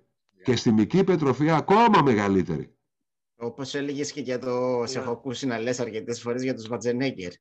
Και 0.43 0.55
στη 0.55 0.71
μυκή 0.71 0.97
υπετροφία 0.97 1.55
ακόμα 1.55 2.01
μεγαλύτερη. 2.01 2.75
Όπως 3.35 3.75
έλεγες 3.75 4.11
και 4.11 4.21
για 4.21 4.39
το. 4.39 4.81
Yeah. 4.81 4.89
Σε 4.89 4.99
έχω 4.99 5.11
ακούσει 5.11 5.45
να 5.45 5.59
λες 5.59 5.79
αρκετές 5.79 6.21
φορές 6.21 6.43
για 6.43 6.53
τους 6.53 6.67
Βατζενέγκερ. 6.67 7.31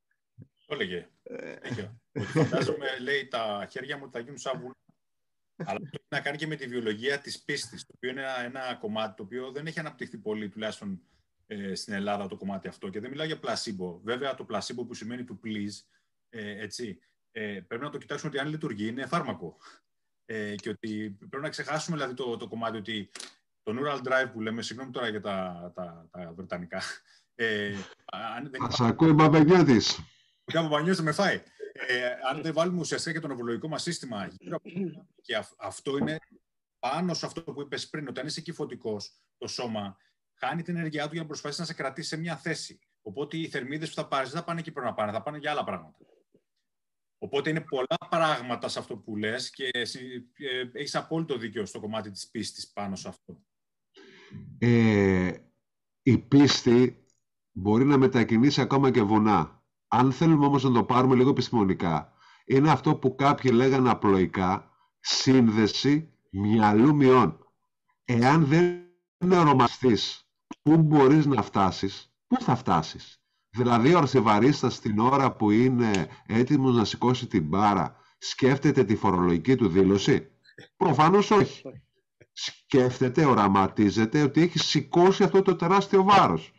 Το 0.66 0.74
έλεγε. 0.74 1.08
Ε. 1.22 2.20
Φαντάζομαι, 2.20 2.86
λέει, 3.02 3.28
τα 3.28 3.66
χέρια 3.70 3.98
μου 3.98 4.10
θα 4.10 4.18
γίνουν 4.18 4.38
σαν 4.38 4.60
βουλά. 4.60 4.76
Αλλά 5.56 5.78
το 5.78 5.88
έχει 5.92 6.06
να 6.08 6.20
κάνει 6.20 6.36
και 6.36 6.46
με 6.46 6.56
τη 6.56 6.66
βιολογία 6.66 7.18
της 7.18 7.42
πίστης, 7.42 7.86
το 7.86 7.92
οποίο 7.96 8.10
είναι 8.10 8.20
ένα, 8.20 8.40
ένα 8.40 8.74
κομμάτι 8.80 9.14
το 9.16 9.22
οποίο 9.22 9.50
δεν 9.50 9.66
έχει 9.66 9.78
αναπτυχθεί 9.78 10.18
πολύ, 10.18 10.48
τουλάχιστον 10.48 11.00
ε, 11.46 11.74
στην 11.74 11.92
Ελλάδα, 11.92 12.26
το 12.26 12.36
κομμάτι 12.36 12.68
αυτό. 12.68 12.88
Και 12.88 13.00
δεν 13.00 13.10
μιλάω 13.10 13.26
για 13.26 13.38
πλασίμπο. 13.38 14.00
Βέβαια, 14.04 14.34
το 14.34 14.44
πλασίμπο 14.44 14.84
που 14.84 14.94
σημαίνει 14.94 15.24
του 15.24 15.40
please, 15.44 15.86
ε, 16.28 16.62
έτσι, 16.62 16.98
ε, 17.38 17.60
πρέπει 17.66 17.84
να 17.84 17.90
το 17.90 17.98
κοιτάξουμε 17.98 18.30
ότι 18.30 18.40
αν 18.40 18.48
λειτουργεί 18.48 18.88
είναι 18.88 19.06
φάρμακο. 19.06 19.56
Ε, 20.24 20.54
και 20.54 20.68
ότι 20.68 21.16
πρέπει 21.18 21.42
να 21.42 21.48
ξεχάσουμε 21.48 21.96
δηλαδή 21.96 22.14
το, 22.14 22.36
το 22.36 22.48
κομμάτι 22.48 22.76
ότι 22.76 23.10
το 23.62 23.74
neural 23.76 24.06
drive 24.06 24.30
που 24.32 24.40
λέμε, 24.40 24.62
συγγνώμη 24.62 24.90
τώρα 24.90 25.08
για 25.08 25.20
τα, 25.20 25.72
τα, 25.74 26.08
τα 26.10 26.32
βρετανικά. 26.36 26.82
Ε, 27.34 27.74
αν 28.04 28.50
δεν 28.50 28.64
Ας 28.64 28.80
ακούει 28.80 29.12
Μπαμπαγιώτης. 29.12 30.00
Μπαμπαγιώτης 30.52 31.02
με 31.02 31.12
φάει. 31.12 31.42
Ε, 31.86 32.10
αν 32.30 32.42
δεν 32.42 32.52
βάλουμε 32.52 32.80
ουσιαστικά 32.80 33.14
και 33.14 33.20
το 33.20 33.28
νευρολογικό 33.28 33.68
μας 33.68 33.82
σύστημα 33.82 34.30
και 35.22 35.44
αυτό 35.56 35.96
είναι 35.96 36.18
πάνω 36.78 37.14
σε 37.14 37.26
αυτό 37.26 37.42
που 37.42 37.60
είπες 37.60 37.88
πριν, 37.88 38.08
όταν 38.08 38.26
είσαι 38.26 38.40
κυφωτικός, 38.40 39.12
το 39.38 39.46
σώμα 39.46 39.96
χάνει 40.34 40.62
την 40.62 40.76
ενέργειά 40.76 41.06
του 41.06 41.12
για 41.12 41.20
να 41.20 41.26
προσπαθήσει 41.26 41.60
να 41.60 41.66
σε 41.66 41.74
κρατήσει 41.74 42.08
σε 42.08 42.16
μια 42.16 42.36
θέση. 42.36 42.78
Οπότε 43.02 43.36
οι 43.36 43.48
θερμίδες 43.48 43.88
που 43.88 43.94
θα 43.94 44.08
πάρεις 44.08 44.30
δεν 44.30 44.40
θα 44.40 44.46
πάνε 44.46 44.60
εκεί 44.60 44.72
πρέπει 44.72 44.86
να 44.86 44.94
πάνε, 44.94 45.12
θα 45.12 45.22
πάνε 45.22 45.38
για 45.38 45.50
άλλα 45.50 45.64
πράγματα. 45.64 45.98
Οπότε 47.18 47.50
είναι 47.50 47.60
πολλά 47.60 47.96
πράγματα 48.08 48.68
σε 48.68 48.78
αυτό 48.78 48.96
που 48.96 49.16
λες 49.16 49.50
και 49.50 49.68
εσύ 49.72 50.30
ε, 50.34 50.78
έχεις 50.78 50.94
απόλυτο 50.94 51.36
δίκιο 51.36 51.66
στο 51.66 51.80
κομμάτι 51.80 52.10
της 52.10 52.30
πίστης 52.30 52.72
πάνω 52.72 52.96
σε 52.96 53.08
αυτό. 53.08 53.42
Ε, 54.58 55.32
η 56.02 56.18
πίστη 56.18 57.04
μπορεί 57.52 57.84
να 57.84 57.96
μετακινήσει 57.96 58.60
ακόμα 58.60 58.90
και 58.90 59.02
βουνά. 59.02 59.62
Αν 59.88 60.12
θέλουμε 60.12 60.46
όμως 60.46 60.64
να 60.64 60.72
το 60.72 60.84
πάρουμε 60.84 61.14
λίγο 61.14 61.30
επιστημονικά, 61.30 62.12
είναι 62.44 62.70
αυτό 62.70 62.96
που 62.96 63.14
κάποιοι 63.14 63.50
λέγανε 63.54 63.90
απλοϊκά 63.90 64.70
σύνδεση 65.00 66.12
μυαλού 66.30 66.94
μειών. 66.94 67.46
Εάν 68.04 68.44
δεν 68.46 68.92
ονομαστείς 69.32 70.28
πού 70.62 70.76
μπορείς 70.76 71.26
να 71.26 71.42
φτάσεις, 71.42 72.12
πού 72.26 72.42
θα 72.42 72.56
φτάσεις; 72.56 73.22
Δηλαδή 73.50 73.94
ο 73.94 73.98
αρσεβαρίστας 73.98 74.80
την 74.80 74.98
ώρα 74.98 75.32
που 75.32 75.50
είναι 75.50 76.08
έτοιμος 76.26 76.76
να 76.76 76.84
σηκώσει 76.84 77.26
την 77.26 77.42
μπάρα 77.44 77.96
σκέφτεται 78.18 78.84
τη 78.84 78.96
φορολογική 78.96 79.56
του 79.56 79.68
δήλωση; 79.68 80.28
Προφανώς 80.76 81.30
όχι. 81.30 81.62
Σκέφτεται, 82.32 83.24
οραματίζεται 83.24 84.22
ότι 84.22 84.42
έχει 84.42 84.58
σηκώσει 84.58 85.22
αυτό 85.22 85.42
το 85.42 85.56
τεράστιο 85.56 86.02
βάρος. 86.02 86.52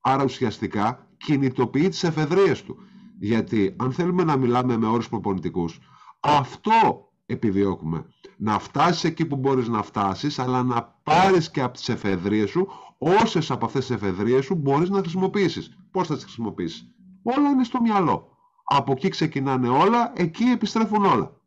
Άρα 0.00 0.24
ουσιαστικά 0.24 1.08
κινητοποιεί 1.16 1.88
τις 1.88 2.04
εφεδρίες 2.04 2.62
του. 2.62 2.76
Γιατί 3.18 3.76
αν 3.78 3.92
θέλουμε 3.92 4.24
να 4.24 4.36
μιλάμε 4.36 4.76
με 4.76 4.86
όρους 4.86 5.08
προπονητικούς, 5.08 5.78
αυτό 6.20 7.08
επιδιώκουμε. 7.26 8.06
Να 8.36 8.58
φτάσεις 8.58 9.04
εκεί 9.04 9.26
που 9.26 9.36
μπορείς 9.36 9.68
να 9.68 9.82
φτάσεις, 9.82 10.38
αλλά 10.38 10.62
να 10.62 10.82
πάρεις 11.02 11.50
και 11.50 11.62
από 11.62 11.72
τις 11.72 11.88
εφεδρίες 11.88 12.50
σου 12.50 12.68
όσες 12.98 13.50
από 13.50 13.64
αυτές 13.66 13.86
τις 13.86 13.96
εφεδρίες 13.96 14.44
σου 14.44 14.54
μπορείς 14.54 14.88
να 14.90 14.98
χρησιμοποιήσεις. 14.98 15.76
Πώς 15.94 16.06
θα 16.06 16.14
τις 16.14 16.24
χρησιμοποιήσεις; 16.24 16.94
Όλα 17.22 17.50
είναι 17.50 17.64
στο 17.64 17.80
μυαλό. 17.80 18.36
Από 18.64 18.92
εκεί 18.92 19.08
ξεκινάνε 19.08 19.68
όλα, 19.68 20.12
εκεί 20.16 20.44
επιστρέφουν 20.44 21.04
όλα. 21.04 21.40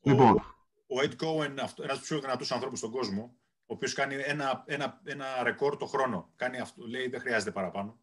Ο, 0.00 0.10
λοιπόν. 0.10 0.36
Ο 0.86 1.00
Ed 1.02 1.16
Cohen, 1.16 1.50
ένας 1.50 1.74
από 1.78 1.98
τους 1.98 2.08
πιο 2.08 2.20
δυνατούς 2.20 2.52
ανθρώπους 2.52 2.78
στον 2.78 2.90
κόσμο, 2.90 3.36
ο 3.60 3.74
οποίος 3.74 3.92
κάνει 3.92 4.14
ένα, 4.14 4.64
ένα, 4.66 5.00
ένα 5.04 5.42
ρεκόρ 5.42 5.76
το 5.76 5.86
χρόνο. 5.86 6.32
Κάνει 6.36 6.58
αυτό, 6.58 6.86
λέει 6.86 7.08
δεν 7.08 7.20
χρειάζεται 7.20 7.50
παραπάνω. 7.50 8.00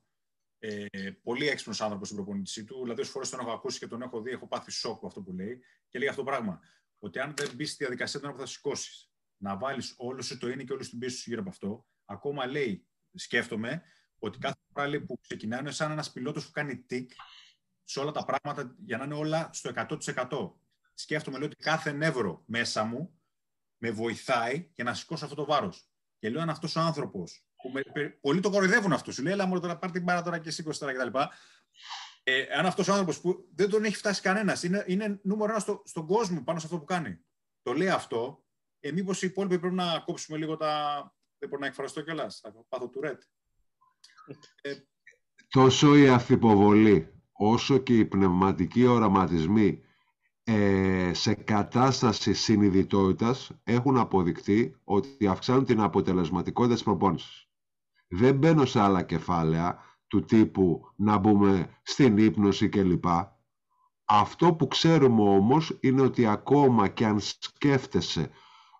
Ε, 0.59 0.85
πολύ 1.23 1.47
έξυπνος 1.47 1.81
άνθρωπος 1.81 2.07
στην 2.07 2.19
προπονητή 2.19 2.63
του. 2.63 2.81
Δηλαδή, 2.81 3.01
όσες 3.01 3.13
φορές 3.13 3.29
τον 3.29 3.39
έχω 3.39 3.51
ακούσει 3.51 3.79
και 3.79 3.87
τον 3.87 4.01
έχω 4.01 4.21
δει, 4.21 4.31
έχω 4.31 4.47
πάθει 4.47 4.71
σοκ 4.71 5.05
αυτό 5.05 5.21
που 5.21 5.31
λέει. 5.31 5.61
Και 5.87 5.99
λέει 5.99 6.07
αυτό 6.07 6.23
το 6.23 6.29
πράγμα. 6.29 6.59
Ότι 6.99 7.19
αν 7.19 7.33
δεν 7.37 7.49
μπεις 7.55 7.69
στη 7.69 7.83
διαδικασία 7.83 8.19
τώρα 8.19 8.33
που 8.33 8.39
θα 8.39 8.45
σηκώσεις, 8.45 9.11
να 9.37 9.57
βάλεις 9.57 9.93
όλο 9.97 10.21
σου 10.21 10.37
το 10.37 10.49
είναι 10.49 10.63
και 10.63 10.73
όλο 10.73 10.81
την 10.81 10.99
πίστη 10.99 11.19
σου 11.19 11.29
γύρω 11.29 11.41
από 11.41 11.49
αυτό, 11.49 11.85
ακόμα 12.05 12.45
λέει, 12.45 12.87
σκέφτομαι, 13.13 13.83
ότι 14.19 14.37
κάθε 14.37 14.57
φορά 14.73 15.03
που 15.05 15.19
ξεκινάει 15.21 15.59
είναι 15.59 15.71
σαν 15.71 15.91
ένας 15.91 16.11
πιλότος 16.11 16.45
που 16.45 16.51
κάνει 16.51 16.77
τικ 16.77 17.11
σε 17.83 17.99
όλα 17.99 18.11
τα 18.11 18.25
πράγματα 18.25 18.75
για 18.85 18.97
να 18.97 19.03
είναι 19.03 19.15
όλα 19.15 19.49
στο 19.53 19.71
100%. 19.75 20.51
Σκέφτομαι 20.93 21.37
λέει, 21.37 21.47
ότι 21.47 21.55
κάθε 21.55 21.91
νεύρο 21.91 22.43
μέσα 22.45 22.83
μου 22.83 23.19
με 23.77 23.91
βοηθάει 23.91 24.71
για 24.75 24.83
να 24.83 24.93
σηκώσω 24.93 25.23
αυτό 25.23 25.35
το 25.35 25.45
βάρος. 25.45 25.89
Και 26.19 26.29
λέω 26.29 26.41
αν 26.41 26.49
αυτός 26.49 26.75
ο 26.75 26.79
άνθρωπος 26.79 27.45
που 27.55 27.69
με, 27.69 28.09
πολλοί 28.21 28.39
το 28.39 28.49
κοροϊδεύουν 28.49 28.93
αυτό. 28.93 29.11
Σου 29.11 29.23
λέει, 29.23 29.33
έλα 29.33 29.45
μόνο 29.45 29.59
τώρα 29.59 29.77
πάρει 29.77 29.93
την 29.93 30.03
μπάρα 30.03 30.21
τώρα 30.21 30.39
και 30.39 30.51
σήκωσε 30.51 30.79
τώρα 30.79 30.93
κτλ. 30.93 31.17
Ε, 32.23 32.57
αν 32.57 32.65
αυτός 32.65 32.87
ο 32.87 32.91
άνθρωπος 32.91 33.21
που 33.21 33.49
δεν 33.55 33.69
τον 33.69 33.83
έχει 33.83 33.95
φτάσει 33.95 34.21
κανένας, 34.21 34.63
είναι, 34.63 34.83
είναι 34.87 35.19
νούμερο 35.23 35.51
ένας 35.51 35.61
στο, 35.61 35.81
στον 35.85 36.07
κόσμο 36.07 36.43
πάνω 36.43 36.59
σε 36.59 36.65
αυτό 36.65 36.79
που 36.79 36.85
κάνει. 36.85 37.19
Το 37.61 37.73
λέει 37.73 37.89
αυτό, 37.89 38.45
ε, 38.79 38.91
μήπως 38.91 39.21
οι 39.21 39.27
υπόλοιποι 39.27 39.59
πρέπει 39.59 39.75
να 39.75 39.99
κόψουμε 39.99 40.37
λίγο 40.37 40.57
τα. 40.57 41.01
Δεν 41.37 41.49
μπορεί 41.49 41.61
να 41.61 41.67
εκφραστώ 41.67 42.01
κιόλας. 42.01 42.39
Θα 42.39 42.53
πάθω 42.69 42.89
του 42.89 43.01
ρετ. 43.01 43.21
Ε, 44.61 44.73
Τόσο 45.49 45.95
η 45.95 46.07
αυθυποβολή, 46.09 47.13
όσο 47.31 47.77
και 47.77 47.97
οι 47.97 48.05
πνευματικοί 48.05 48.85
οραματισμοί 48.85 49.81
ε, 50.43 51.11
σε 51.13 51.33
κατάσταση 51.33 52.33
συνειδητότητας 52.33 53.51
έχουν 53.63 53.97
αποδεικτεί 53.97 54.75
ότι 54.83 55.27
αυξάνουν 55.27 55.65
την 55.65 55.79
αποτελεσματικότητα 55.81 56.73
της 56.73 56.83
προπόνησης. 56.83 57.49
Δεν 58.07 58.35
μπαίνω 58.35 58.65
σε 58.65 58.79
άλλα 58.79 59.03
κεφάλαια 59.03 59.79
του 60.07 60.25
τύπου 60.25 60.81
να 60.95 61.17
μπούμε 61.17 61.79
στην 61.81 62.17
ύπνωση 62.17 62.69
κλπ. 62.69 63.05
Αυτό 64.05 64.53
που 64.53 64.67
ξέρουμε 64.67 65.21
όμως 65.21 65.77
είναι 65.79 66.01
ότι 66.01 66.25
ακόμα 66.25 66.87
και 66.87 67.05
αν 67.05 67.19
σκέφτεσαι 67.19 68.29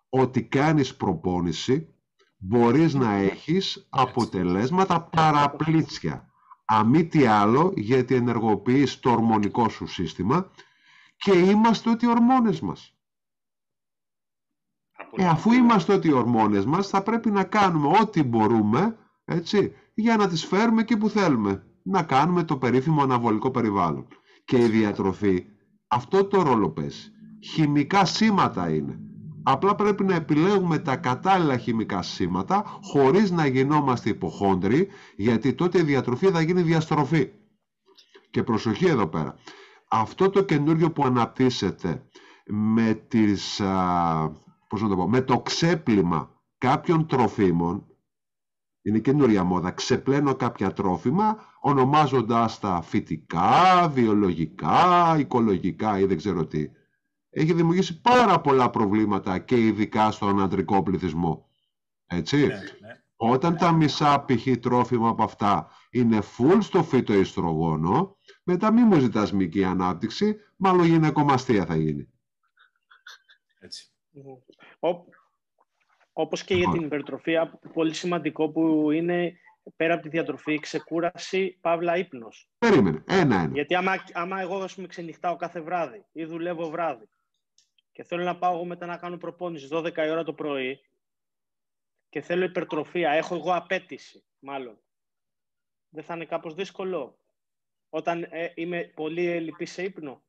ότι 0.08 0.42
κάνεις 0.42 0.96
προπόνηση, 0.96 1.94
μπορείς 2.40 2.94
να 2.94 3.12
έχεις 3.12 3.86
αποτελέσματα 3.90 5.00
παραπλήτσια. 5.02 6.28
Αμή 6.64 7.06
τι 7.06 7.26
άλλο, 7.26 7.72
γιατί 7.76 8.14
ενεργοποιείς 8.14 9.00
το 9.00 9.10
ορμονικό 9.10 9.68
σου 9.68 9.86
σύστημα 9.86 10.50
και 11.16 11.32
είμαστε 11.32 11.90
ότι 11.90 12.04
οι 12.04 12.08
ορμόνες 12.08 12.60
μας. 12.60 12.94
Ε, 15.16 15.26
αφού 15.26 15.52
είμαστε 15.52 15.92
ότι 15.92 16.08
οι 16.08 16.12
ορμόνες 16.12 16.64
μας, 16.64 16.88
θα 16.88 17.02
πρέπει 17.02 17.30
να 17.30 17.44
κάνουμε 17.44 17.98
ό,τι 18.00 18.22
μπορούμε, 18.22 18.96
έτσι, 19.24 19.72
για 19.94 20.16
να 20.16 20.28
τις 20.28 20.44
φέρουμε 20.44 20.80
εκεί 20.80 20.96
που 20.96 21.08
θέλουμε. 21.08 21.64
Να 21.82 22.02
κάνουμε 22.02 22.44
το 22.44 22.56
περίφημο 22.56 23.02
αναβολικό 23.02 23.50
περιβάλλον. 23.50 24.06
Και 24.44 24.58
η 24.58 24.68
διατροφή 24.68 25.46
αυτό 25.86 26.24
το 26.24 26.42
ρόλο 26.42 26.70
παίζει. 26.70 27.10
Χημικά 27.40 28.04
σήματα 28.04 28.74
είναι. 28.74 29.00
Απλά 29.42 29.74
πρέπει 29.74 30.04
να 30.04 30.14
επιλέγουμε 30.14 30.78
τα 30.78 30.96
κατάλληλα 30.96 31.56
χημικά 31.56 32.02
σήματα 32.02 32.78
χωρίς 32.82 33.30
να 33.30 33.46
γινόμαστε 33.46 34.08
υποχόντροι 34.08 34.88
γιατί 35.16 35.54
τότε 35.54 35.78
η 35.78 35.82
διατροφή 35.82 36.30
θα 36.30 36.40
γίνει 36.40 36.62
διαστροφή. 36.62 37.30
Και 38.30 38.42
προσοχή 38.42 38.86
εδώ 38.86 39.06
πέρα. 39.06 39.34
Αυτό 39.88 40.30
το 40.30 40.42
καινούριο 40.42 40.92
που 40.92 41.04
αναπτύσσεται 41.04 42.02
με, 42.46 42.94
τις, 43.08 43.56
πώς 44.68 44.82
να 44.82 44.88
το, 44.88 44.96
πω, 44.96 45.08
με 45.08 45.20
το 45.20 45.40
ξέπλυμα 45.40 46.30
κάποιων 46.58 47.06
τροφίμων 47.06 47.84
είναι 48.82 48.98
καινούρια 48.98 49.44
μόδα. 49.44 49.70
Ξεπλένω 49.70 50.34
κάποια 50.34 50.72
τρόφιμα 50.72 51.36
ονομάζοντας 51.60 52.58
τα 52.58 52.82
φυτικά, 52.82 53.88
βιολογικά, 53.94 55.16
οικολογικά 55.18 55.98
ή 55.98 56.04
δεν 56.04 56.16
ξέρω 56.16 56.46
τι. 56.46 56.70
Έχει 57.30 57.52
δημιουργήσει 57.52 58.00
πάρα 58.00 58.40
πολλά 58.40 58.70
προβλήματα 58.70 59.38
και 59.38 59.66
ειδικά 59.66 60.10
στον 60.10 60.40
αντρικό 60.40 60.82
πληθυσμό. 60.82 61.48
Έτσι. 62.06 62.36
Ναι, 62.36 62.46
ναι. 62.46 63.02
Όταν 63.16 63.56
τα 63.56 63.72
μισά 63.72 64.24
π.χ. 64.24 64.46
τρόφιμα 64.60 65.08
από 65.08 65.22
αυτά 65.22 65.70
είναι 65.90 66.18
full 66.18 66.58
στο 66.60 66.82
φύτο 66.82 67.12
ιστρογόνο, 67.12 68.16
μετά 68.42 68.72
μη 68.72 68.82
μου 68.82 68.98
ζητάς 68.98 69.32
μική 69.32 69.64
ανάπτυξη, 69.64 70.36
μάλλον 70.56 70.84
γυναικομαστία 70.84 71.66
θα 71.66 71.76
γίνει. 71.76 72.08
Έτσι. 73.58 73.90
Όπως 76.12 76.44
και 76.44 76.54
για 76.54 76.62
λοιπόν. 76.62 76.76
την 76.78 76.86
υπερτροφία, 76.86 77.60
πολύ 77.72 77.94
σημαντικό 77.94 78.48
που 78.48 78.90
είναι 78.90 79.32
πέρα 79.76 79.94
από 79.94 80.02
τη 80.02 80.08
διατροφή, 80.08 80.58
ξεκούραση, 80.58 81.58
παύλα 81.60 81.96
ύπνος. 81.96 82.48
Περίμενε, 82.58 83.02
ένα-ένα. 83.06 83.52
Γιατί 83.52 83.74
άμα, 83.74 83.92
άμα 84.12 84.40
εγώ 84.40 84.58
ας 84.58 84.74
πούμε, 84.74 84.86
ξενυχτάω 84.86 85.36
κάθε 85.36 85.60
βράδυ 85.60 86.04
ή 86.12 86.24
δουλεύω 86.24 86.70
βράδυ 86.70 87.08
και 87.92 88.04
θέλω 88.04 88.24
να 88.24 88.36
πάω 88.36 88.54
εγώ 88.54 88.64
μετά 88.64 88.86
να 88.86 88.96
κάνω 88.96 89.16
προπόνηση 89.16 89.68
12 89.70 89.96
η 89.96 90.10
ώρα 90.10 90.24
το 90.24 90.32
πρωί 90.32 90.80
και 92.08 92.20
θέλω 92.20 92.44
υπερτροφία, 92.44 93.10
έχω 93.10 93.34
εγώ 93.34 93.54
απέτηση 93.54 94.24
μάλλον, 94.38 94.78
δεν 95.88 96.04
θα 96.04 96.14
είναι 96.14 96.24
κάπως 96.24 96.54
δύσκολο 96.54 97.18
όταν 97.88 98.22
ε, 98.22 98.52
είμαι 98.54 98.92
πολύ 98.94 99.26
ελλειπή 99.26 99.66
σε 99.66 99.82
ύπνο; 99.82 100.22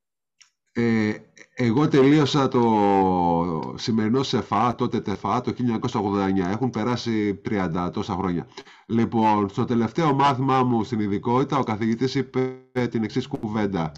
Ε, 0.72 1.14
εγώ 1.54 1.88
τελείωσα 1.88 2.48
το 2.48 3.74
σημερινό 3.76 4.22
ΣΕΦΑ, 4.22 4.74
τότε 4.74 5.00
ΤΕΦΑ, 5.00 5.40
το 5.40 5.54
1989. 5.80 6.38
Έχουν 6.38 6.70
περάσει 6.70 7.40
30 7.48 7.90
τόσα 7.92 8.14
χρόνια. 8.14 8.48
Λοιπόν, 8.86 9.48
στο 9.48 9.64
τελευταίο 9.64 10.14
μάθημά 10.14 10.62
μου 10.62 10.84
στην 10.84 11.00
ειδικότητα, 11.00 11.58
ο 11.58 11.62
καθηγητής 11.62 12.14
είπε 12.14 12.68
την 12.90 13.02
εξής 13.02 13.26
κουβέντα. 13.26 13.92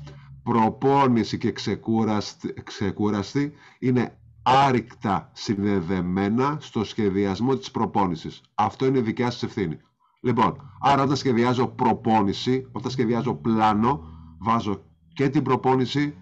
Προπόνηση 0.44 1.38
και 1.38 1.52
ξεκούραστη, 1.52 2.54
ξεκούραστη 2.64 3.52
είναι 3.78 4.18
άρρηκτα 4.42 5.30
συνδεδεμένα 5.32 6.56
στο 6.60 6.84
σχεδιασμό 6.84 7.56
της 7.56 7.70
προπόνησης. 7.70 8.40
Αυτό 8.54 8.86
είναι 8.86 9.00
δικιά 9.00 9.30
σας 9.30 9.42
ευθύνη. 9.42 9.78
Λοιπόν, 10.20 10.70
άρα 10.80 11.02
όταν 11.02 11.16
σχεδιάζω 11.16 11.66
προπόνηση, 11.66 12.68
όταν 12.72 12.90
σχεδιάζω 12.90 13.34
πλάνο, 13.34 14.04
βάζω 14.38 14.82
και 15.12 15.28
την 15.28 15.42
προπόνηση 15.42 16.14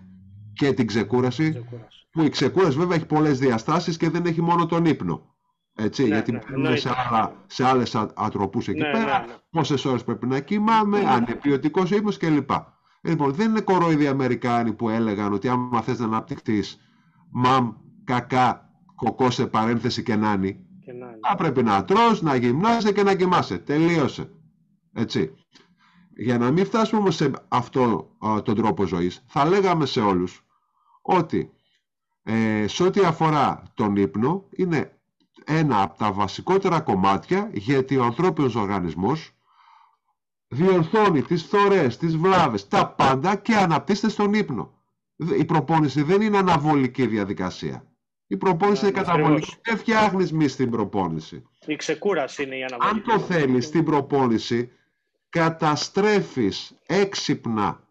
και 0.52 0.72
την 0.72 0.86
ξεκούραση. 0.86 1.50
ξεκούραση. 1.50 2.06
Που 2.10 2.22
η 2.22 2.28
ξεκούραση 2.28 2.78
βέβαια 2.78 2.96
έχει 2.96 3.06
πολλές 3.06 3.38
διαστάσεις 3.38 3.96
και 3.96 4.10
δεν 4.10 4.26
έχει 4.26 4.42
μόνο 4.42 4.66
τον 4.66 4.84
ύπνο. 4.84 5.30
Έτσι, 5.74 6.02
ναι, 6.02 6.08
γιατί 6.08 6.32
ναι, 6.32 6.68
ναι, 6.68 6.76
σε, 6.76 6.88
άλλα, 6.88 7.34
σε 7.46 7.64
άλλες 7.66 7.94
ατροπούς 8.14 8.68
εκεί 8.68 8.80
ναι, 8.80 8.90
πέρα, 8.90 9.20
ναι, 9.20 9.26
ναι. 9.26 9.34
πόσες 9.50 9.84
ώρες 9.84 10.04
πρέπει 10.04 10.26
να 10.26 10.40
κοιμάμαι, 10.40 11.00
ναι. 11.00 11.08
αν 11.08 11.22
είναι 11.22 11.34
ποιοτικός 11.34 11.90
ύπνος 11.90 12.16
κλπ. 12.16 12.50
Λοιπόν, 13.02 13.32
δεν 13.32 13.50
είναι 13.50 13.60
κορόιδοι 13.60 14.06
Αμερικάνοι 14.06 14.72
που 14.72 14.88
έλεγαν 14.88 15.32
ότι 15.32 15.48
άμα 15.48 15.82
θες 15.82 15.98
να 15.98 16.04
αναπτυχθείς, 16.04 16.80
μαμ, 17.30 17.72
κακά, 18.04 18.70
κοκό 18.94 19.30
σε 19.30 19.46
παρένθεση 19.46 20.02
και 20.02 20.16
νάνι, 20.16 20.66
θα 21.28 21.34
πρέπει 21.34 21.62
να 21.62 21.84
τρως, 21.84 22.22
να 22.22 22.36
γυμνάσαι 22.36 22.92
και 22.92 23.02
να 23.02 23.14
κοιμάσαι. 23.14 23.58
Τελείωσε. 23.58 24.30
Έτσι. 24.92 25.34
Για 26.16 26.38
να 26.38 26.50
μην 26.50 26.64
φτάσουμε 26.64 27.00
όμως 27.00 27.14
σε 27.14 27.30
αυτό 27.48 28.10
τον 28.42 28.54
τρόπο 28.54 28.84
ζωής, 28.84 29.22
θα 29.26 29.44
λέγαμε 29.44 29.86
σε 29.86 30.00
όλους 30.00 30.44
ότι 31.02 31.50
ε, 32.22 32.66
σε 32.66 32.82
ό,τι 32.82 33.00
αφορά 33.00 33.62
τον 33.74 33.96
ύπνο, 33.96 34.48
είναι 34.50 35.00
ένα 35.44 35.82
από 35.82 35.98
τα 35.98 36.12
βασικότερα 36.12 36.80
κομμάτια 36.80 37.50
γιατί 37.52 37.96
ο 37.96 38.04
ανθρώπινος 38.04 38.54
οργανισμός 38.54 39.32
διορθώνει 40.52 41.22
τις 41.22 41.42
φθορές, 41.42 41.96
τις 41.96 42.16
βλάβες, 42.16 42.68
τα 42.68 42.88
πάντα 42.88 43.36
και 43.36 43.54
αναπτύσσεται 43.54 44.08
στον 44.08 44.34
ύπνο. 44.34 44.72
Η 45.38 45.44
προπόνηση 45.44 46.02
δεν 46.02 46.20
είναι 46.20 46.38
αναβολική 46.38 47.06
διαδικασία. 47.06 47.86
Η 48.26 48.36
προπόνηση 48.36 48.84
είναι 48.84 48.94
καταβολική. 48.94 49.56
Δεν 49.62 49.76
φτιάχνεις 49.76 50.32
μη 50.32 50.48
στην 50.48 50.70
προπόνηση. 50.70 51.42
Η 51.66 51.76
ξεκούραση 51.76 52.42
είναι 52.42 52.56
η 52.56 52.62
αναβολική. 52.62 53.10
Αν 53.10 53.18
το 53.18 53.24
θέλεις 53.24 53.66
στην 53.66 53.84
προπόνηση, 53.84 54.72
καταστρέφεις 55.28 56.78
έξυπνα 56.86 57.88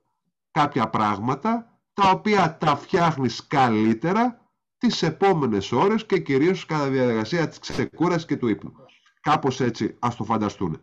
κάποια 0.52 0.90
πράγματα, 0.90 1.80
τα 1.94 2.10
οποία 2.10 2.58
τα 2.58 2.76
φτιάχνεις 2.76 3.48
καλύτερα 3.48 4.50
τις 4.78 5.04
επόμενες 5.04 5.72
ώρες 5.72 6.06
και 6.06 6.20
κυρίως 6.20 6.66
κατά 6.66 6.90
διαδικασία 6.90 7.48
της 7.48 7.60
ξεκούρασης 7.60 8.26
και 8.26 8.36
του 8.38 8.48
ύπνου. 8.48 8.74
Κάπως 9.22 9.60
έτσι 9.60 9.96
ας 10.00 10.16
το 10.16 10.24
φανταστούν. 10.24 10.82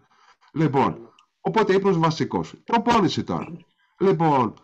Λοιπόν, 0.52 1.07
οπότε 1.40 1.74
ύπνος 1.74 1.98
βασικός. 1.98 2.54
Προπόνηση 2.64 3.24
τώρα. 3.24 3.56
Λοιπόν, 3.98 4.54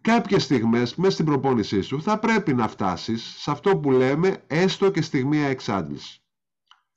κάποιες 0.00 0.42
στιγμές 0.42 0.94
μέσα 0.94 1.10
στην 1.10 1.24
προπόνησή 1.24 1.80
σου 1.80 2.02
θα 2.02 2.18
πρέπει 2.18 2.54
να 2.54 2.68
φτάσεις 2.68 3.22
σε 3.22 3.50
αυτό 3.50 3.76
που 3.76 3.90
λέμε 3.90 4.44
έστω 4.46 4.90
και 4.90 5.02
στιγμία 5.02 5.46
εξάντλησης. 5.46 6.22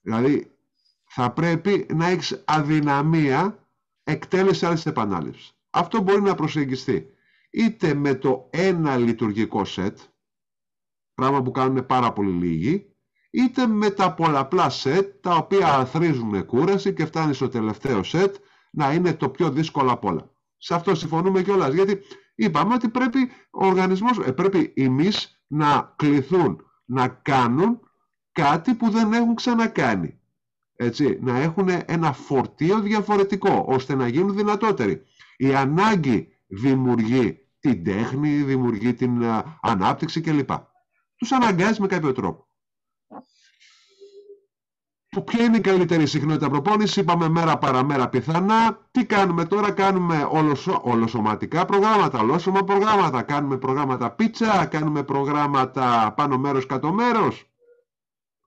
Δηλαδή 0.02 0.56
θα 1.04 1.32
πρέπει 1.32 1.86
να 1.94 2.08
έχεις 2.08 2.44
αδυναμία 2.46 3.68
εκτέλεση 4.04 4.66
άλλης 4.66 4.86
επανάληψης. 4.86 5.56
Αυτό 5.70 6.02
μπορεί 6.02 6.22
να 6.22 6.36
προσεγγιστεί 6.36 7.06
είτε 7.50 7.94
με 7.94 8.16
το 8.16 8.50
ένα 8.50 8.98
λειτουργικό 8.98 9.66
σετ, 9.66 10.00
πράγμα 11.14 11.42
που 11.42 11.52
κάνουν 11.52 11.86
πάρα 11.86 12.14
πολύ 12.14 12.32
λίγοι, 12.32 12.91
είτε 13.32 13.68
με 13.68 13.90
τα 13.90 14.14
πολλαπλά 14.14 14.70
σετ, 14.70 15.22
τα 15.22 15.36
οποία 15.36 15.74
αθρίζουν 15.74 16.46
κούραση 16.46 16.94
και 16.94 17.06
φτάνει 17.06 17.34
στο 17.34 17.50
τελευταίο 17.50 18.04
σετ 18.04 18.36
να 18.72 18.94
είναι 18.94 19.14
το 19.14 19.30
πιο 19.30 19.50
δύσκολο 19.52 19.92
από 19.92 20.08
όλα. 20.08 20.32
Σε 20.58 20.74
αυτό 20.74 20.96
συμφωνούμε 20.96 21.42
κιόλας, 21.42 21.74
γιατί 21.74 22.00
είπαμε 22.36 22.74
ότι 22.74 22.90
πρέπει 22.90 23.20
ο 23.52 23.66
οργανισμός, 23.66 24.18
ε, 24.18 24.32
πρέπει 24.32 24.74
εμείς 24.76 25.44
να 25.48 25.94
κληθούν 25.96 26.66
να 26.86 27.08
κάνουν 27.08 27.80
κάτι 28.32 28.74
που 28.74 28.90
δεν 28.90 29.14
έχουν 29.14 29.36
ξανακάνει. 29.36 30.20
Έτσι, 30.76 31.20
να 31.22 31.40
έχουν 31.40 31.70
ένα 31.86 32.14
φορτίο 32.14 32.80
διαφορετικό, 32.80 33.66
ώστε 33.68 33.96
να 33.96 34.08
γίνουν 34.08 34.36
δυνατότεροι. 34.36 35.02
Η 35.38 35.56
ανάγκη 35.56 36.28
δημιουργεί 36.48 37.48
την 37.60 37.84
τέχνη, 37.84 38.30
δημιουργεί 38.30 38.94
την 38.94 39.24
ανάπτυξη 39.62 40.22
κλπ. 40.22 40.50
Τους 41.16 41.32
αναγκάζει 41.32 41.82
με 41.82 41.88
κάποιο 41.88 42.12
τρόπο. 42.12 42.51
Ποια 45.20 45.44
είναι 45.44 45.58
η 45.58 45.62
καλύτερη 45.62 46.08
συχνότητα 46.08 46.50
προπόνηση, 46.50 47.00
είπαμε 47.00 47.30
μέρα 47.30 47.58
παραμέρα 47.58 48.10
πιθανά. 48.10 48.88
Τι 48.92 49.06
κάνουμε 49.06 49.46
τώρα, 49.46 49.72
κάνουμε 49.72 50.28
όλοσο, 50.32 50.82
ολοσωματικά 50.84 51.66
προγράμματα, 51.66 52.20
ολόσωμα 52.20 52.64
προγράμματα. 52.64 53.22
Κάνουμε 53.22 53.58
προγράμματα 53.58 54.12
πίτσα, 54.12 54.66
κάνουμε 54.66 55.04
προγράμματα 55.04 56.14
πάνω 56.18 56.38
μέρος 56.38 56.66
κάτω 56.66 56.94
μέρος. 56.94 57.52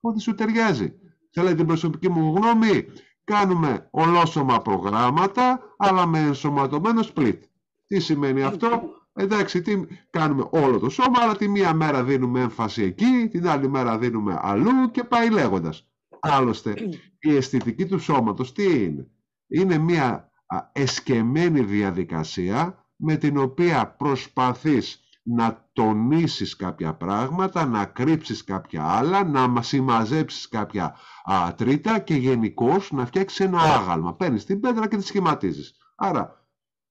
Ό,τι 0.01 0.21
σου 0.21 0.35
ταιριάζει. 0.35 0.93
Θέλετε 1.31 1.55
την 1.55 1.65
προσωπική 1.65 2.09
μου 2.09 2.35
γνώμη. 2.35 2.85
Κάνουμε 3.23 3.87
ολόσωμα 3.91 4.61
προγράμματα, 4.61 5.59
αλλά 5.77 6.05
με 6.05 6.19
ενσωματωμένο 6.19 7.01
split. 7.13 7.39
Τι 7.87 7.99
σημαίνει 7.99 8.43
αυτό; 8.43 8.81
Εντάξει, 9.13 9.61
τι 9.61 9.81
κάνουμε 10.09 10.47
όλο 10.49 10.79
το 10.79 10.89
σώμα, 10.89 11.19
αλλά 11.21 11.35
τη 11.35 11.47
μία 11.47 11.73
μέρα 11.73 12.03
δίνουμε 12.03 12.41
έμφαση 12.41 12.83
εκεί, 12.83 13.27
την 13.31 13.47
άλλη 13.47 13.69
μέρα 13.69 13.97
δίνουμε 13.97 14.39
αλλού 14.41 14.91
και 14.91 15.03
πάει 15.03 15.29
λέγοντας. 15.29 15.87
Άλλωστε, 16.21 16.73
η 17.19 17.35
αισθητική 17.35 17.85
του 17.85 17.99
σώματος 17.99 18.51
τι 18.53 18.83
είναι; 18.83 19.07
Είναι 19.47 19.77
μια 19.77 20.31
εσκεμμένη 20.71 21.61
διαδικασία 21.61 22.85
με 22.95 23.15
την 23.15 23.37
οποία 23.37 23.95
προσπαθείς 23.95 24.99
να 25.23 25.69
τονίσεις 25.73 26.55
κάποια 26.55 26.95
πράγματα, 26.95 27.65
να 27.65 27.85
κρύψεις 27.85 28.43
κάποια 28.43 28.83
άλλα, 28.83 29.23
να 29.23 29.61
συμμαζέψεις 29.61 30.47
κάποια 30.47 30.95
α, 31.23 31.53
τρίτα 31.55 31.99
και 31.99 32.15
γενικώς 32.15 32.91
να 32.91 33.05
φτιάξεις 33.05 33.39
ένα 33.39 33.59
άγαλμα. 33.59 34.15
Παίρνεις 34.15 34.45
την 34.45 34.59
πέτρα 34.59 34.87
και 34.87 34.97
τη 34.97 35.03
σχηματίζεις. 35.03 35.75
Άρα, 35.95 36.47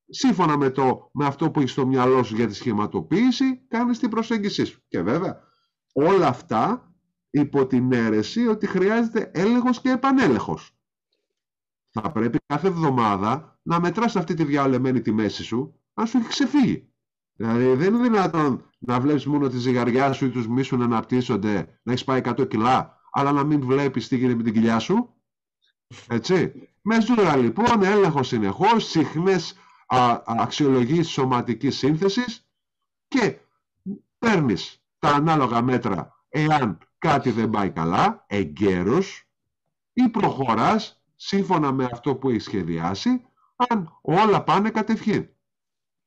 σύμφωνα 0.08 0.56
με, 0.56 0.70
το, 0.70 1.10
με 1.12 1.26
αυτό 1.26 1.50
που 1.50 1.58
έχεις 1.58 1.70
στο 1.72 1.86
μυαλό 1.86 2.22
σου 2.22 2.34
για 2.34 2.46
τη 2.46 2.54
σχηματοποίηση, 2.54 3.66
κάνεις 3.68 3.98
την 3.98 4.10
προσέγγιση 4.10 4.64
σου. 4.64 4.82
Και 4.88 5.02
βέβαια, 5.02 5.40
όλα 5.92 6.26
αυτά 6.26 6.93
υπό 7.34 7.66
την 7.66 7.92
αίρεση 7.92 8.46
ότι 8.46 8.66
χρειάζεται 8.66 9.30
έλεγχος 9.34 9.80
και 9.80 9.90
επανέλεγχος. 9.90 10.76
Θα 11.90 12.12
πρέπει 12.12 12.38
κάθε 12.46 12.66
εβδομάδα 12.66 13.58
να 13.62 13.80
μετράς 13.80 14.16
αυτή 14.16 14.34
τη 14.34 14.44
διαλεμένη 14.44 15.00
τη 15.00 15.12
μέση 15.12 15.42
σου, 15.42 15.80
αν 15.94 16.06
σου 16.06 16.18
έχει 16.18 16.28
ξεφύγει. 16.28 16.92
Δηλαδή 17.36 17.74
δεν 17.74 17.94
είναι 17.94 18.02
δυνατόν 18.02 18.70
να 18.78 19.00
βλέπεις 19.00 19.26
μόνο 19.26 19.48
τη 19.48 19.58
ζυγαριά 19.58 20.12
σου 20.12 20.24
ή 20.24 20.30
τους 20.30 20.48
μίσου 20.48 20.76
να 20.76 20.84
αναπτύσσονται, 20.84 21.80
να 21.82 21.92
έχεις 21.92 22.04
πάει 22.04 22.20
100 22.24 22.48
κιλά, 22.48 23.00
αλλά 23.10 23.32
να 23.32 23.44
μην 23.44 23.60
βλέπεις 23.60 24.08
τι 24.08 24.16
γίνεται 24.16 24.36
με 24.36 24.42
την 24.42 24.52
κοιλιά 24.52 24.78
σου. 24.78 25.14
Έτσι. 26.08 26.68
Με 26.82 27.00
ζούρα 27.00 27.36
λοιπόν, 27.36 27.82
έλεγχος 27.82 28.28
συνεχώς, 28.28 28.88
συχνές 28.88 29.56
αξιολογήσεις 30.24 31.12
σωματικής 31.12 31.76
σύνθεσης 31.76 32.48
και 33.08 33.38
παίρνεις 34.18 34.84
τα 34.98 35.08
ανάλογα 35.08 35.62
μέτρα 35.62 36.24
εάν 36.28 36.78
κάτι 37.08 37.30
δεν 37.30 37.50
πάει 37.50 37.70
καλά, 37.70 38.24
εγκαίρως, 38.26 39.28
ή 39.92 40.08
προχωράς 40.08 41.02
σύμφωνα 41.16 41.72
με 41.72 41.88
αυτό 41.92 42.16
που 42.16 42.30
έχεις 42.30 42.44
σχεδιάσει, 42.44 43.24
αν 43.56 43.98
όλα 44.02 44.42
πάνε 44.42 44.70
κατευχήν. 44.70 45.28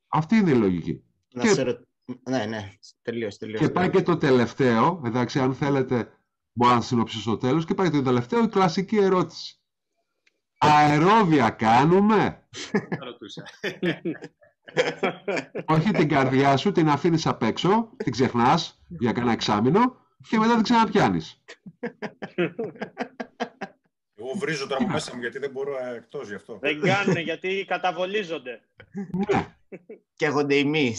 Αυτή 0.07 0.35
είναι 0.35 0.51
η 0.51 0.55
λογική. 0.55 1.03
Να 1.33 1.41
και... 1.41 1.49
Σε 1.49 1.85
Ναι, 2.29 2.45
ναι, 2.45 2.71
τελείως, 3.01 3.37
τελείως. 3.37 3.59
Και 3.59 3.69
πάει 3.69 3.89
και 3.89 4.01
το 4.01 4.17
τελευταίο, 4.17 5.01
εντάξει, 5.05 5.39
αν 5.39 5.53
θέλετε, 5.53 6.11
μπορώ 6.51 6.73
να 6.73 6.81
συνοψίσω 6.81 7.21
στο 7.21 7.37
τέλος, 7.37 7.65
και 7.65 7.73
πάει 7.73 7.89
το 7.89 8.01
τελευταίο, 8.01 8.43
η 8.43 8.47
κλασική 8.47 8.97
ερώτηση. 8.97 9.59
Αερόβια 10.57 11.49
κάνουμε; 11.49 12.47
Όχι 15.75 15.91
την 15.91 16.09
καρδιά 16.09 16.57
σου, 16.57 16.71
την 16.71 16.89
αφήνεις 16.89 17.27
απ' 17.27 17.43
έξω, 17.43 17.89
την 17.97 18.11
ξεχνάς 18.11 18.81
για 18.87 19.11
κανένα 19.11 19.31
εξάμεινο 19.31 20.05
και 20.29 20.37
μετά 20.37 20.53
την 20.53 20.63
ξαναπιάνεις. 20.63 21.41
Εγώ 24.15 24.33
βρίζω 24.35 24.67
τώρα 24.67 24.87
μέσα 24.87 25.15
μου 25.15 25.21
γιατί 25.21 25.39
δεν 25.39 25.51
μπορώ 25.51 25.77
εκτός 25.95 26.27
γι' 26.27 26.35
αυτό. 26.35 26.59
Δεν 26.61 26.81
κάνουν 26.81 27.17
γιατί 27.17 27.65
καταβολίζονται. 27.67 28.61
Ναι. 29.11 29.55
Και 30.15 30.25
έχονται 30.25 30.55
εμεί. 30.55 30.95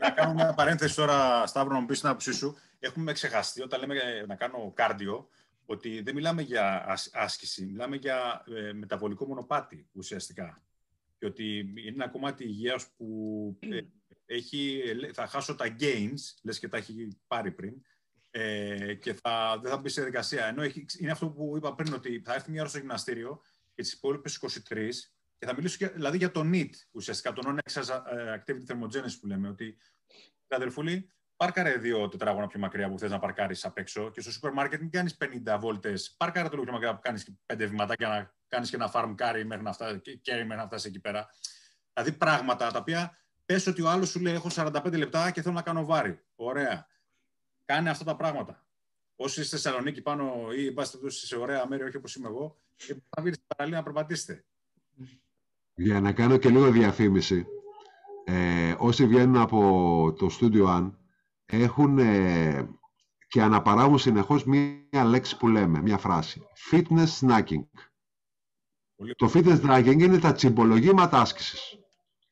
να 0.00 0.10
κάνω 0.10 0.32
μια 0.32 0.54
παρένθεση 0.54 0.96
τώρα, 0.96 1.46
Σταύρο, 1.46 1.72
να 1.72 1.80
μου 1.80 1.86
πεις 1.86 2.00
την 2.00 2.08
άποψή 2.08 2.32
σου. 2.32 2.56
Έχουμε 2.78 3.12
ξεχαστεί 3.12 3.62
όταν 3.62 3.80
λέμε 3.80 3.94
να 4.26 4.34
κάνω 4.34 4.72
κάρδιο 4.74 5.28
ότι 5.66 6.02
δεν 6.02 6.14
μιλάμε 6.14 6.42
για 6.42 6.96
άσκηση, 7.12 7.66
μιλάμε 7.66 7.96
για 7.96 8.44
ε, 8.56 8.72
μεταβολικό 8.72 9.26
μονοπάτι 9.26 9.86
ουσιαστικά. 9.92 10.62
Και 11.18 11.26
ότι 11.26 11.58
είναι 11.58 11.94
ένα 11.94 12.08
κομμάτι 12.08 12.44
υγείας 12.44 12.86
που 12.96 13.06
ε, 13.60 13.80
έχει, 14.30 14.82
θα 15.12 15.26
χάσω 15.26 15.54
τα 15.54 15.76
gains, 15.80 16.20
λες 16.42 16.58
και 16.58 16.68
τα 16.68 16.76
έχει 16.76 17.18
πάρει 17.26 17.52
πριν, 17.52 17.74
ε, 18.30 18.94
και 18.94 19.14
θα, 19.14 19.58
δεν 19.62 19.70
θα 19.70 19.78
μπει 19.78 19.88
σε 19.88 20.00
διαδικασία. 20.00 20.46
Ενώ 20.46 20.62
έχει, 20.62 20.86
είναι 20.98 21.10
αυτό 21.10 21.28
που 21.30 21.56
είπα 21.56 21.74
πριν, 21.74 21.92
ότι 21.92 22.22
θα 22.24 22.34
έρθει 22.34 22.50
μια 22.50 22.60
ώρα 22.60 22.70
στο 22.70 22.78
γυμναστήριο 22.78 23.40
και 23.74 23.82
τις 23.82 23.92
υπόλοιπες 23.92 24.38
23 24.68 24.90
και 25.38 25.46
θα 25.46 25.54
μιλήσω 25.54 25.88
δηλαδή 25.94 26.16
για 26.16 26.30
το 26.30 26.40
NEAT, 26.44 26.70
ουσιαστικά, 26.90 27.32
το 27.32 27.42
Non-Exercise 27.46 28.02
ε, 28.16 28.36
Activity 28.38 28.72
Thermogenesis 28.72 29.16
που 29.20 29.26
λέμε, 29.26 29.48
ότι 29.48 29.76
αδερφούλη, 30.48 31.10
πάρκαρε 31.36 31.76
δύο 31.76 32.08
τετράγωνα 32.08 32.46
πιο 32.46 32.60
μακριά 32.60 32.90
που 32.90 32.98
θες 32.98 33.10
να 33.10 33.18
παρκάρεις 33.18 33.64
απ' 33.64 33.78
έξω 33.78 34.10
και 34.10 34.20
στο 34.20 34.32
σούπερ 34.32 34.52
μάρκετ 34.52 34.80
μην 34.80 34.90
κάνεις 34.90 35.16
50 35.44 35.56
βόλτες. 35.60 36.14
Πάρκαρε 36.16 36.48
το 36.48 36.52
λίγο 36.52 36.64
πιο 36.64 36.72
μακριά 36.72 36.94
που 36.94 37.00
κάνεις 37.00 37.36
πέντε 37.46 37.66
βηματάκια 37.66 38.08
να 38.08 38.34
κάνεις 38.48 38.70
και 38.70 38.76
ένα 38.76 38.90
farm 38.94 39.14
carry 39.14 39.42
μέχρι 39.46 39.64
να 39.64 39.72
φτάσει, 39.72 40.20
μέχρι 40.26 40.46
να 40.46 40.66
φτάσεις 40.66 40.86
εκεί 40.86 41.00
πέρα. 41.00 41.28
Δηλαδή 41.92 42.12
πράγματα 42.12 42.70
τα 42.70 42.78
οποία 42.78 43.18
πες 43.50 43.66
ότι 43.66 43.82
ο 43.82 43.88
άλλος 43.88 44.08
σου 44.08 44.20
λέει: 44.20 44.34
Έχω 44.34 44.48
45 44.54 44.92
λεπτά 44.96 45.30
και 45.30 45.42
θέλω 45.42 45.54
να 45.54 45.62
κάνω 45.62 45.84
βάρη. 45.84 46.20
Ωραία. 46.36 46.86
Κάνε 47.64 47.90
αυτά 47.90 48.04
τα 48.04 48.16
πράγματα. 48.16 48.66
Όσοι 49.16 49.40
είστε 49.40 49.56
στη 49.56 49.66
Θεσσαλονίκη 49.66 50.02
πάνω 50.02 50.52
ή 50.52 50.68
είμαστε 50.70 50.98
εδώ 50.98 51.10
σε 51.10 51.36
ωραία 51.36 51.66
μέρη, 51.68 51.82
όχι 51.82 51.96
όπως 51.96 52.14
είμαι 52.14 52.28
εγώ, 52.28 52.56
θα 52.76 53.22
βγείτε 53.22 53.34
στην 53.34 53.46
παραλία 53.56 53.76
να 53.76 53.82
περπατήσετε. 53.82 54.44
Για 55.74 56.00
να 56.00 56.12
κάνω 56.12 56.36
και 56.36 56.48
λίγο 56.48 56.70
διαφήμιση. 56.70 57.46
Ε, 58.24 58.74
όσοι 58.78 59.06
βγαίνουν 59.06 59.36
από 59.36 60.14
το 60.18 60.28
Studio 60.40 60.66
An 60.66 60.90
έχουν 61.46 61.98
ε, 61.98 62.68
και 63.28 63.42
αναπαράγουν 63.42 63.98
συνεχώς 63.98 64.44
μία 64.44 65.04
λέξη 65.04 65.36
που 65.36 65.48
λέμε, 65.48 65.82
μία 65.82 65.98
φράση. 65.98 66.42
Fitness 66.70 67.18
snacking. 67.20 67.64
Το 69.16 69.30
fitness 69.34 69.60
snacking 69.66 70.00
είναι 70.00 70.18
τα 70.18 70.32
τσιμπολογήματα 70.32 71.20
άσκησης. 71.20 71.79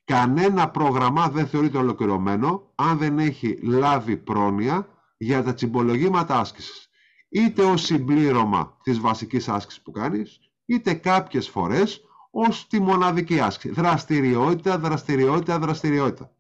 Κανένα 0.09 0.71
πρόγραμμα 0.71 1.29
δεν 1.29 1.47
θεωρείται 1.47 1.79
ολοκληρωμένο 1.79 2.73
αν 2.75 2.99
δεν 2.99 3.19
έχει 3.19 3.59
λάβει 3.63 4.17
πρόνοια 4.17 4.89
για 5.17 5.43
τα 5.43 5.55
τσιμπολογήματα 5.55 6.39
άσκησης. 6.41 6.89
είτε 7.29 7.63
ως 7.63 7.83
συμπλήρωμα 7.83 8.77
της 8.83 9.01
βασικής 9.01 9.49
άσκησης 9.49 9.83
που 9.83 9.91
κάνεις, 9.91 10.41
είτε 10.65 10.95
κάποιες 10.95 11.49
φορές 11.49 12.01
ως 12.31 12.67
τη 12.67 12.81
μοναδική 12.81 13.41
άσκηση. 13.41 13.75
Δραστηριότητα, 13.75 14.79
δραστηριότητα, 14.79 15.59
δραστηριότητα. 15.59 16.33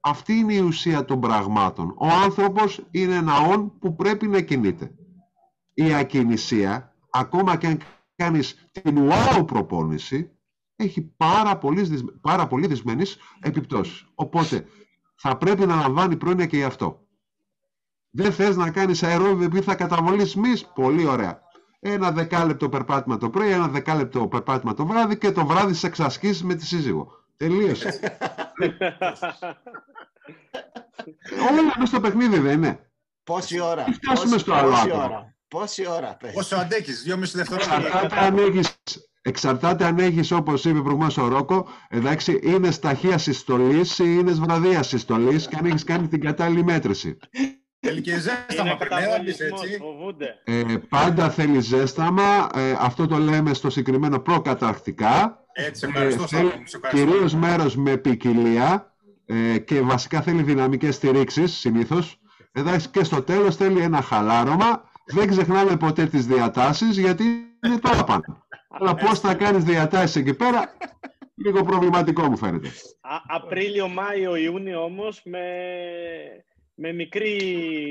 Αυτή 0.00 0.32
είναι 0.32 0.54
η 0.54 0.60
ουσία 0.60 1.04
των 1.04 1.20
πραγμάτων. 1.20 1.94
Ο 1.98 2.06
άνθρωπος 2.06 2.86
είναι 2.90 3.14
ένα 3.14 3.38
όν 3.40 3.78
που 3.78 3.94
πρέπει 3.94 4.26
να 4.26 4.40
κινείται. 4.40 4.94
Η 5.74 5.94
ακινησία, 5.94 6.94
ακόμα 7.10 7.56
και 7.56 7.66
αν 7.66 7.80
κάνεις 8.16 8.68
την 8.72 9.10
wow 9.10 9.46
προπόνηση, 9.46 10.35
έχει 10.76 11.02
πάρα 11.16 11.56
πολύ, 11.58 12.10
πάρα 12.20 12.46
πολύ 12.46 12.66
δυσμενείς 12.66 13.16
επιπτώσεις. 13.40 14.06
Οπότε 14.14 14.66
θα 15.14 15.36
πρέπει 15.36 15.66
να 15.66 15.76
λαμβάνει 15.76 16.16
πρόνοια 16.16 16.46
και 16.46 16.56
γι' 16.56 16.64
αυτό. 16.64 17.06
Δεν 18.10 18.32
θες 18.32 18.56
να 18.56 18.70
κάνεις 18.70 19.02
αερόβιο 19.02 19.44
επειδή 19.44 19.62
θα 19.62 19.74
καταβολείς 19.74 20.34
μυς; 20.34 20.66
Πολύ 20.74 21.06
ωραία. 21.06 21.44
Ένα 21.80 22.10
δεκάλεπτο 22.10 22.68
περπάτημα 22.68 23.16
το 23.18 23.30
πρωί, 23.30 23.50
ένα 23.50 23.68
δεκάλεπτο 23.68 24.28
περπάτημα 24.28 24.74
το 24.74 24.86
βράδυ 24.86 25.18
και 25.18 25.32
το 25.32 25.46
βράδυ 25.46 25.74
σε 25.74 25.86
εξασκήσεις 25.86 26.42
με 26.42 26.54
τη 26.54 26.66
σύζυγο. 26.66 27.24
Τελείωσε. 27.36 28.00
Όλα 31.50 31.62
μέσα 31.62 31.86
στο 31.86 32.00
παιχνίδι 32.00 32.38
δεν 32.38 32.52
είναι. 32.52 32.90
Πόση 33.24 33.60
ώρα; 33.60 33.84
Φτάσουμε 33.92 34.38
στο 34.38 34.54
άλλο 34.54 34.74
άτομο. 34.74 35.34
Πόση 35.48 35.86
ώρα, 35.86 36.16
πες. 36.16 36.32
Πόσο 36.32 36.56
αντέχεις, 36.56 37.02
δυόμιση 37.02 37.36
δευτερόλεπτα. 37.36 37.76
Εξαρτάται 37.76 38.18
αν 38.18 38.38
έχεις, 38.38 38.78
εξαρτάται 39.26 39.84
αν 39.84 39.98
έχεις 39.98 40.30
όπως 40.30 40.64
είπε 40.64 40.80
προηγουμένως 40.80 41.16
ο 41.18 41.28
Ρόκο, 41.28 41.68
εντάξει, 41.88 42.40
είναι 42.42 42.70
σταχεία 42.70 43.18
συστολής 43.18 43.98
ή 43.98 44.16
είναι 44.18 44.32
βραδία 44.32 44.82
συστολής 44.82 45.48
και 45.48 45.56
αν 45.58 45.66
έχεις 45.66 45.84
κάνει 45.84 46.08
την 46.08 46.20
κατάλληλη 46.20 46.64
μέτρηση. 46.64 47.18
Θέλει 47.80 48.00
και 48.00 48.18
ζέσταμα, 48.18 48.76
πρέπει 48.76 48.94
να 48.94 49.24
πεις 49.24 49.40
έτσι. 49.40 49.78
Ε, 50.44 50.62
πάντα 50.88 51.30
θέλει 51.30 51.60
ζέσταμα, 51.60 52.48
ε, 52.54 52.74
αυτό 52.78 53.06
το 53.06 53.18
λέμε 53.18 53.54
στο 53.54 53.70
συγκεκριμένο 53.70 54.18
προκαταρκτικά. 54.18 55.44
Έτσι, 55.52 55.86
ευχαριστώ. 55.88 56.22
Ε, 56.22 56.26
θέλει 56.26 56.52
κυρίως 56.90 57.34
μέρος 57.34 57.76
με 57.76 57.96
ποικιλία 57.96 58.94
ε, 59.26 59.58
και 59.58 59.80
βασικά 59.80 60.20
θέλει 60.20 60.42
δυναμικές 60.42 60.94
στηρίξεις 60.94 61.52
συνήθως. 61.52 62.20
Εντάξει, 62.52 62.88
και 62.88 63.04
στο 63.04 63.22
τέλος 63.22 63.56
θέλει 63.56 63.80
ένα 63.80 64.02
χαλάρωμα 64.02 64.82
δεν 65.06 65.28
ξεχνάμε 65.28 65.76
ποτέ 65.76 66.06
τις 66.06 66.26
διατάσεις 66.26 66.98
γιατί 66.98 67.24
είναι 67.66 67.78
τώρα 67.80 68.04
πάνω. 68.04 68.45
Αλλά 68.80 68.94
πώς 68.94 69.20
θα 69.20 69.34
κάνεις 69.34 69.64
διατάσεις 69.64 70.16
εκεί 70.16 70.34
πέρα, 70.34 70.76
λίγο 71.34 71.62
προβληματικό 71.62 72.28
μου 72.28 72.36
φαίνεται. 72.36 72.70
Απρίλιο, 73.26 73.88
Μάιο, 73.88 74.36
Ιούνιο 74.36 74.84
όμως 74.84 75.20
με, 75.24 75.44
με 76.74 76.92
μικρή 76.92 77.38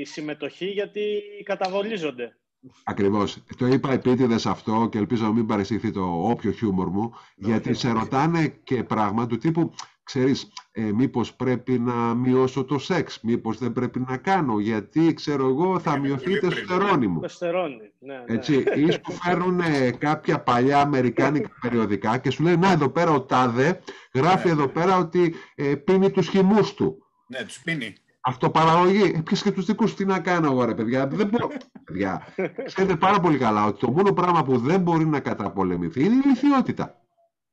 συμμετοχή 0.06 0.66
γιατί 0.66 1.22
καταβολίζονται. 1.44 2.36
Ακριβώς. 2.84 3.42
Το 3.56 3.66
είπα 3.66 3.92
επίτηδες 3.92 4.46
αυτό 4.46 4.88
και 4.90 4.98
ελπίζω 4.98 5.24
να 5.24 5.32
μην 5.32 5.46
παρεσύχθει 5.46 5.90
το 5.90 6.02
όποιο 6.02 6.50
χιούμορ 6.50 6.88
μου, 6.88 7.12
γιατί 7.36 7.74
σε 7.74 7.90
ρωτάνε 7.90 8.48
και 8.64 8.82
πράγμα 8.82 9.26
του 9.26 9.38
τύπου 9.38 9.72
ξέρεις, 10.06 10.52
ε, 10.72 10.82
μήπως 10.82 11.34
πρέπει 11.34 11.78
να 11.78 12.14
μειώσω 12.14 12.64
το 12.64 12.78
σεξ, 12.78 13.20
μήπως 13.22 13.58
δεν 13.58 13.72
πρέπει 13.72 14.04
να 14.08 14.16
κάνω, 14.16 14.58
γιατί, 14.58 15.14
ξέρω 15.14 15.48
εγώ, 15.48 15.78
θα 15.78 15.98
μειωθεί 15.98 16.40
το 16.40 16.50
στερόνι 16.50 17.06
μου. 17.06 17.20
ναι, 17.20 18.14
ναι. 18.14 18.24
Έτσι, 18.26 18.54
ή 18.74 18.90
σου 18.90 19.12
φέρουν 19.22 19.60
κάποια 19.98 20.40
παλιά 20.42 20.80
αμερικάνικα 20.80 21.48
περιοδικά 21.60 22.18
και 22.18 22.30
σου 22.30 22.42
λένε, 22.42 22.56
να, 22.56 22.72
εδώ 22.72 22.88
πέρα 22.88 23.10
ο 23.10 23.22
Τάδε 23.22 23.80
γράφει 24.14 24.46
Ναι. 24.46 24.52
εδώ 24.52 24.68
πέρα 24.68 24.98
ότι 24.98 25.34
ε, 25.54 25.74
πίνει 25.74 26.10
τους 26.10 26.28
χυμούς 26.28 26.74
του. 26.74 26.98
Ναι, 27.26 27.44
τους 27.44 27.60
πίνει. 27.62 27.94
Αυτοπαραγωγή. 28.20 29.12
Ε, 29.16 29.20
ποιες 29.24 29.42
και 29.42 29.52
τους 29.52 29.64
δικούς 29.64 29.94
τι 29.94 30.04
να 30.04 30.20
κάνω 30.20 30.46
εγώ, 30.50 30.64
ρε 30.64 30.74
παιδιά. 30.74 31.06
Δεν 31.06 31.26
μπορώ. 31.28 31.48
παιδιά. 31.84 32.26
Ξέρετε 32.64 32.96
πάρα 32.96 33.20
πολύ 33.20 33.38
καλά 33.38 33.64
ότι 33.64 33.78
το 33.80 33.90
μόνο 33.90 34.12
πράγμα 34.12 34.42
που 34.44 34.58
δεν 34.58 34.80
μπορεί 34.80 35.06
να 35.06 35.20
καταπολεμηθεί 35.20 36.04
είναι 36.04 36.14
η 36.14 36.28
λυθιότητα. 36.28 37.00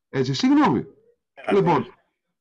Έτσι, 0.09 0.33
συγγνώμη. 0.33 0.85
Λοιπόν, 1.51 1.85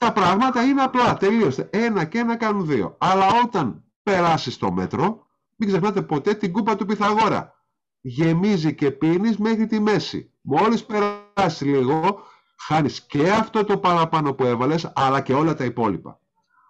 τα 0.03 0.13
πράγματα 0.13 0.63
είναι 0.63 0.83
απλά, 0.83 1.17
τελείωσε. 1.17 1.69
Ένα 1.73 2.05
και 2.05 2.19
ένα 2.19 2.37
κάνουν 2.37 2.67
δύο. 2.67 2.97
Αλλά 2.99 3.27
όταν 3.45 3.85
περάσεις 4.03 4.59
το 4.59 4.73
μέτρο, 4.73 5.27
μην 5.57 5.69
ξεχνάτε 5.69 6.03
ποτέ 6.03 6.35
την 6.35 6.53
κούπα 6.53 6.77
του 6.77 6.87
Πυθαγόρα. 6.87 7.55
Γεμίζει 8.01 8.75
και 8.75 8.91
πίνεις 8.91 9.37
μέχρι 9.37 9.67
τη 9.67 9.81
μέση. 9.81 10.31
Μόλις 10.41 10.85
περάσεις 10.85 11.67
λίγο, 11.67 12.23
χάνεις 12.57 13.01
και 13.07 13.31
αυτό 13.31 13.65
το 13.65 13.79
παραπάνω 13.79 14.35
που 14.35 14.45
έβαλες, 14.45 14.93
αλλά 14.95 15.21
και 15.21 15.35
όλα 15.35 15.55
τα 15.55 15.65
υπόλοιπα. 15.65 16.21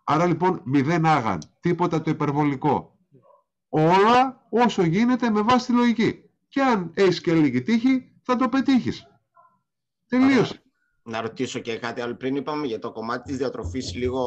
Άρα 0.04 0.26
λοιπόν 0.26 0.60
μηδέν 0.64 1.06
άγαν, 1.06 1.42
τίποτα 1.60 2.00
το 2.00 2.10
υπερβολικό. 2.10 2.96
Όλα 3.68 4.46
όσο 4.50 4.82
γίνεται 4.82 5.30
με 5.30 5.42
βάση 5.42 5.66
τη 5.66 5.72
λογική. 5.72 6.30
Και 6.48 6.62
αν 6.62 6.90
έχεις 6.94 7.20
και 7.20 7.32
λίγη 7.32 7.62
τύχη, 7.62 8.12
θα 8.22 8.36
το 8.36 8.48
πετύχεις. 8.48 9.06
Τελείωσε. 10.08 10.62
Να 11.04 11.20
ρωτήσω 11.20 11.58
και 11.58 11.76
κάτι 11.78 12.00
άλλο. 12.00 12.14
Πριν 12.14 12.36
είπαμε 12.36 12.66
για 12.66 12.78
το 12.78 12.92
κομμάτι 12.92 13.22
της 13.28 13.36
διατροφής 13.36 13.94
λίγο... 13.94 14.20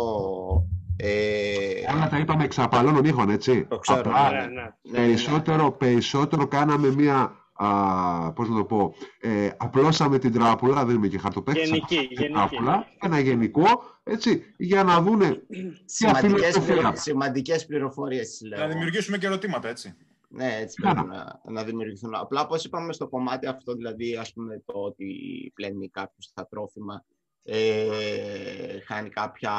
Ε, 0.97 1.93
Όλα 1.95 2.09
τα 2.09 2.17
είπαμε 2.17 2.43
εξαπαλώνων 2.43 3.05
ήχων, 3.05 3.30
έτσι. 3.30 3.65
Το 3.69 3.78
ξέρω, 3.78 3.99
Απλά, 3.99 4.32
Ναι, 4.32 4.38
ναι. 4.38 4.45
ναι, 4.45 4.61
ναι. 4.82 4.97
περισσότερο, 4.97 5.71
περισσότερο 5.71 6.47
κάναμε 6.47 6.89
μία, 6.95 7.36
α, 7.53 8.34
πώς 8.34 8.49
να 8.49 8.55
το 8.55 8.63
πω, 8.65 8.93
ε, 9.19 9.49
απλώσαμε 9.57 10.17
την 10.19 10.34
τράπουλα, 10.34 10.86
δεν 10.86 10.95
είμαι 10.95 11.07
και 11.07 11.17
χαρτοπαίκτης, 11.17 11.63
Γενική, 11.69 11.84
απλώσαμε 11.95 12.07
την 12.07 12.17
γενική. 12.17 12.34
τράπουλα, 12.34 12.88
ένα 13.01 13.19
γενικό, 13.19 13.63
έτσι, 14.03 14.43
για 14.57 14.84
να 14.84 15.01
δούνε 15.01 15.41
σημαντικές, 15.86 16.39
φιλοσοφία. 16.39 16.73
πληρο- 16.73 16.97
σημαντικές 16.97 17.65
πληροφορίες, 17.65 18.41
λέω. 18.47 18.59
Να 18.59 18.67
δημιουργήσουμε 18.67 19.17
και 19.17 19.26
ερωτήματα, 19.26 19.67
έτσι. 19.69 19.95
Ναι, 20.36 20.55
έτσι 20.55 20.81
Κάνα. 20.81 20.93
πρέπει 20.93 21.07
να, 21.07 21.41
να 21.51 21.63
δημιουργηθούν. 21.63 22.15
Απλά 22.15 22.41
όπως 22.41 22.65
είπαμε 22.65 22.93
στο 22.93 23.07
κομμάτι 23.07 23.47
αυτό, 23.47 23.73
δηλαδή 23.73 24.15
ας 24.15 24.33
πούμε 24.33 24.61
το 24.65 24.73
ότι 24.73 25.51
πλένει 25.55 25.89
κάποιος 25.89 26.31
τα 26.33 26.47
τρόφιμα, 26.47 27.05
ε, 27.43 28.79
χάνει 28.79 29.09
κάποια 29.09 29.53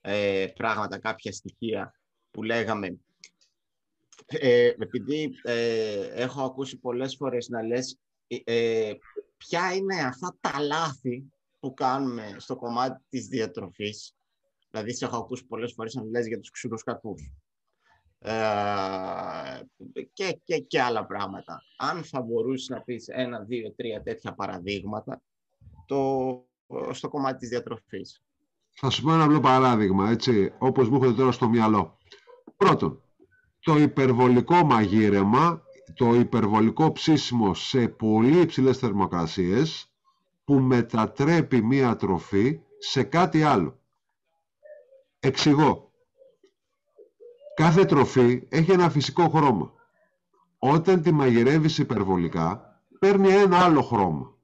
ε, 0.00 0.46
πράγματα, 0.54 0.98
κάποια 0.98 1.32
στοιχεία 1.32 1.94
που 2.30 2.42
λέγαμε. 2.42 2.98
Ε, 4.26 4.66
επειδή 4.66 5.30
ε, 5.42 6.06
έχω 6.06 6.42
ακούσει 6.42 6.78
πολλές 6.78 7.16
φορές 7.16 7.48
να 7.48 7.62
λες 7.62 7.98
ε, 8.26 8.36
ε, 8.44 8.98
ποια 9.36 9.74
είναι 9.74 10.02
αυτά 10.02 10.36
τα 10.40 10.60
λάθη 10.60 11.24
που 11.60 11.74
κάνουμε 11.74 12.34
στο 12.36 12.56
κομμάτι 12.56 13.04
της 13.08 13.26
διατροφής. 13.26 14.14
Δηλαδή, 14.70 14.94
σε 14.94 15.04
έχω 15.04 15.16
ακούσει 15.16 15.46
πολλές 15.46 15.72
φορές 15.72 15.94
να 15.94 16.04
λες 16.04 16.26
για 16.26 16.38
τους 16.38 16.50
ξηρούς 16.50 16.82
κακούς 16.82 17.22
ε, 17.22 17.47
και, 20.12 20.40
και, 20.44 20.58
και 20.58 20.82
άλλα 20.82 21.06
πράγματα. 21.06 21.62
Αν 21.76 22.04
θα 22.04 22.20
μπορούσες 22.20 22.68
να 22.68 22.80
πεις 22.80 23.08
ένα, 23.08 23.40
δύο, 23.40 23.72
τρία 23.72 24.02
τέτοια 24.02 24.34
παραδείγματα 24.34 25.22
το, 25.86 26.44
στο 26.90 27.08
κομμάτι 27.08 27.38
της 27.38 27.48
διατροφής. 27.48 28.22
Θα 28.72 28.90
σου 28.90 29.02
πω 29.02 29.12
ένα 29.12 29.24
απλό 29.24 29.40
παράδειγμα, 29.40 30.10
έτσι, 30.10 30.52
όπως 30.58 30.88
μου 30.88 30.96
έρχεται 30.96 31.16
τώρα 31.16 31.32
στο 31.32 31.48
μυαλό. 31.48 31.98
Πρώτον, 32.56 33.02
το 33.60 33.76
υπερβολικό 33.78 34.54
μαγείρεμα, 34.54 35.62
το 35.94 36.14
υπερβολικό 36.14 36.92
ψήσιμο 36.92 37.54
σε 37.54 37.88
πολύ 37.88 38.40
υψηλές 38.40 38.78
θερμοκρασίες 38.78 39.92
που 40.44 40.54
μετατρέπει 40.54 41.62
μία 41.62 41.96
τροφή 41.96 42.60
σε 42.78 43.02
κάτι 43.02 43.42
άλλο. 43.42 43.78
Εξηγώ. 45.20 45.87
Κάθε 47.58 47.84
τροφή 47.84 48.42
έχει 48.48 48.70
ένα 48.70 48.90
φυσικό 48.90 49.28
χρώμα. 49.28 49.72
Όταν 50.58 51.02
τη 51.02 51.12
μαγειρεύεις 51.12 51.78
υπερβολικά, 51.78 52.80
παίρνει 52.98 53.28
ένα 53.28 53.58
άλλο 53.58 53.82
χρώμα. 53.82 54.34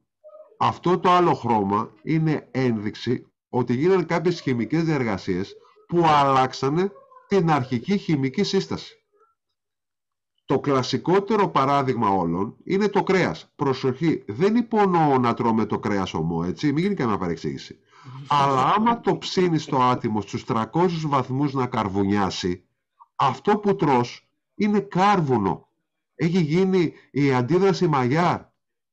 Αυτό 0.59 0.99
το 0.99 1.11
άλλο 1.11 1.35
χρώμα 1.35 1.91
είναι 2.03 2.49
ένδειξη 2.51 3.27
ότι 3.49 3.75
γίνανε 3.75 4.03
κάποιες 4.03 4.41
χημικές 4.41 4.85
διεργασίες 4.85 5.57
που 5.87 6.05
αλλάξανε 6.07 6.93
την 7.29 7.51
αρχική 7.51 7.99
χημική 7.99 8.43
σύσταση. 8.43 8.95
Το 10.45 10.61
κλασικότερο 10.61 11.49
παράδειγμα 11.49 12.09
όλων 12.09 12.57
είναι 12.65 12.89
το 12.89 13.03
κρέας. 13.03 13.53
Προσοχή, 13.57 14.25
δεν 14.27 14.57
υπονοώ 14.57 15.19
να 15.19 15.35
τρώμε 15.35 15.65
το 15.65 15.79
κρέας 15.79 16.15
ομό, 16.15 16.45
έτσι, 16.47 16.73
μην 16.73 16.83
γίνει 16.83 16.95
κανένα 16.95 17.19
παρεξήγηση. 17.19 17.79
Αλλά 18.29 18.75
άμα 18.77 19.01
το 19.01 19.19
ψήνεις 19.19 19.63
στο 19.63 19.83
άτιμο 19.83 20.21
στους 20.21 20.45
300 20.45 20.65
βαθμούς 21.07 21.53
να 21.53 21.67
καρβουνιάσει, 21.67 22.65
αυτό 23.17 23.59
που 23.59 23.77
τρως 23.77 24.29
είναι 24.55 24.81
κάρβουνο. 24.81 25.69
Έχει 26.15 26.41
γίνει 26.41 26.93
η 27.11 27.33
αντίδραση 27.33 27.87
μαγιάρ. 27.87 28.41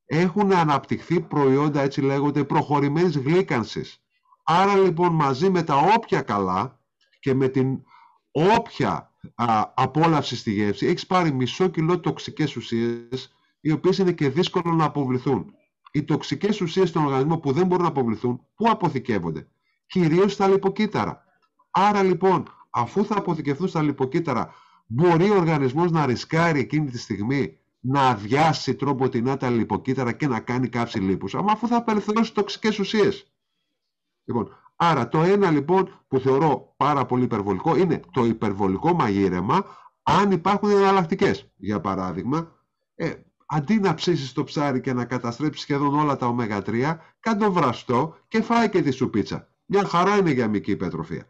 Έχουν 0.05 0.51
αναπτυχθεί 0.51 1.22
προϊόντα, 1.22 1.82
έτσι 1.82 2.01
λέγονται, 2.01 2.43
προχωρημένης 2.43 3.17
γλύκανσης. 3.17 4.03
Άρα 4.43 4.76
λοιπόν 4.76 5.13
μαζί 5.13 5.49
με 5.49 5.63
τα 5.63 5.76
όποια 5.78 6.22
καλά 6.22 6.80
και 7.19 7.34
με 7.34 7.47
την 7.47 7.84
όποια 8.32 9.11
α, 9.36 9.72
απόλαυση 9.74 10.36
στη 10.36 10.51
γεύση 10.51 10.86
έχεις 10.86 11.07
πάρει 11.07 11.32
μισό 11.32 11.67
κιλό 11.67 11.99
τοξικές 11.99 12.55
ουσίες 12.55 13.36
οι 13.61 13.72
οποίες 13.72 13.97
είναι 13.97 14.11
και 14.11 14.30
δύσκολο 14.30 14.74
να 14.74 14.86
αποβληθούν. 14.86 15.53
Οι 15.91 16.03
τοξικές 16.03 16.61
ουσίες 16.61 16.89
στον 16.89 17.05
οργανισμό 17.05 17.38
που 17.38 17.51
δεν 17.51 17.65
μπορούν 17.65 17.84
να 17.84 17.89
αποβληθούν, 17.89 18.45
πού 18.55 18.69
αποθηκεύονται; 18.69 19.47
Κυρίως 19.86 20.34
στα 20.34 20.47
λιποκύτταρα. 20.47 21.24
Άρα 21.72 22.03
λοιπόν, 22.03 22.47
αφού 22.72 23.05
θα 23.05 23.17
αποθηκευτούν 23.17 23.67
στα 23.67 23.82
λιποκύτταρα 23.82 24.53
Μπορεί 24.93 25.30
ο 25.30 25.36
οργανισμός 25.36 25.91
να 25.91 26.05
ρισκάρει 26.05 26.59
εκείνη 26.59 26.89
τη 26.89 26.97
στιγμή 26.97 27.57
να 27.80 28.01
αδειάσει 28.07 28.76
τρόπο 28.76 29.09
την 29.09 29.38
τα 29.38 29.49
λιποκύτταρα 29.49 30.11
και 30.11 30.28
να 30.28 30.39
κάνει 30.39 30.67
κάψη 30.67 30.99
λίπους, 30.99 31.36
αλλά 31.36 31.51
αφού 31.51 31.67
θα 31.67 31.76
απελευθερώσει 31.76 32.34
τοξικές 32.34 32.80
ουσίες. 32.80 33.32
Λοιπόν, 34.24 34.55
άρα 34.76 35.07
το 35.07 35.22
ένα 35.22 35.51
λοιπόν 35.51 36.03
που 36.07 36.19
θεωρώ 36.19 36.74
πάρα 36.78 37.05
πολύ 37.05 37.24
υπερβολικό 37.24 37.76
είναι 37.78 37.99
το 38.11 38.26
υπερβολικό 38.26 38.93
μαγείρεμα 38.93 39.65
αν 40.03 40.32
υπάρχουν 40.32 40.69
εναλλακτικές. 40.69 41.51
Για 41.55 41.82
παράδειγμα, 41.82 42.51
ε, 42.95 43.13
αντί 43.45 43.80
να 43.80 43.93
ψήσεις 43.93 44.32
το 44.32 44.43
ψάρι 44.43 44.82
και 44.82 44.93
να 44.93 45.05
καταστρέψεις 45.05 45.61
σχεδόν 45.61 45.99
όλα 45.99 46.15
τα 46.15 46.36
ω3, 46.38 46.97
κάντο 47.19 47.51
βραστό 47.51 48.17
και 48.28 48.41
φάει 48.41 48.69
και 48.69 48.82
τη 48.82 48.91
σουπίτσα. 48.91 49.47
Μια 49.65 49.86
χαρά 49.86 50.17
είναι 50.17 50.32
για 50.32 50.47
μικρή 50.47 50.72
υπερτροφία. 50.72 51.28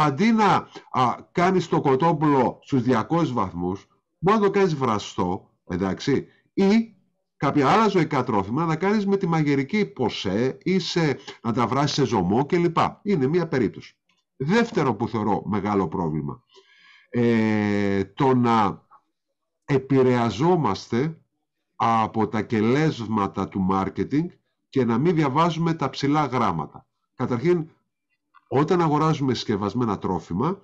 Αντί 0.00 0.32
να 0.32 0.68
α, 0.90 1.14
κάνεις 1.32 1.68
το 1.68 1.80
κοτόπουλο 1.80 2.58
στους 2.62 2.82
200 2.86 3.26
βαθμούς, 3.32 3.86
μπορεί 4.18 4.38
να 4.38 4.44
το 4.44 4.50
κάνεις 4.50 4.74
βραστό, 4.74 5.50
εντάξει, 5.64 6.26
ή 6.52 6.96
κάποια 7.36 7.70
άλλα 7.70 7.88
ζωικά 7.88 8.24
τρόφιμα 8.24 8.64
να 8.64 8.76
κάνεις 8.76 9.06
με 9.06 9.16
τη 9.16 9.26
μαγειρική 9.26 9.86
ποσέ 9.86 10.58
ή 10.62 10.78
σε, 10.78 11.18
να 11.42 11.52
τα 11.52 11.66
βράσεις 11.66 11.94
σε 11.94 12.04
ζωμό 12.04 12.46
κλπ. 12.46 12.76
Είναι 13.02 13.26
μία 13.26 13.48
περίπτωση. 13.48 13.96
Δεύτερο 14.36 14.94
που 14.94 15.08
θεωρώ 15.08 15.42
μεγάλο 15.46 15.88
πρόβλημα. 15.88 16.44
Ε, 17.08 18.04
το 18.04 18.34
να 18.34 18.86
επηρεαζόμαστε 19.64 21.20
από 21.76 22.28
τα 22.28 22.42
κελέσματα 22.42 23.48
του 23.48 23.60
μάρκετινγκ 23.60 24.28
και 24.68 24.84
να 24.84 24.98
μην 24.98 25.14
διαβάζουμε 25.14 25.74
τα 25.74 25.90
ψηλά 25.90 26.26
γράμματα. 26.26 26.86
Καταρχήν, 27.14 27.70
όταν 28.48 28.82
αγοράζουμε 28.82 29.34
συσκευασμένα 29.34 29.98
τρόφιμα, 29.98 30.62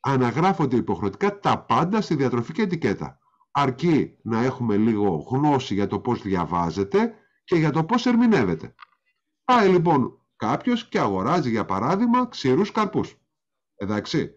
αναγράφονται 0.00 0.76
υποχρεωτικά 0.76 1.38
τα 1.38 1.58
πάντα 1.58 2.00
στη 2.00 2.14
διατροφική 2.14 2.60
ετικέτα. 2.60 3.18
Αρκεί 3.50 4.18
να 4.22 4.42
έχουμε 4.42 4.76
λίγο 4.76 5.26
γνώση 5.30 5.74
για 5.74 5.86
το 5.86 6.00
πώς 6.00 6.22
διαβάζεται 6.22 7.14
και 7.44 7.56
για 7.56 7.70
το 7.70 7.84
πώς 7.84 8.06
ερμηνεύεται. 8.06 8.74
Πάει 9.44 9.68
λοιπόν 9.68 10.18
κάποιος 10.36 10.88
και 10.88 10.98
αγοράζει 10.98 11.50
για 11.50 11.64
παράδειγμα 11.64 12.26
ξηρούς 12.26 12.70
καρπούς. 12.72 13.16
Εντάξει. 13.76 14.30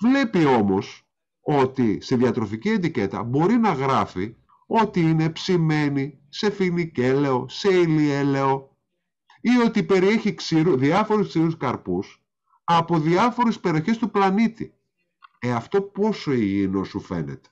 Βλέπει 0.00 0.44
όμως 0.44 1.08
ότι 1.40 2.00
στη 2.00 2.16
διατροφική 2.16 2.68
ετικέτα 2.68 3.22
μπορεί 3.22 3.56
να 3.56 3.72
γράφει 3.72 4.36
ότι 4.66 5.00
είναι 5.00 5.30
ψημένη 5.30 6.20
σε 6.28 6.50
φινικέλαιο, 6.50 7.46
σε 7.48 7.74
ηλιέλαιο 7.74 8.75
ή 9.46 9.58
ότι 9.64 9.82
περιέχει 9.82 10.34
ξηρού, 10.34 10.76
διάφορους 10.76 11.28
ξηρούς 11.28 11.56
καρπούς 11.56 12.22
από 12.64 12.98
διάφορες 12.98 13.60
περιοχές 13.60 13.98
του 13.98 14.10
πλανήτη. 14.10 14.74
Ε, 15.38 15.52
αυτό 15.52 15.82
πόσο 15.82 16.32
υγιεινό 16.32 16.84
σου 16.84 17.00
φαίνεται. 17.00 17.48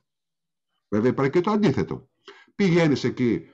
Βέβαια 0.88 1.10
υπάρχει 1.10 1.32
και 1.32 1.40
το 1.40 1.50
αντίθετο. 1.50 2.08
Πηγαίνεις 2.54 3.04
εκεί 3.04 3.46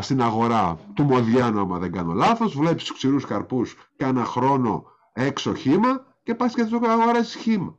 στην 0.00 0.22
αγορά 0.22 0.78
του 0.94 1.02
Μοδιάνου, 1.02 1.60
άμα 1.60 1.78
δεν 1.78 1.92
κάνω 1.92 2.12
λάθος, 2.12 2.56
βλέπεις 2.56 2.84
τους 2.84 2.96
ξηρούς 2.96 3.24
καρπούς 3.24 3.76
κάνα 3.96 4.24
χρόνο 4.24 4.84
έξω 5.12 5.54
χήμα 5.54 6.16
και 6.22 6.34
πας 6.34 6.54
και 6.54 6.64
το 6.64 6.80
αγοράζεις 6.88 7.34
χήμα. 7.34 7.78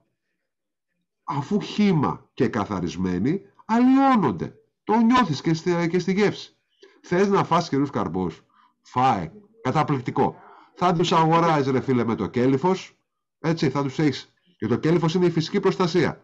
Αφού 1.24 1.62
χήμα 1.62 2.30
και 2.34 2.48
καθαρισμένοι, 2.48 3.42
αλλοιώνονται. 3.66 4.56
Το 4.84 4.96
νιώθεις 4.96 5.42
και 5.42 5.54
στη, 5.54 5.88
και 5.90 6.00
στη 6.00 6.14
γεύση. 6.14 6.56
Θες 7.02 7.28
να 7.28 7.44
φας 7.44 7.68
ξηρούς 7.68 7.90
καρπούς. 7.90 8.44
Φάε. 8.82 9.32
Καταπληκτικό. 9.72 10.36
Θα 10.74 10.94
τους 10.94 11.12
αγοράζει 11.12 11.72
ρε 11.72 11.82
φίλε 11.82 12.04
με 12.04 12.16
το 12.16 12.28
κέλυφος. 12.28 12.98
Έτσι 13.40 13.70
θα 13.70 13.84
τους 13.84 14.00
έχεις. 14.00 14.34
Και 14.58 14.68
το 14.68 14.76
κέλυφος 14.76 15.14
είναι 15.14 15.26
η 15.26 15.30
φυσική 15.30 15.60
προστασία. 15.60 16.22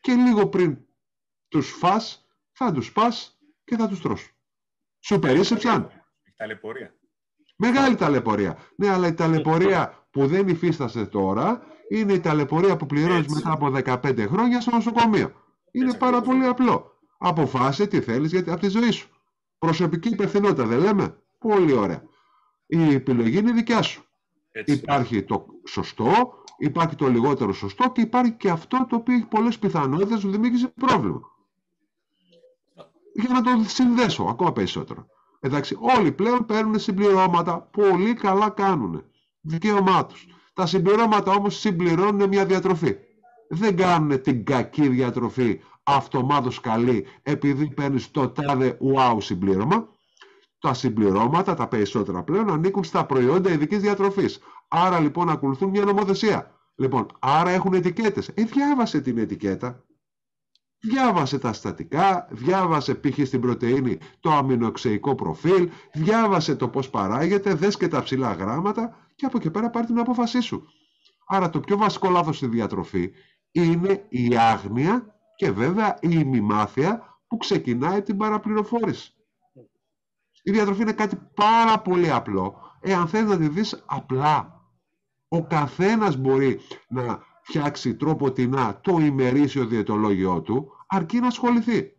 Και 0.00 0.12
λίγο 0.12 0.46
πριν 0.46 0.78
τους 1.48 1.70
φας 1.70 2.26
θα 2.52 2.72
τους 2.72 2.92
πας 2.92 3.38
και 3.64 3.76
θα 3.76 3.88
τους 3.88 4.00
τρως. 4.00 4.30
Σου 5.00 5.18
περίσσεψαν. 5.18 5.90
Ταλαιπωρία. 6.36 6.94
Μεγάλη 7.56 7.94
ταλαιπωρία. 7.94 8.58
Ναι, 8.76 8.88
αλλά 8.88 9.06
η 9.06 9.14
ταλαιπωρία 9.14 10.06
που 10.10 10.26
δεν 10.26 10.48
υφίστασε 10.48 11.06
τώρα 11.06 11.62
είναι 11.88 12.12
η 12.12 12.20
ταλαιπωρία 12.20 12.76
που 12.76 12.86
πληρώνεις 12.86 13.26
μετά 13.34 13.52
από 13.52 13.72
15 13.84 14.26
χρόνια 14.28 14.60
στο 14.60 14.70
νοσοκομείο. 14.70 15.32
Είναι 15.70 15.94
πάρα 15.94 16.20
πολύ 16.20 16.44
απλό. 16.44 16.92
Αποφάσισε 17.18 17.86
τι 17.86 18.00
θέλεις 18.00 18.30
γιατί, 18.30 18.50
από 18.50 18.60
τη 18.60 18.68
ζωή 18.68 18.90
σου. 18.90 19.08
Προσωπική 19.58 20.08
υπευθυνότητα 20.08 20.64
δεν 20.66 20.78
λέμε; 20.78 21.22
Πολύ 21.38 21.72
ωραία. 21.72 22.02
Η 22.70 22.94
επιλογή 22.94 23.38
είναι 23.38 23.52
δικιά 23.52 23.82
σου. 23.82 24.02
Υπάρχει 24.64 25.22
το 25.22 25.46
σωστό, 25.68 26.32
υπάρχει 26.58 26.94
το 26.94 27.06
λιγότερο 27.06 27.52
σωστό 27.52 27.90
και 27.92 28.00
υπάρχει 28.00 28.32
και 28.32 28.50
αυτό 28.50 28.86
το 28.88 28.96
οποίο 28.96 29.14
έχει 29.14 29.26
πολλές 29.26 29.58
πιθανότητες 29.58 30.10
να 30.10 30.18
σου 30.18 30.30
δημιουργήσει 30.30 30.68
πρόβλημα. 30.68 31.20
Για 33.14 33.28
να 33.32 33.42
το 33.42 33.68
συνδέσω 33.68 34.24
ακόμα 34.24 34.52
περισσότερο. 34.52 35.06
Εντάξει, 35.40 35.76
όλοι 35.80 36.12
πλέον 36.12 36.46
παίρνουν 36.46 36.78
συμπληρώματα, 36.78 37.60
πολύ 37.60 38.14
καλά 38.14 38.50
κάνουν. 38.50 39.04
Δικαίωμά 39.40 40.06
τους. 40.06 40.26
Τα 40.52 40.66
συμπληρώματα 40.66 41.32
όμως 41.32 41.58
συμπληρώνουν 41.58 42.28
μια 42.28 42.46
διατροφή. 42.46 42.96
Δεν 43.48 43.76
κάνουν 43.76 44.22
την 44.22 44.44
κακή 44.44 44.88
διατροφή 44.88 45.60
αυτομάτως 45.82 46.60
καλή 46.60 47.06
επειδή 47.22 47.68
παίρνεις 47.74 48.10
το 48.10 48.28
τάδε 48.28 48.78
wow 48.94 49.16
συμπλήρωμα. 49.20 49.88
Τα 50.58 50.74
συμπληρώματα, 50.74 51.54
τα 51.54 51.68
περισσότερα 51.68 52.22
πλέον, 52.22 52.50
ανήκουν 52.50 52.84
στα 52.84 53.06
προϊόντα 53.06 53.50
ειδικής 53.50 53.80
διατροφής. 53.80 54.38
Άρα 54.68 55.00
λοιπόν 55.00 55.28
ακολουθούν 55.28 55.70
μια 55.70 55.84
νομοθεσία. 55.84 56.58
Λοιπόν, 56.74 57.06
άρα 57.18 57.50
έχουν 57.50 57.74
ετικέτες. 57.74 58.28
Ε, 58.28 58.42
διάβασε 58.44 59.00
την 59.00 59.18
ετικέτα. 59.18 59.84
Διάβασε 60.80 61.38
τα 61.38 61.52
στατικά, 61.52 62.28
διάβασε 62.30 62.94
π.χ. 62.94 63.26
στην 63.26 63.40
πρωτεΐνη 63.40 63.98
το 64.20 64.30
αμινοξεϊκό 64.30 65.14
προφίλ, 65.14 65.70
διάβασε 65.92 66.56
το 66.56 66.68
πώς 66.68 66.90
παράγεται, 66.90 67.54
δες 67.54 67.76
και 67.76 67.88
τα 67.88 68.02
ψηλά 68.02 68.32
γράμματα 68.32 68.96
και 69.14 69.26
από 69.26 69.36
εκεί 69.36 69.50
πέρα 69.50 69.70
πάρει 69.70 69.86
την 69.86 69.98
απόφασή 69.98 70.40
σου. 70.40 70.66
Άρα 71.26 71.50
το 71.50 71.60
πιο 71.60 71.76
βασικό 71.76 72.10
λάθος 72.10 72.36
στη 72.36 72.46
διατροφή 72.46 73.10
είναι 73.50 74.06
η 74.08 74.36
άγνοια 74.36 75.14
και 75.36 75.50
βέβαια 75.50 75.98
η 76.00 76.08
ημιμάθεια 76.10 77.20
που 77.26 77.36
ξεκινάει 77.36 78.02
την 78.02 78.16
παραπληροφόρηση. 78.16 79.12
Η 80.42 80.50
διατροφή 80.50 80.82
είναι 80.82 80.92
κάτι 80.92 81.16
πάρα 81.34 81.80
πολύ 81.80 82.10
απλό, 82.10 82.54
εάν 82.80 83.08
θέλεις 83.08 83.28
να 83.28 83.36
τη 83.36 83.48
δεις 83.48 83.82
απλά. 83.86 84.62
Ο 85.28 85.46
καθένας 85.46 86.16
μπορεί 86.16 86.60
να 86.88 87.22
φτιάξει 87.42 87.96
τρόποτινά 87.96 88.80
το 88.80 88.98
ημερήσιο 88.98 89.66
διαιτολόγιο 89.66 90.42
του, 90.42 90.72
αρκεί 90.86 91.18
να 91.18 91.26
ασχοληθεί. 91.26 91.92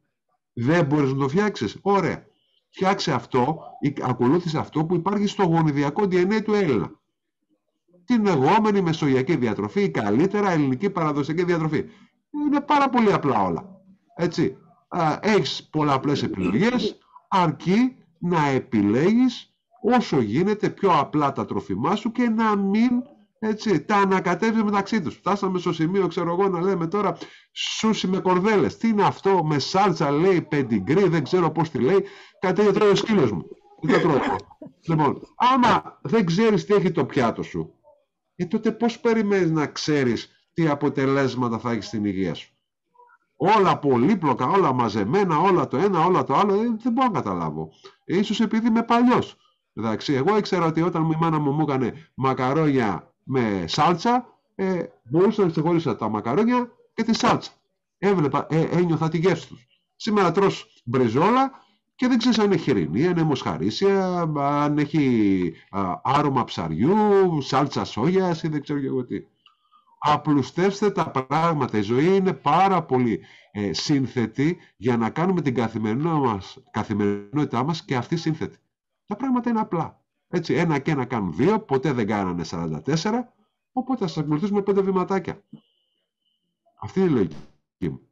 Δεν 0.53 0.85
μπορείς 0.85 1.13
να 1.13 1.19
το 1.19 1.27
φτιάξεις. 1.27 1.77
Ωραία. 1.81 2.27
Φτιάξε 2.69 3.13
αυτό 3.13 3.59
ή 3.79 3.93
ακολούθησε 4.01 4.57
αυτό 4.57 4.85
που 4.85 4.95
υπάρχει 4.95 5.27
στο 5.27 5.43
γονιδιακό 5.43 6.03
DNA 6.03 6.43
του 6.43 6.53
Έλληνα. 6.53 6.91
Την 8.05 8.27
εγώμενη 8.27 8.81
μεσογειακή 8.81 9.35
διατροφή, 9.35 9.81
η 9.81 9.89
καλύτερα 9.89 10.51
ελληνική 10.51 10.89
παραδοσιακή 10.89 11.43
διατροφή. 11.43 11.85
Είναι 12.45 12.61
πάρα 12.61 12.89
πολύ 12.89 13.13
απλά 13.13 13.43
όλα. 13.43 13.81
Έτσι. 14.15 14.57
Έχεις 15.19 15.69
πολλαπλές 15.69 16.23
επιλογές, 16.23 16.97
αρκεί 17.27 17.95
να 18.19 18.47
επιλέγεις 18.47 19.53
όσο 19.81 20.19
γίνεται 20.19 20.69
πιο 20.69 20.99
απλά 20.99 21.31
τα 21.31 21.45
τροφιμά 21.45 21.95
σου 21.95 22.11
και 22.11 22.29
να 22.29 22.55
μην 22.55 22.89
έτσι, 23.39 23.81
τα 23.81 23.95
ανακατεύεις 23.95 24.63
μεταξύ 24.63 25.01
τους. 25.01 25.15
Φτάσαμε 25.15 25.59
στο 25.59 25.73
σημείο, 25.73 26.07
ξέρω 26.07 26.31
εγώ, 26.31 26.47
να 26.47 26.61
λέμε 26.61 26.87
τώρα 26.87 27.17
σούσι 27.51 28.07
με 28.07 28.19
κορδέλες. 28.19 28.77
Τι 28.77 28.87
είναι 28.87 29.03
αυτό, 29.03 29.43
με 29.43 29.59
σάλτσα 29.59 30.11
λέει, 30.11 30.41
πεντιγκρί, 30.41 31.07
δεν 31.07 31.23
ξέρω 31.23 31.51
πώς 31.51 31.69
τη 31.69 31.79
λέει, 31.79 32.03
κάτι 32.39 32.55
τέτοιο 32.55 32.73
τρώει 32.73 32.89
ο 32.89 32.95
σκύλος 32.95 33.31
μου. 33.31 33.45
Δεν 33.81 34.01
τρώω. 34.01 34.17
λοιπόν, 34.89 35.21
άμα 35.35 35.99
δεν 36.01 36.25
ξέρεις 36.25 36.65
τι 36.65 36.73
έχει 36.73 36.91
το 36.91 37.05
πιάτο 37.05 37.43
σου, 37.43 37.73
ε, 38.35 38.45
τότε 38.45 38.71
πώς 38.71 38.99
περιμένεις 38.99 39.51
να 39.51 39.67
ξέρεις 39.67 40.29
τι 40.53 40.67
αποτελέσματα 40.67 41.59
θα 41.59 41.71
έχεις 41.71 41.85
στην 41.85 42.05
υγεία 42.05 42.33
σου; 42.33 42.53
Όλα 43.41 43.77
πολύπλοκα, 43.77 44.47
όλα 44.47 44.73
μαζεμένα, 44.73 45.37
όλα 45.37 45.67
το 45.67 45.77
ένα, 45.77 46.05
όλα 46.05 46.23
το 46.23 46.35
άλλο, 46.35 46.53
ε, 46.53 46.75
δεν 46.81 46.91
μπορώ 46.93 47.07
να 47.07 47.13
καταλάβω. 47.13 47.69
Ε, 48.05 48.17
ίσως 48.17 48.39
επειδή 48.39 48.67
είμαι 48.67 48.83
παλιός. 48.83 49.37
Εντάξει, 49.73 50.13
εγώ 50.13 50.37
ήξερα 50.37 50.65
ότι 50.65 50.81
όταν 50.81 51.11
η 51.11 51.17
μάνα 51.19 51.39
μου 51.39 51.51
μου 51.51 51.61
έκανε 51.61 51.93
μακαρόνια 52.13 53.13
με 53.23 53.65
σάλτσα, 53.67 54.25
ε, 54.55 54.83
μπορούσα 55.03 55.43
να 55.43 55.49
ξεχωρίσω 55.49 55.95
τα 55.95 56.09
μακαρόνια 56.09 56.71
και 56.93 57.03
τη 57.03 57.15
σάλτσα. 57.15 57.51
Έβλεπα, 57.97 58.47
ε, 58.49 58.61
ένιωθα 58.61 59.09
τη 59.09 59.17
γεύση 59.17 59.47
τους. 59.47 59.67
Σήμερα 59.95 60.31
τρως 60.31 60.81
μπριζόλα 60.85 61.51
και 61.95 62.07
δεν 62.07 62.17
ξέρεις 62.17 62.39
αν 62.39 62.45
είναι 62.45 62.57
χοιρινή, 62.57 63.05
αν 63.05 63.11
είναι 63.11 63.23
μοσχαρίσια, 63.23 64.21
αν 64.35 64.77
έχει 64.77 65.53
α, 65.69 66.01
άρωμα 66.03 66.43
ψαριού, 66.43 67.41
σάλτσα 67.41 67.85
σόγιας 67.85 68.43
ή 68.43 68.47
δεν 68.47 68.61
ξέρω 68.61 68.79
και 68.79 68.85
εγώ 68.85 69.05
τι. 69.05 69.23
Απλουστεύστε 69.99 70.91
τα 70.91 71.11
πράγματα. 71.11 71.77
Η 71.77 71.81
ζωή 71.81 72.15
είναι 72.15 72.33
πάρα 72.33 72.83
πολύ 72.83 73.25
ε, 73.51 73.73
σύνθετη 73.73 74.57
για 74.77 74.97
να 74.97 75.09
κάνουμε 75.09 75.41
την 75.41 75.53
καθημερινότητά 75.53 76.19
μας, 76.19 76.57
καθημερινότητά 76.71 77.63
μας 77.63 77.85
και 77.85 77.95
αυτή 77.95 78.17
σύνθετη. 78.17 78.57
Τα 79.05 79.15
πράγματα 79.15 79.49
είναι 79.49 79.59
απλά. 79.59 80.03
Έτσι, 80.27 80.53
ένα 80.53 80.79
και 80.79 80.91
ένα 80.91 81.05
κάνουν 81.05 81.35
δύο, 81.35 81.59
ποτέ 81.59 81.91
δεν 81.91 82.07
κάνανε 82.07 82.45
44, 82.51 82.73
οπότε 83.71 83.99
θα 83.99 84.07
σας 84.07 84.17
ακολουθήσουμε 84.17 84.61
πέντε 84.61 84.81
βηματάκια. 84.81 85.43
Αυτή 86.79 86.99
είναι 86.99 87.09
η 87.09 87.13
λογική 87.13 87.35
μου. 87.79 88.09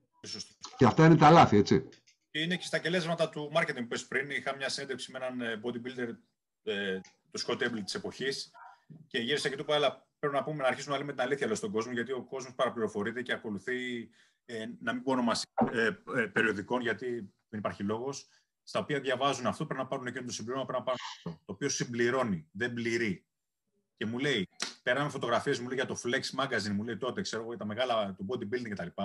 Και 0.78 0.86
αυτά 0.86 1.06
είναι 1.06 1.16
τα 1.16 1.30
λάθη, 1.30 1.58
έτσι. 1.58 1.90
Και 2.32 2.40
είναι 2.40 2.56
και 2.56 2.66
στα 2.66 2.78
κελέσματα 2.80 3.30
του 3.30 3.52
marketing 3.56 3.74
που 3.74 3.80
είπες 3.80 4.08
πριν. 4.08 4.30
Είχα 4.30 4.56
μια 4.56 4.70
συνέντευξη 4.70 5.12
με 5.12 5.18
έναν 5.18 5.42
ε, 5.42 5.62
bodybuilder 5.64 6.16
ε, 6.64 7.00
του 7.32 7.40
Scott 7.40 7.64
Able 7.64 7.82
της 7.84 7.96
εποχής 7.96 8.52
και 9.08 9.20
γύρισα 9.20 9.50
και 9.50 9.56
του 9.56 9.62
είπα, 9.62 9.76
αλλά 9.76 10.07
πρέπει 10.20 10.36
να 10.36 10.44
πούμε 10.44 10.62
να 10.62 10.68
αρχίσουμε 10.68 10.94
να 10.94 11.00
λέμε 11.00 11.12
την 11.12 11.22
αλήθεια 11.22 11.56
στον 11.56 11.72
κόσμο, 11.72 11.92
γιατί 11.92 12.12
ο 12.12 12.24
κόσμος 12.24 12.56
παραπληροφορείται 12.56 13.22
και 13.22 13.34
ακολουθεί, 13.34 14.10
ε, 14.46 14.66
να 14.80 14.94
μην 14.94 15.04
πω 15.04 15.12
ονομασία 15.12 15.52
ε, 15.72 15.86
ε, 16.16 16.26
περιοδικών, 16.26 16.82
γιατί 16.82 17.34
δεν 17.50 17.60
υπάρχει 17.60 17.84
λόγος, 17.84 18.28
στα 18.64 18.80
οποία 18.80 19.00
διαβάζουν 19.00 19.46
αυτό, 19.46 19.66
πρέπει 19.66 19.82
να 19.82 19.88
πάρουν 19.88 20.08
εκείνο 20.08 20.26
το 20.26 20.32
συμπλήρωμα, 20.32 20.66
πρέπει 20.66 20.80
να 20.80 20.86
πάρουν 20.86 21.00
αυτό. 21.16 21.30
Το 21.46 21.54
οποίο 21.54 21.70
συμπληρώνει, 21.70 22.50
δεν 22.52 22.74
πληρεί. 22.74 23.26
Και 23.98 24.06
μου 24.06 24.20
λέει, 24.20 24.50
πέραμε 24.84 25.10
φωτογραφίες, 25.10 25.60
μου 25.60 25.68
λέει 25.68 25.76
για 25.76 25.86
το 25.86 25.98
Flex 26.04 26.44
Magazine, 26.44 26.72
μου 26.72 26.84
λέει 26.84 26.98
τότε, 26.98 27.22
ξέρω 27.22 27.44
εγώ, 27.44 27.58
τα 27.58 27.66
μεγάλα 27.66 28.14
του 28.14 28.26
bodybuilding 28.30 28.70
κτλ. 28.70 29.02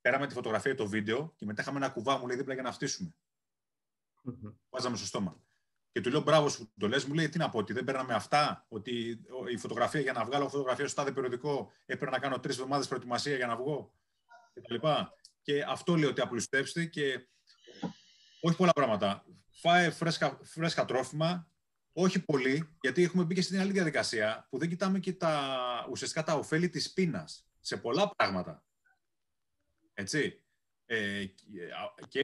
Πέραμε 0.00 0.26
τη 0.26 0.34
φωτογραφία 0.34 0.72
ή 0.72 0.74
το 0.74 0.86
βίντεο 0.86 1.32
και 1.36 1.44
μετά 1.46 1.62
είχαμε 1.62 1.76
ένα 1.76 1.88
κουβά, 1.88 2.18
μου 2.18 2.26
λέει 2.26 2.36
δίπλα 2.36 2.54
για 2.54 2.62
να 2.62 2.72
φτύσουμε. 2.72 3.14
Mm-hmm. 4.24 4.54
Βάζαμε 4.68 4.96
στο 4.96 5.06
στόμα. 5.06 5.45
Και 5.96 6.02
του 6.02 6.10
λέω 6.10 6.20
μπράβο 6.20 6.48
σου 6.48 6.72
το 6.78 6.88
λες, 6.88 7.04
μου 7.04 7.14
λέει 7.14 7.28
τι 7.28 7.38
να 7.38 7.48
πω, 7.48 7.58
ότι 7.58 7.72
δεν 7.72 7.84
παίρναμε 7.84 8.14
αυτά, 8.14 8.66
ότι 8.68 9.20
η 9.52 9.56
φωτογραφία 9.56 10.00
για 10.00 10.12
να 10.12 10.24
βγάλω 10.24 10.48
φωτογραφία 10.48 10.86
στο 10.88 10.96
τάδε 10.96 11.12
περιοδικό 11.12 11.72
έπρεπε 11.86 12.10
να 12.10 12.18
κάνω 12.18 12.40
τρεις 12.40 12.54
εβδομάδες 12.54 12.88
προετοιμασία 12.88 13.36
για 13.36 13.46
να 13.46 13.56
βγω. 13.56 13.94
Και, 14.54 14.80
και 15.42 15.64
αυτό 15.68 15.96
λέει 15.96 16.08
ότι 16.08 16.20
απλουστεύστε 16.20 16.84
και 16.84 17.28
όχι 18.40 18.56
πολλά 18.56 18.72
πράγματα. 18.72 19.24
Φάε 19.50 19.90
φρέσκα, 19.90 20.38
φρέσκα 20.42 20.84
τρόφιμα, 20.84 21.50
όχι 21.92 22.24
πολύ, 22.24 22.76
γιατί 22.80 23.02
έχουμε 23.02 23.24
μπει 23.24 23.34
και 23.34 23.42
στην 23.42 23.60
άλλη 23.60 23.72
διαδικασία 23.72 24.46
που 24.50 24.58
δεν 24.58 24.68
κοιτάμε 24.68 24.98
και 24.98 25.12
τα, 25.12 25.86
ουσιαστικά 25.90 26.22
τα 26.22 26.34
ωφέλη 26.34 26.68
της 26.68 26.92
πείνας 26.92 27.46
σε 27.60 27.76
πολλά 27.76 28.10
πράγματα. 28.16 28.64
Έτσι. 29.94 30.40
Ε, 30.88 31.24
και 32.08 32.22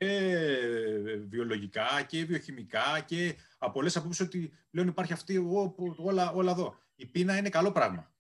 βιολογικά 1.28 2.02
και 2.06 2.24
βιοχημικά 2.24 3.00
και 3.06 3.36
από 3.62 3.72
πολλές 3.72 3.96
απόψεις 3.96 4.26
ότι 4.26 4.52
πλέον 4.70 4.88
υπάρχει 4.88 5.12
αυτή 5.12 5.34
εγώ, 5.34 5.74
όλα, 5.96 6.30
όλα 6.32 6.50
εδώ. 6.50 6.78
Η 6.94 7.06
πείνα 7.06 7.36
είναι 7.36 7.48
καλό 7.48 7.72
πράγμα. 7.72 8.12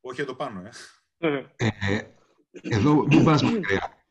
Όχι 0.00 0.20
εδώ 0.20 0.34
πάνω, 0.34 0.62
ε. 1.18 1.46
ε, 1.56 1.68
ε 1.80 2.14
εδώ 2.62 3.06
μην 3.06 3.24
πας 3.24 3.42
μακριά. 3.42 4.06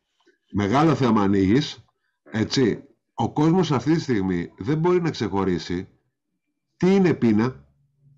Μεγάλο 0.52 0.94
θέμα 0.94 1.22
ανοίγεις, 1.22 1.84
έτσι. 2.22 2.84
Ο 3.14 3.32
κόσμος 3.32 3.72
αυτή 3.72 3.94
τη 3.94 4.00
στιγμή 4.00 4.52
δεν 4.58 4.78
μπορεί 4.78 5.00
να 5.00 5.10
ξεχωρίσει 5.10 5.88
τι 6.76 6.94
είναι 6.94 7.14
πείνα, 7.14 7.68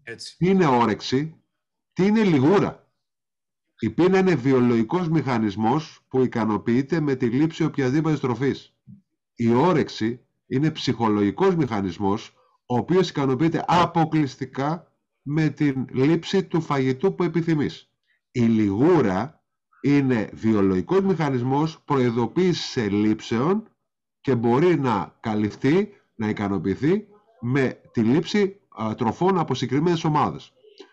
έτσι. 0.03 0.37
τι 0.37 0.49
είναι 0.49 0.66
όρεξη, 0.66 1.43
τι 1.93 2.07
είναι 2.07 2.22
λιγούρα. 2.22 2.91
Η 3.79 3.91
πείνα 3.91 4.18
είναι 4.18 4.35
βιολογικός 4.35 5.09
μηχανισμός 5.09 6.05
που 6.09 6.22
ικανοποιείται 6.22 7.01
με 7.01 7.14
τη 7.14 7.27
λήψη 7.27 7.64
οποιαδήποτε 7.64 8.18
τροφής. 8.18 8.77
Η 9.35 9.55
όρεξη 9.55 10.26
είναι 10.47 10.70
ψυχολογικός 10.70 11.55
μηχανισμός 11.57 12.34
ο 12.66 12.76
οποίος 12.76 13.09
ικανοποιείται 13.09 13.64
αποκλειστικά 13.66 14.92
με 15.22 15.49
την 15.49 15.86
λήψη 15.92 16.44
του 16.44 16.61
φαγητού 16.61 17.14
που 17.14 17.22
επιθυμείς. 17.22 17.90
Η 18.30 18.40
λιγούρα 18.40 19.44
είναι 19.80 20.30
βιολογικός 20.32 21.01
μηχανισμός 21.01 21.82
προειδοποίησης 21.84 22.76
ελλείψεων 22.76 23.68
και 24.20 24.34
μπορεί 24.34 24.78
να 24.78 25.16
καλυφθεί, 25.20 25.88
να 26.14 26.28
ικανοποιηθεί 26.28 27.07
με 27.40 27.80
τη 27.92 28.01
λήψη 28.01 28.61
τροφών 28.97 29.38
από 29.38 29.55
συγκεκριμένες 29.55 30.05
ομάδες. 30.05 30.53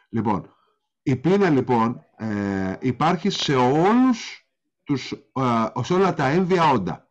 Λοιπόν, 0.10 0.56
η 1.04 1.16
πείνα 1.16 1.50
λοιπόν 1.50 2.06
ε, 2.18 2.78
υπάρχει 2.80 3.30
σε 3.30 3.56
όλους 3.56 4.48
τους, 4.84 5.12
ε, 5.12 5.82
σε 5.82 5.94
όλα 5.94 6.14
τα 6.14 6.28
έμβια 6.28 6.70
όντα. 6.70 7.10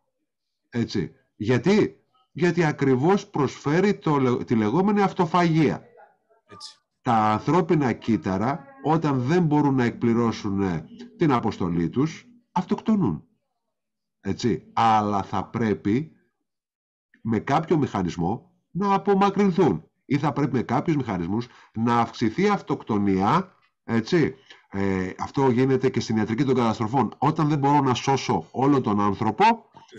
Έτσι. 0.69 1.13
Γιατί; 1.37 2.02
Γιατί 2.33 2.65
ακριβώς 2.65 3.27
προσφέρει 3.27 3.95
το, 3.95 4.37
τη 4.45 4.55
λεγόμενη 4.55 5.03
αυτοφαγία. 5.03 5.83
Έτσι. 6.49 6.79
Τα 7.03 7.15
ανθρώπινα 7.15 7.93
κύτταρα 7.93 8.65
όταν 8.83 9.21
δεν 9.21 9.45
μπορούν 9.45 9.75
να 9.75 9.85
εκπληρώσουν 9.85 10.63
ε, 10.63 10.85
την 11.17 11.33
αποστολή 11.33 11.89
τους 11.89 12.27
αυτοκτονούν. 12.53 13.25
Έτσι. 14.21 14.71
Αλλά 14.73 15.23
θα 15.23 15.45
πρέπει 15.45 16.13
με 17.23 17.39
κάποιο 17.39 17.77
μηχανισμό 17.77 18.53
να 18.71 18.95
απομακρυνθούν 18.95 19.91
ή 20.05 20.19
θα 20.19 20.33
πρέπει 20.33 20.57
με 20.57 20.63
κάποιους 20.63 20.97
μηχανισμούς 20.97 21.47
να 21.75 21.99
αυξηθεί 21.99 22.43
η 22.43 22.49
αυτοκτονία 22.49 23.57
έτσι. 23.85 24.35
Ε, 24.75 25.11
αυτό 25.19 25.51
γίνεται 25.51 25.91
και 25.91 26.01
στην 26.01 26.17
ιατρική 26.17 26.45
των 26.45 26.55
καταστροφών. 26.55 27.15
Όταν 27.19 27.49
δεν 27.49 27.59
μπορώ 27.59 27.81
να 27.81 27.95
σώσω 27.95 28.49
όλο 28.51 28.81
τον 28.81 29.01
άνθρωπο, 29.01 29.45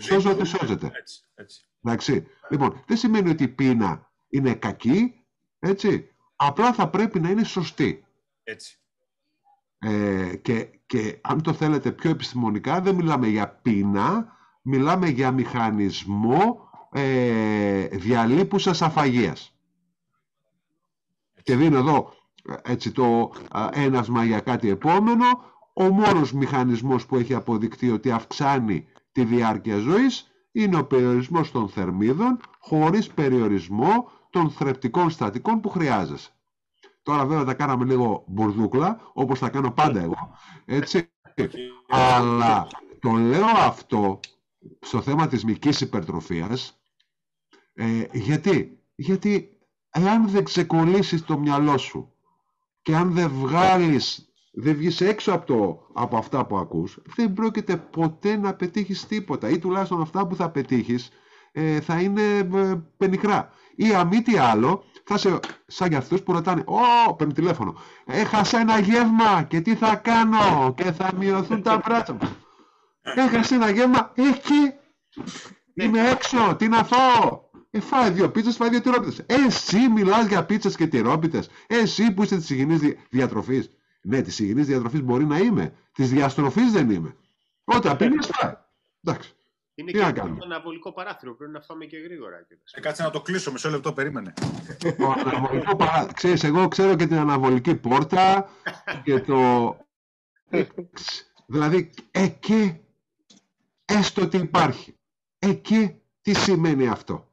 σώζω 0.00 0.30
ό,τι 0.30 0.44
σώζεται. 0.44 0.90
Έτσι, 0.92 1.24
έτσι. 1.34 1.68
Εντάξει. 1.84 2.26
Λοιπόν, 2.48 2.82
δεν 2.86 2.96
σημαίνει 2.96 3.30
ότι 3.30 3.42
η 3.42 3.48
πείνα 3.48 4.10
είναι 4.28 4.54
κακή, 4.54 5.24
έτσι. 5.58 6.08
Απλά 6.36 6.72
θα 6.72 6.88
πρέπει 6.88 7.20
να 7.20 7.30
είναι 7.30 7.44
σωστή. 7.44 8.04
Έτσι. 8.42 8.78
Ε, 9.78 10.36
και, 10.36 10.68
και 10.86 11.18
αν 11.22 11.42
το 11.42 11.52
θέλετε 11.52 11.92
πιο 11.92 12.10
επιστημονικά, 12.10 12.80
δεν 12.80 12.94
μιλάμε 12.94 13.26
για 13.26 13.48
πείνα, 13.48 14.32
μιλάμε 14.62 15.08
για 15.08 15.30
μηχανισμό 15.30 16.68
ε, 16.92 17.86
διαλύπουσας 17.86 18.82
αφαγίας. 18.82 19.58
Και 21.42 21.56
δίνω 21.56 21.78
εδώ 21.78 22.12
έτσι 22.62 22.92
το 22.92 23.32
ένασμα 23.72 24.24
για 24.24 24.40
κάτι 24.40 24.68
επόμενο, 24.68 25.24
ο 25.72 25.84
μόνος 25.84 26.32
μηχανισμός 26.32 27.06
που 27.06 27.16
έχει 27.16 27.34
αποδεικτεί 27.34 27.90
ότι 27.90 28.10
αυξάνει 28.10 28.86
τη 29.12 29.24
διάρκεια 29.24 29.78
ζωής 29.78 30.33
είναι 30.56 30.76
ο 30.76 30.86
περιορισμός 30.86 31.50
των 31.50 31.68
θερμίδων 31.68 32.40
χωρίς 32.58 33.10
περιορισμό 33.10 34.10
των 34.30 34.50
θρεπτικών 34.50 35.10
στατικών 35.10 35.60
που 35.60 35.68
χρειάζεσαι. 35.68 36.30
Τώρα 37.02 37.26
βέβαια 37.26 37.44
τα 37.44 37.54
κάναμε 37.54 37.84
λίγο 37.84 38.24
μπουρδούκλα, 38.26 39.10
όπως 39.12 39.38
τα 39.38 39.48
κάνω 39.48 39.70
πάντα 39.70 40.00
εγώ, 40.00 40.36
έτσι. 40.64 41.10
Αλλά 41.88 42.68
το 43.00 43.10
λέω 43.10 43.46
αυτό 43.46 44.20
στο 44.80 45.00
θέμα 45.00 45.26
της 45.26 45.44
μυκής 45.44 45.80
υπερτροφίας, 45.80 46.80
ε, 47.74 48.04
γιατί, 48.12 48.82
γιατί 48.94 49.58
εάν 49.90 50.28
δεν 50.28 50.44
ξεκολλήσεις 50.44 51.24
το 51.24 51.38
μυαλό 51.38 51.78
σου 51.78 52.12
και 52.82 52.96
αν 52.96 53.12
δεν 53.12 53.28
βγάλεις, 53.28 54.33
δεν 54.54 54.76
βγεις 54.76 55.00
έξω 55.00 55.32
από, 55.32 55.46
το, 55.46 55.86
από 55.92 56.16
αυτά 56.16 56.46
που 56.46 56.56
ακούς, 56.56 56.98
δεν 57.16 57.32
πρόκειται 57.32 57.76
ποτέ 57.76 58.36
να 58.36 58.54
πετύχεις 58.54 59.06
τίποτα 59.06 59.48
ή 59.48 59.58
τουλάχιστον 59.58 60.00
αυτά 60.00 60.26
που 60.26 60.36
θα 60.36 60.50
πετύχεις 60.50 61.10
ε, 61.52 61.80
θα 61.80 62.00
είναι 62.00 62.22
ε, 62.54 62.74
πενιχρά. 62.96 63.50
Ή 63.76 63.94
αν 63.94 64.06
μη 64.06 64.22
τι 64.22 64.38
άλλο, 64.38 64.84
θα 65.04 65.16
σε 65.16 65.38
σαν 65.66 65.88
για 65.88 65.98
αυτούς 65.98 66.22
που 66.22 66.32
ρωτάνε 66.32 66.64
«Ω, 66.66 67.14
παίρνει 67.14 67.32
τηλέφωνο, 67.32 67.74
έχασα 68.04 68.58
ένα 68.58 68.78
γεύμα 68.78 69.42
και 69.48 69.60
τι 69.60 69.74
θα 69.74 69.96
κάνω 69.96 70.74
και 70.76 70.92
θα 70.92 71.10
μειωθούν 71.18 71.62
τα 71.62 71.82
μπράτσα 71.84 72.12
μου». 72.12 72.36
Έχασα 73.02 73.54
ένα 73.54 73.70
γεύμα, 73.70 74.12
εκεί, 74.14 74.72
είμαι 75.74 76.10
έξω, 76.10 76.56
τι 76.58 76.68
να 76.68 76.84
φάω. 76.84 77.42
Ε, 77.70 77.80
φάει 77.80 78.10
δύο 78.10 78.30
πίτσες, 78.30 78.56
φάει 78.56 78.68
δύο 78.68 78.80
τυρόπιτες. 78.80 79.24
Εσύ 79.26 79.88
μιλάς 79.88 80.26
για 80.26 80.44
πίτσες 80.44 80.76
και 80.76 80.86
τυρόπιτες. 80.86 81.48
Εσύ 81.66 82.12
που 82.12 82.22
είστε 82.22 82.36
της 82.36 82.50
υγιεινής 82.50 82.80
διατροφής. 83.10 83.70
Ναι, 84.06 84.22
της 84.22 84.38
υγιεινή 84.38 84.62
διατροφής 84.62 85.02
μπορεί 85.02 85.24
να 85.24 85.38
είμαι. 85.38 85.74
Της 85.92 86.10
διαστροφής 86.10 86.72
δεν 86.72 86.90
είμαι. 86.90 87.16
Όταν 87.64 87.96
πίνει, 87.96 88.16
φάει. 88.22 88.54
Εντάξει. 89.02 89.34
Είναι 89.74 89.92
Τι 89.92 89.98
και 89.98 90.12
το 90.12 90.38
αναβολικό 90.42 90.92
παράθυρο. 90.92 91.34
Πρέπει 91.34 91.52
να 91.52 91.60
φάμε 91.60 91.84
και 91.84 91.96
γρήγορα. 91.96 92.46
Ε, 92.72 92.80
κάτσε 92.80 93.02
να 93.02 93.10
το 93.10 93.20
κλείσω. 93.20 93.52
Μισό 93.52 93.70
λεπτό 93.70 93.92
περίμενε. 93.92 94.32
το 94.78 95.14
αναβολικό 95.26 95.76
παράθυρο. 95.76 96.12
Ξέρεις, 96.12 96.44
εγώ 96.44 96.68
ξέρω 96.68 96.96
και 96.96 97.06
την 97.06 97.16
αναβολική 97.16 97.74
πόρτα 97.74 98.50
και 99.04 99.20
το. 99.20 99.76
δηλαδή, 101.46 101.90
εκεί 102.10 102.80
έστω 103.84 104.22
ότι 104.22 104.36
υπάρχει. 104.36 104.96
Εκεί 105.38 106.00
τι 106.20 106.34
σημαίνει 106.34 106.88
αυτό; 106.88 107.28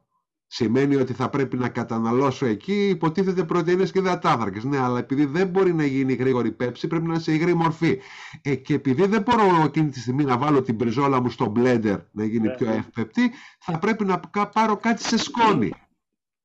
Σημαίνει 0.54 0.96
ότι 0.96 1.12
θα 1.12 1.28
πρέπει 1.28 1.56
να 1.56 1.68
καταναλώσω 1.68 2.46
εκεί 2.46 2.88
υποτίθεται 2.88 3.44
πρωτεΐνες 3.44 3.92
και 3.92 3.98
υδατάνθρακες. 3.98 4.64
Ναι, 4.64 4.78
αλλά 4.78 4.98
επειδή 4.98 5.24
δεν 5.24 5.48
μπορεί 5.48 5.74
να 5.74 5.84
γίνει 5.84 6.12
γρήγορη 6.12 6.52
πέψη, 6.52 6.86
πρέπει 6.86 7.06
να 7.06 7.12
είναι 7.12 7.22
σε 7.22 7.32
υγρή 7.32 7.54
μορφή. 7.54 7.98
Ε, 8.42 8.54
και 8.54 8.74
επειδή 8.74 9.06
δεν 9.06 9.22
μπορώ 9.22 9.62
εκείνη 9.64 9.88
τη 9.88 10.00
στιγμή 10.00 10.24
να 10.24 10.38
βάλω 10.38 10.62
την 10.62 10.74
μπριζόλα 10.74 11.20
μου 11.20 11.30
στο 11.30 11.52
blender 11.56 11.98
να 12.10 12.24
γίνει 12.24 12.48
ναι. 12.48 12.54
πιο 12.54 12.70
εύπεπτη, 12.70 13.30
θα 13.58 13.78
πρέπει 13.78 14.04
να 14.04 14.20
πάρω 14.52 14.76
κάτι 14.76 15.02
σε 15.02 15.16
σκόνη. 15.16 15.72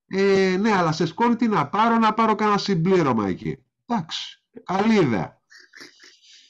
Ε, 0.07 0.57
ναι, 0.59 0.71
αλλά 0.71 0.91
σε 0.91 1.05
σκόνη 1.05 1.35
τι 1.35 1.47
να 1.47 1.67
πάρω, 1.67 1.97
να 1.97 2.13
πάρω 2.13 2.35
κανένα 2.35 2.57
συμπλήρωμα 2.57 3.27
εκεί. 3.27 3.57
Εντάξει, 3.85 4.43
καλή 4.63 4.95
ιδέα. 4.95 5.41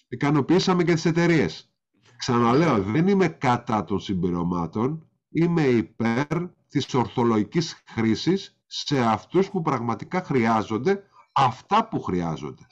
Ικανοποιήσαμε 0.07 0.83
και 0.83 0.93
τις 0.93 1.05
εταιρείες. 1.05 1.71
Ξαναλέω, 2.17 2.81
δεν 2.81 3.07
είμαι 3.07 3.27
κατά 3.27 3.83
των 3.83 3.99
συμπληρωμάτων, 3.99 5.06
είμαι 5.29 5.61
υπέρ 5.61 6.25
της 6.69 6.93
ορθολογικής 6.93 7.83
χρήσης 7.87 8.57
σε 8.65 8.99
αυτούς 8.99 9.49
που 9.49 9.61
πραγματικά 9.61 10.21
χρειάζονται 10.23 11.03
αυτά 11.33 11.87
που 11.87 12.01
χρειάζονται. 12.01 12.67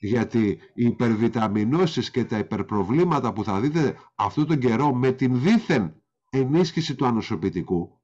Γιατί 0.00 0.48
οι 0.74 0.84
υπερβιταμινώσεις 0.84 2.10
και 2.10 2.24
τα 2.24 2.38
υπερπροβλήματα 2.38 3.32
που 3.32 3.44
θα 3.44 3.60
δείτε 3.60 3.96
αυτό 4.14 4.44
τον 4.46 4.58
καιρό 4.58 4.94
με 4.94 5.12
την 5.12 5.40
δίθεν 5.40 6.02
ενίσχυση 6.30 6.94
του 6.94 7.06
ανοσοποιητικού 7.06 8.00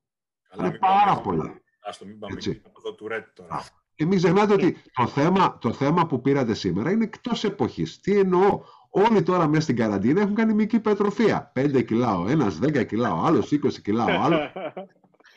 Καλά, 0.48 0.62
είναι 0.62 0.70
μην 0.70 0.80
πάμε- 0.80 0.94
πάρα 1.04 1.20
πολλά. 1.20 1.60
Ας 1.86 1.98
το 1.98 2.06
μην 2.06 2.18
πάμε 2.18 2.34
Έτσι. 2.34 2.50
εκεί, 2.50 2.62
από 2.66 2.80
εδώ 2.84 2.94
του 2.94 3.08
Ρέτ 3.08 3.26
τώρα. 3.34 3.64
Και 3.94 4.06
μην 4.06 4.18
ξεχνάτε 4.18 4.52
ότι 4.52 4.76
το 4.92 5.06
θέμα, 5.06 5.58
το 5.58 5.72
θέμα 5.72 6.06
που 6.06 6.20
πήρατε 6.20 6.54
σήμερα 6.54 6.90
είναι 6.90 7.04
εκτός 7.04 7.44
εποχής. 7.44 8.00
Τι 8.00 8.18
εννοώ; 8.18 8.60
Όλοι 8.97 9.22
τώρα 9.22 9.47
μέσα 9.47 9.61
στην 9.62 9.76
καραντίνα 9.76 10.20
έχουν 10.20 10.34
κάνει 10.34 10.55
μικρή 10.55 10.76
υπερτροφία. 10.76 11.53
5 11.55 11.82
κιλά 11.84 12.18
ο 12.18 12.28
ένας, 12.28 12.59
10 12.62 12.84
κιλά 12.86 13.14
ο 13.14 13.24
άλλος, 13.24 13.51
20 13.53 13.80
κιλά 13.82 14.05
ο 14.05 14.22
άλλος. 14.22 14.53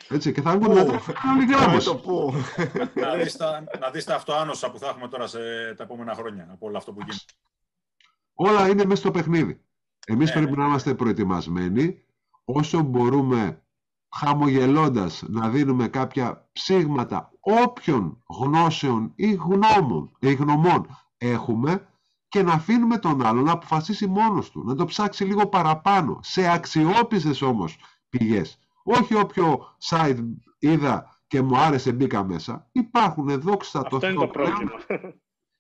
Έτσι, 0.10 0.32
και 0.32 0.42
θα 0.42 0.58
βγουν 0.58 0.76
να 0.76 0.86
τρέχουν 0.86 1.14
όλοι 1.38 1.46
Με 1.46 1.56
γράμμος. 1.56 1.84
το 1.84 1.96
πού. 1.96 2.34
να, 2.94 3.16
δεις 3.16 3.38
τα, 3.38 3.64
να 3.80 3.90
δεις 3.90 4.04
τα 4.06 4.16
αυτοάνωσα 4.16 4.72
που 4.72 4.78
θα 4.78 4.88
έχουμε 4.88 5.08
τώρα 5.08 5.28
σε 5.28 5.40
τα 5.78 5.84
επόμενα 5.84 6.14
χρόνια 6.14 6.48
από 6.52 6.68
όλο 6.68 6.78
αυτό 6.78 6.92
που 6.92 7.00
γίνεται. 7.00 7.24
Όλα 8.34 8.70
είναι 8.70 8.86
μέσα 8.86 9.02
στο 9.02 9.12
παιχνίδι. 9.12 9.62
Εμείς 10.08 10.28
Ναι, 10.30 10.36
πρέπει 10.36 10.52
ναι. 10.52 10.58
να 10.64 10.66
είμαστε 10.68 10.94
προετοιμασμένοι 10.96 12.02
όσο 12.46 12.82
μπορούμε 12.82 13.62
χαμογελώντας 14.16 15.24
να 15.28 15.50
δίνουμε 15.50 15.88
κάποια 15.88 16.48
ψήγματα 16.54 17.32
όποιων 17.40 18.24
γνώσεων 18.30 19.12
ή 19.16 19.32
γνώμων 19.34 20.12
ή 20.20 20.34
γνωμών 20.34 20.98
έχουμε 21.18 21.88
και 22.28 22.44
να 22.44 22.54
αφήνουμε 22.54 22.98
τον 22.98 23.26
άλλο 23.26 23.42
να 23.42 23.52
αποφασίσει 23.52 24.08
μόνος 24.08 24.52
του, 24.52 24.64
να 24.66 24.76
το 24.76 24.86
ψάξει 24.86 25.24
λίγο 25.24 25.48
παραπάνω, 25.48 26.20
σε 26.24 26.52
αξιόπιστες 26.52 27.42
όμως 27.42 27.78
πηγές. 28.10 28.60
Όχι 28.84 29.16
όποιο 29.16 29.76
site 29.90 30.24
είδα 30.60 31.20
και 31.28 31.42
μου 31.42 31.58
άρεσε 31.58 31.92
μπήκα 31.92 32.24
μέσα. 32.24 32.70
Υπάρχουν 32.72 33.40
δόξα 33.42 33.82
το 33.84 33.96
Αυτό 33.96 34.08
είναι 34.08 34.16
Θεό 34.18 34.26
το 34.26 34.32
πλέον 34.32 34.50
πρόβλημα. 34.50 34.72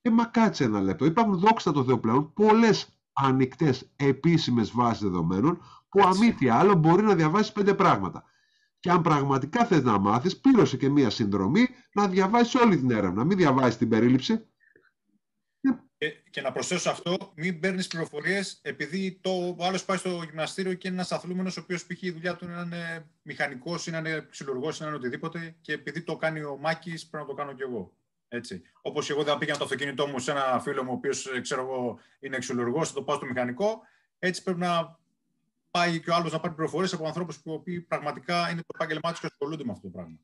ε, 0.01 0.09
μα 0.09 0.26
κάτσε 0.26 0.63
ένα 0.63 0.82
λεπτό. 0.82 1.05
Υπάρχουν 1.05 1.38
δόξα 1.38 1.72
τω 1.72 1.84
Θεώ 1.84 1.99
πλέον 1.99 2.34
πολλές 2.34 2.99
ανοιχτές 3.13 3.91
επίσημες 3.95 4.72
βάσεις 4.72 5.01
δεδομένων 5.01 5.57
που 5.89 5.99
Έτσι. 5.99 6.09
αν 6.09 6.18
μη 6.18 6.34
τι 6.34 6.49
άλλο 6.49 6.76
μπορεί 6.76 7.03
να 7.03 7.15
διαβάσεις 7.15 7.51
πέντε 7.51 7.74
πράγματα. 7.74 8.24
Και 8.80 8.91
αν 8.91 9.01
πραγματικά 9.01 9.65
θες 9.65 9.84
να 9.84 9.99
μάθεις, 9.99 10.39
πλήρωσε 10.39 10.78
και 10.78 10.89
μία 10.89 11.09
συνδρομή 11.09 11.68
να 11.93 12.07
διαβάσεις 12.07 12.55
όλη 12.55 12.78
την 12.78 12.91
έρευνα. 12.91 13.24
Μην 13.24 13.38
διαβάσεις 13.38 13.78
την 13.78 13.89
περίληψη. 13.89 14.45
Και, 15.98 16.14
και 16.30 16.41
να 16.41 16.52
προσθέσω 16.52 16.82
σε 16.82 16.89
αυτό, 16.89 17.18
μην 17.36 17.60
παίρνεις 17.60 17.88
πληροφορίες 17.88 18.60
επειδή 18.62 19.20
το, 19.22 19.56
ο 19.58 19.66
άλλος 19.66 19.86
πάει 19.86 19.98
στο 19.98 20.10
γυμναστήριο 20.10 20.74
και 20.74 20.88
είναι 20.88 20.98
ένας 20.98 21.12
αθλούμενος 21.12 21.58
ο 21.58 21.62
οποίος 21.64 21.86
π.χ. 21.86 22.02
η 22.02 22.12
δουλειά 22.12 22.36
του 22.36 22.45
είναι 22.45 22.54
να 22.54 22.62
είναι 22.62 23.06
μηχανικός 23.22 23.88
ή 23.88 23.91
να 23.91 23.98
είναι 23.98 24.28
ξυλουργός 24.30 24.78
ή 24.78 24.82
να 24.82 24.88
είναι 24.88 24.98
οτιδήποτε 24.98 25.56
και 25.62 25.74
επειδή 25.74 26.02
το 26.02 26.16
κάνει 26.16 26.41
ο 26.41 26.58
Μάκης, 26.62 27.08
πρέπει 27.08 27.26
να 27.26 27.30
το 27.30 27.36
κάνω 27.36 27.54
κι 27.54 27.62
εγώ. 27.62 27.93
Έτσι. 28.28 28.62
Όπως 28.82 29.10
εγώ 29.10 29.24
δεν 29.24 29.38
πήγαινα 29.38 29.58
το 29.58 29.64
αυτοκίνητό 29.64 30.08
μου 30.08 30.20
σε 30.20 30.32
ένα 30.32 30.60
φίλο 30.60 30.84
μου, 30.84 30.91
ο 30.91 30.93
οποίος 30.93 31.28
ξέρω 31.41 31.62
εγώ 31.62 32.00
είναι 32.20 32.38
ξυλουργός, 32.38 32.88
θα 32.88 32.93
το 32.93 33.02
πάω 33.02 33.16
στο 33.16 33.26
μηχανικό. 33.26 33.82
Έτσι 34.20 34.43
πρέπει 34.43 34.60
να 34.60 34.98
πάει 35.72 36.00
και 36.00 36.10
ο 36.10 36.16
άλλος 36.16 36.32
να 36.32 36.39
πάρει 36.39 36.54
πληροφορίες 36.54 36.93
από 36.93 37.08
ανθρώπους 37.08 37.39
που 37.39 37.52
οι 37.52 37.54
οποίοι 37.54 37.80
πραγματικά 37.80 38.50
είναι 38.50 38.62
το 38.62 38.68
επάγγελμά 38.74 39.12
τους 39.12 39.20
και 39.20 39.26
ασχολούνται 39.26 39.64
με 39.64 39.72
αυτό 39.72 39.88
το 39.88 39.93
πράγμα. 39.93 40.18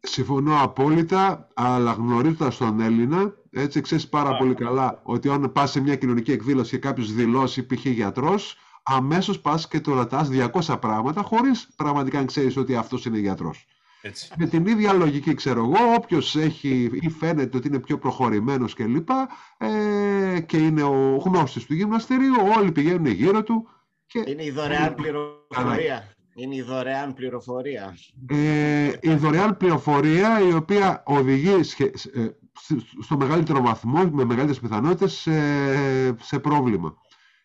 Συμφωνώ 0.00 0.62
απόλυτα, 0.62 1.48
αλλά 1.54 1.92
γνωρίζοντας 1.92 2.56
τον 2.56 2.80
Έλληνα, 2.80 3.34
έτσι 3.54 3.80
ξέρεις 3.80 4.08
πάρα 4.08 4.30
Α. 4.30 4.36
πολύ 4.36 4.54
καλά 4.54 5.00
ότι 5.02 5.28
αν 5.28 5.52
πας 5.52 5.70
σε 5.70 5.80
μια 5.80 5.96
κοινωνική 5.96 6.32
εκδήλωση 6.32 6.70
και 6.70 6.78
κάποιος 6.78 7.12
δηλώσει 7.12 7.66
π.χ. 7.66 7.84
γιατρός, 7.86 8.56
αμέσως 8.82 9.40
πας 9.40 9.68
και 9.68 9.80
το 9.80 9.94
ρωτάς 9.94 10.28
200 10.28 10.76
πράγματα, 10.80 11.22
χωρίς 11.22 11.68
πραγματικά 11.76 12.18
να 12.18 12.24
ξέρεις 12.24 12.56
ότι 12.56 12.74
αυτός 12.76 13.04
είναι 13.04 13.18
γιατρός. 13.18 13.66
Έτσι. 14.02 14.28
Με 14.38 14.46
την 14.46 14.66
ίδια 14.66 14.92
λογική, 14.92 15.34
ξέρω 15.34 15.60
εγώ, 15.60 15.94
όποιος 15.96 16.36
έχει 16.36 16.90
ή 17.00 17.08
φαίνεται 17.10 17.56
ότι 17.56 17.68
είναι 17.68 17.78
πιο 17.78 17.98
προχωρημένος 17.98 18.74
κλπ. 18.74 19.08
Ε, 19.58 20.40
και 20.40 20.56
είναι 20.56 20.82
ο 20.82 21.16
γνώστης 21.24 21.64
του 21.64 21.74
γυμναστηρίου, 21.74 22.34
όλοι 22.58 22.72
πηγαίνουν 22.72 23.06
γύρω 23.06 23.42
του. 23.42 23.68
Και 24.06 24.22
Είναι 24.26 24.44
η 24.44 24.50
δωρεάν 24.50 24.94
πληροφορία. 24.94 26.08
Είναι 26.34 26.54
η 26.54 26.62
δωρεάν 26.62 27.14
πληροφορία. 27.14 27.94
ε, 28.26 28.92
η 29.00 29.14
δωρεάν 29.14 29.56
πληροφορία 29.56 30.40
η 30.48 30.52
οποία 30.52 31.02
οδηγεί 31.06 31.62
σχε- 31.62 31.94
ε, 31.94 31.98
σ- 31.98 32.08
στο 33.02 33.16
μεγαλύτερο 33.16 33.60
βαθμό, 33.60 34.04
με 34.04 34.24
μεγαλύτερες 34.24 34.60
πιθανότητες, 34.60 35.12
σε, 35.12 36.24
σε 36.24 36.38
πρόβλημα. 36.38 36.94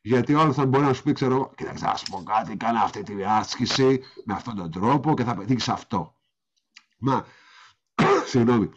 Γιατί 0.02 0.34
ο 0.34 0.40
άλλος 0.40 0.56
θα 0.56 0.66
μπορεί 0.66 0.84
να 0.84 0.94
σου 0.94 1.04
πει, 1.04 1.12
ξέρω 1.12 1.34
εγώ, 1.34 1.52
κοίταξε 1.56 1.86
να 1.86 1.96
σου 1.96 2.06
πω 2.12 2.24
κάτι, 2.24 2.58
κάνε 2.58 2.80
αυτή 2.80 3.04
τη 3.04 3.14
άσκηση 3.24 4.00
με 4.26 4.34
αυτόν 4.34 4.56
τον 4.56 4.72
τρόπο 4.72 5.14
και 5.14 5.24
θα 5.24 5.36
πετύχεις 5.36 5.70
αυτό. 5.70 6.14
Μα, 6.98 7.26
συγγνώμη, 8.30 8.70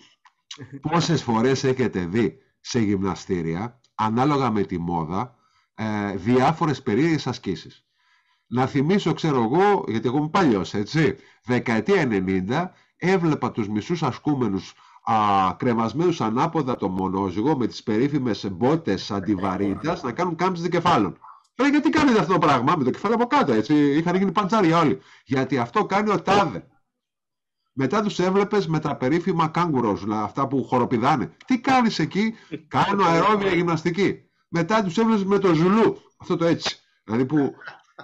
πόσες 0.81 1.23
φορές 1.23 1.65
έχετε 1.65 2.05
δει 2.05 2.39
σε 2.61 2.81
γυμναστήρια, 2.81 3.81
ανάλογα 3.95 4.51
με 4.51 4.63
τη 4.63 4.79
μόδα, 4.79 5.37
ε, 5.75 6.17
διάφορες 6.17 6.83
περίεργες 6.83 7.27
ασκήσεις. 7.27 7.85
Να 8.47 8.67
θυμίσω, 8.67 9.13
ξέρω 9.13 9.43
εγώ, 9.43 9.85
γιατί 9.89 10.07
εγώ 10.07 10.17
είμαι 10.17 10.29
παλιός, 10.29 10.75
έτσι, 10.75 11.17
δεκαετία 11.45 12.07
90, 12.07 12.71
έβλεπα 12.97 13.51
τους 13.51 13.69
μισούς 13.69 14.03
ασκούμενους 14.03 14.75
α, 15.03 15.15
κρεμασμένους 15.57 16.21
ανάποδα 16.21 16.77
το 16.77 16.89
μονόζυγο 16.89 17.57
με 17.57 17.67
τις 17.67 17.83
περίφημες 17.83 18.51
μπότες 18.51 19.11
αντιβαρύτητας 19.11 20.03
να 20.03 20.13
κάνουν 20.13 20.37
κάμψη 20.37 20.63
δικεφάλων. 20.63 21.19
Ρε, 21.61 21.69
γιατί 21.69 21.91
κάνετε 21.91 22.19
αυτό 22.21 22.33
το 22.33 22.39
πράγμα 22.39 22.75
με 22.77 22.85
το 22.85 22.91
κεφάλι 22.91 23.15
από 23.15 23.27
κάτω, 23.27 23.53
έτσι, 23.53 23.75
είχαν 23.75 24.17
γίνει 24.17 24.33
παντζάρια 24.33 24.79
όλοι. 24.79 24.99
Γιατί 25.25 25.59
αυτό 25.59 25.85
κάνει 25.85 26.11
ο 26.11 26.23
τάδε. 26.23 26.67
Μετά 27.73 28.03
τους 28.03 28.19
έβλεπες 28.19 28.67
με 28.67 28.79
τα 28.79 28.97
περίφημα 28.97 29.49
κάγκουρος, 29.49 30.01
δηλαδή 30.01 30.25
αυτά 30.25 30.47
που 30.47 30.65
χοροπηδάνε. 30.65 31.37
Τι 31.47 31.61
κάνεις 31.61 31.99
εκεί, 31.99 32.35
κάνω 32.69 33.05
αερόβια 33.05 33.53
γυμναστική. 33.53 34.23
Μετά 34.49 34.83
τους 34.83 34.99
έβλεπες 34.99 35.25
με 35.25 35.39
το 35.39 35.55
ζουλού, 35.55 35.97
αυτό 36.17 36.37
το 36.37 36.45
έτσι. 36.45 36.81
Δηλαδή 37.05 37.27
που 37.27 37.55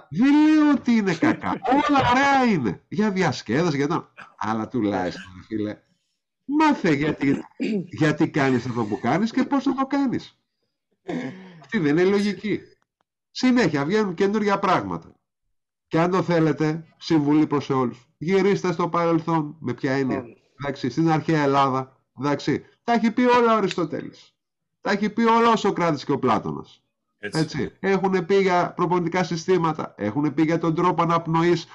δεν 0.09 0.33
λέω 0.47 0.71
ότι 0.71 0.91
είναι 0.91 1.13
κακά. 1.13 1.49
Όλα 1.49 2.09
ωραία 2.09 2.43
είναι. 2.43 2.83
Για 2.87 3.11
διασκέδαση, 3.11 3.77
για 3.77 3.87
να... 3.87 4.07
Αλλά 4.37 4.67
τουλάχιστον, 4.67 5.43
φίλε, 5.47 5.77
μάθε 6.57 6.93
γιατί, 6.93 7.43
γιατί 7.85 8.29
κάνεις 8.29 8.65
αυτό 8.65 8.83
που 8.83 8.99
κάνεις 8.99 9.31
και 9.31 9.43
πώς 9.43 9.63
θα 9.63 9.73
το 9.73 9.85
κάνεις. 9.85 10.37
Αυτή 11.59 11.79
δεν 11.79 11.97
είναι 11.97 12.09
λογική. 12.09 12.59
Συνέχεια 13.31 13.85
βγαίνουν 13.85 14.13
καινούργια 14.13 14.59
πράγματα. 14.59 15.13
Και 15.87 15.99
αν 15.99 16.11
το 16.11 16.21
θέλετε, 16.21 16.85
συμβουλή 16.97 17.47
προς 17.47 17.69
όλους. 17.69 18.07
Γυρίστε 18.17 18.71
στο 18.71 18.89
παρελθόν. 18.89 19.55
Με 19.59 19.73
ποια 19.73 19.91
έννοια. 19.91 20.23
Εντάξει, 20.59 20.89
στην 20.89 21.09
αρχαία 21.09 21.43
Ελλάδα. 21.43 22.01
Εντάξει, 22.19 22.65
τα 22.83 22.93
έχει 22.93 23.11
πει 23.11 23.21
όλα 23.21 23.53
ο 23.53 23.57
Αριστοτέλης. 23.57 24.33
Τα 24.81 24.91
έχει 24.91 25.09
πει 25.09 25.21
όλα 25.21 25.51
ο 25.51 25.55
Σοκράτης 25.55 26.05
και 26.05 26.11
ο 26.11 26.19
Πλάτωνας. 26.19 26.83
Έτσι. 27.17 27.39
Έτσι. 27.39 27.71
Έχουν 27.79 28.25
πει 28.25 28.35
για 28.35 28.73
προπονητικά 28.75 29.23
συστήματα, 29.23 29.93
έχουν 29.97 30.33
πει 30.33 30.43
για 30.43 30.57
τον 30.57 30.75
τρόπο 30.75 31.01
αναπνοής 31.01 31.67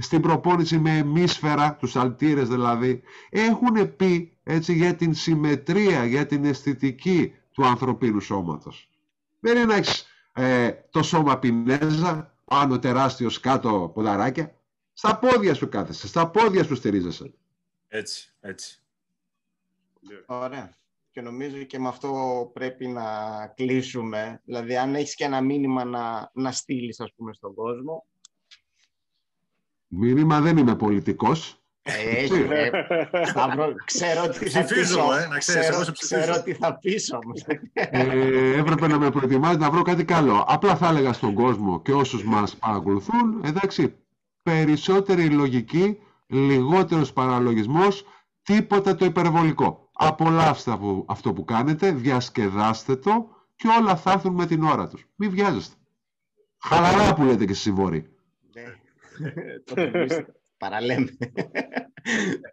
στην 0.00 0.20
προπόνηση 0.20 0.78
με 0.78 0.98
εμίσφαιρα, 0.98 1.76
τους 1.76 1.96
αλτήρες 1.96 2.48
δηλαδή. 2.48 3.02
Έχουν 3.30 3.96
πει 3.96 4.36
έτσι, 4.42 4.74
για 4.74 4.94
την 4.94 5.14
συμμετρία, 5.14 6.04
για 6.04 6.26
την 6.26 6.44
αισθητική 6.44 7.34
του 7.52 7.66
ανθρωπίνου 7.66 8.20
σώματος. 8.20 8.90
Δεν 9.40 9.56
είναι 9.56 9.64
να 9.64 9.74
έχεις 9.74 10.06
ε, 10.32 10.72
το 10.90 11.02
σώμα 11.02 11.38
πινέζα, 11.38 12.34
πάνω 12.44 12.78
τεράστιος, 12.78 13.40
κάτω 13.40 13.90
ποδαράκια. 13.94 14.54
Στα 14.92 15.18
πόδια 15.18 15.54
σου 15.54 15.68
κάθεσαι, 15.68 16.06
στα 16.06 16.30
πόδια 16.30 16.64
σου 16.64 16.74
στηρίζεσαι. 16.74 17.34
Έτσι. 17.88 18.34
Έτσι. 18.40 18.82
Ωραία. 20.26 20.78
Και 21.10 21.20
νομίζω 21.20 21.62
και 21.62 21.78
με 21.78 21.88
αυτό 21.88 22.50
πρέπει 22.54 22.86
να 22.86 23.02
κλείσουμε. 23.56 24.40
Δηλαδή, 24.44 24.76
αν 24.76 24.94
έχεις 24.94 25.14
και 25.14 25.24
ένα 25.24 25.40
μήνυμα 25.40 25.84
να, 25.84 26.30
να 26.34 26.52
στείλεις, 26.52 27.00
ας 27.00 27.12
πούμε, 27.16 27.32
στον 27.32 27.54
κόσμο. 27.54 28.06
Μήνυμα 30.00 30.40
δεν 30.40 30.56
είμαι 30.56 30.76
πολιτικός. 30.76 31.54
Ε, 31.82 31.92
Έχει, 32.16 32.46
ε, 32.50 32.70
Σταύρο, 33.24 33.74
ξέρω 33.84 34.28
τι 34.28 34.48
θα 34.50 34.64
Ψηφίζω, 34.64 34.80
πεις 34.80 34.94
όμως. 34.96 35.16
ε, 35.16 35.26
να 35.28 35.38
ξέρεις, 35.38 35.60
Ξέρω- 35.60 35.74
εγώ 35.74 35.84
σε 35.84 35.92
ψηφίζω. 35.92 36.20
Ξέρω 36.20 36.42
τι 36.42 36.52
θα 36.54 36.78
πεις 36.78 37.12
όμως. 37.12 37.42
ε, 37.74 38.58
έπρεπε 38.58 38.86
να 38.86 38.98
με 38.98 39.10
προετοιμάζεις 39.10 39.56
να 39.58 39.70
βρω 39.70 39.82
κάτι 39.82 40.04
καλό. 40.04 40.44
Απλά 40.48 40.76
θα 40.76 40.88
έλεγα 40.88 41.12
στον 41.12 41.34
κόσμο 41.34 41.82
και 41.82 41.92
όσους 41.92 42.24
μας 42.24 42.56
παρακολουθούν, 42.56 43.40
εντάξει, 43.44 43.94
περισσότερη 44.42 45.28
λογική, 45.30 45.98
λιγότερος 46.26 47.12
παραλογισμός, 47.12 48.04
τίποτα 48.42 48.94
το 48.94 49.04
υπερβολικό. 49.04 49.88
Απολαύστε 49.92 50.70
από 50.72 51.04
αυτό 51.08 51.32
που 51.32 51.44
κάνετε, 51.44 51.92
διασκεδάστε 51.92 52.96
το 52.96 53.28
και 53.56 53.68
όλα 53.80 53.96
θα 53.96 54.10
έρθουν 54.12 54.34
με 54.34 54.46
την 54.46 54.62
ώρα 54.62 54.88
τους. 54.88 55.04
Μην 55.16 55.30
βιάζεστε. 55.30 55.74
Χαλαρά 56.58 57.14
που 57.14 57.22
λέτε 57.24 57.44
και 57.44 57.52
εσείς 57.52 57.66
οι 57.66 57.70
Βόρειοι. 57.72 58.06
Ναι. 58.54 58.62
Το 58.62 58.68
θυμίστε. 58.70 59.09
Παραλέμε. 60.58 61.08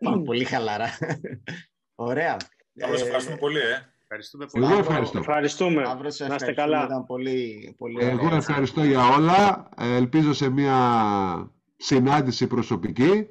Πάμε 0.03 0.23
πολύ 0.23 0.43
χαλαρά. 0.43 0.89
Ωραία. 1.95 2.37
Καλώς, 2.79 3.01
Ε, 3.01 3.03
ευχαριστούμε 3.03 3.37
πολύ, 3.37 3.57
ε. 3.59 3.91
Ευχαριστούμε 4.01 4.45
πολύ. 4.51 4.65
Εγώ 4.65 4.77
ευχαριστώ. 4.77 5.17
Ευχαριστούμε. 5.19 5.83
Σταύρο, 5.85 6.09
σε 6.09 6.27
Να 6.27 6.35
είστε 6.35 6.49
ευχαριστούμε. 6.49 6.53
καλά. 6.77 6.85
Ήταν 6.85 7.05
πολύ, 7.05 7.75
πολύ 7.77 8.05
Εγώ 8.05 8.25
ωραία. 8.25 8.37
ευχαριστώ 8.37 8.83
για 8.83 9.07
όλα. 9.07 9.69
Ε, 9.77 9.95
Ελπίζω 9.95 10.33
σε 10.33 10.49
μια 10.49 11.51
συνάντηση 11.77 12.47
προσωπική. 12.47 13.27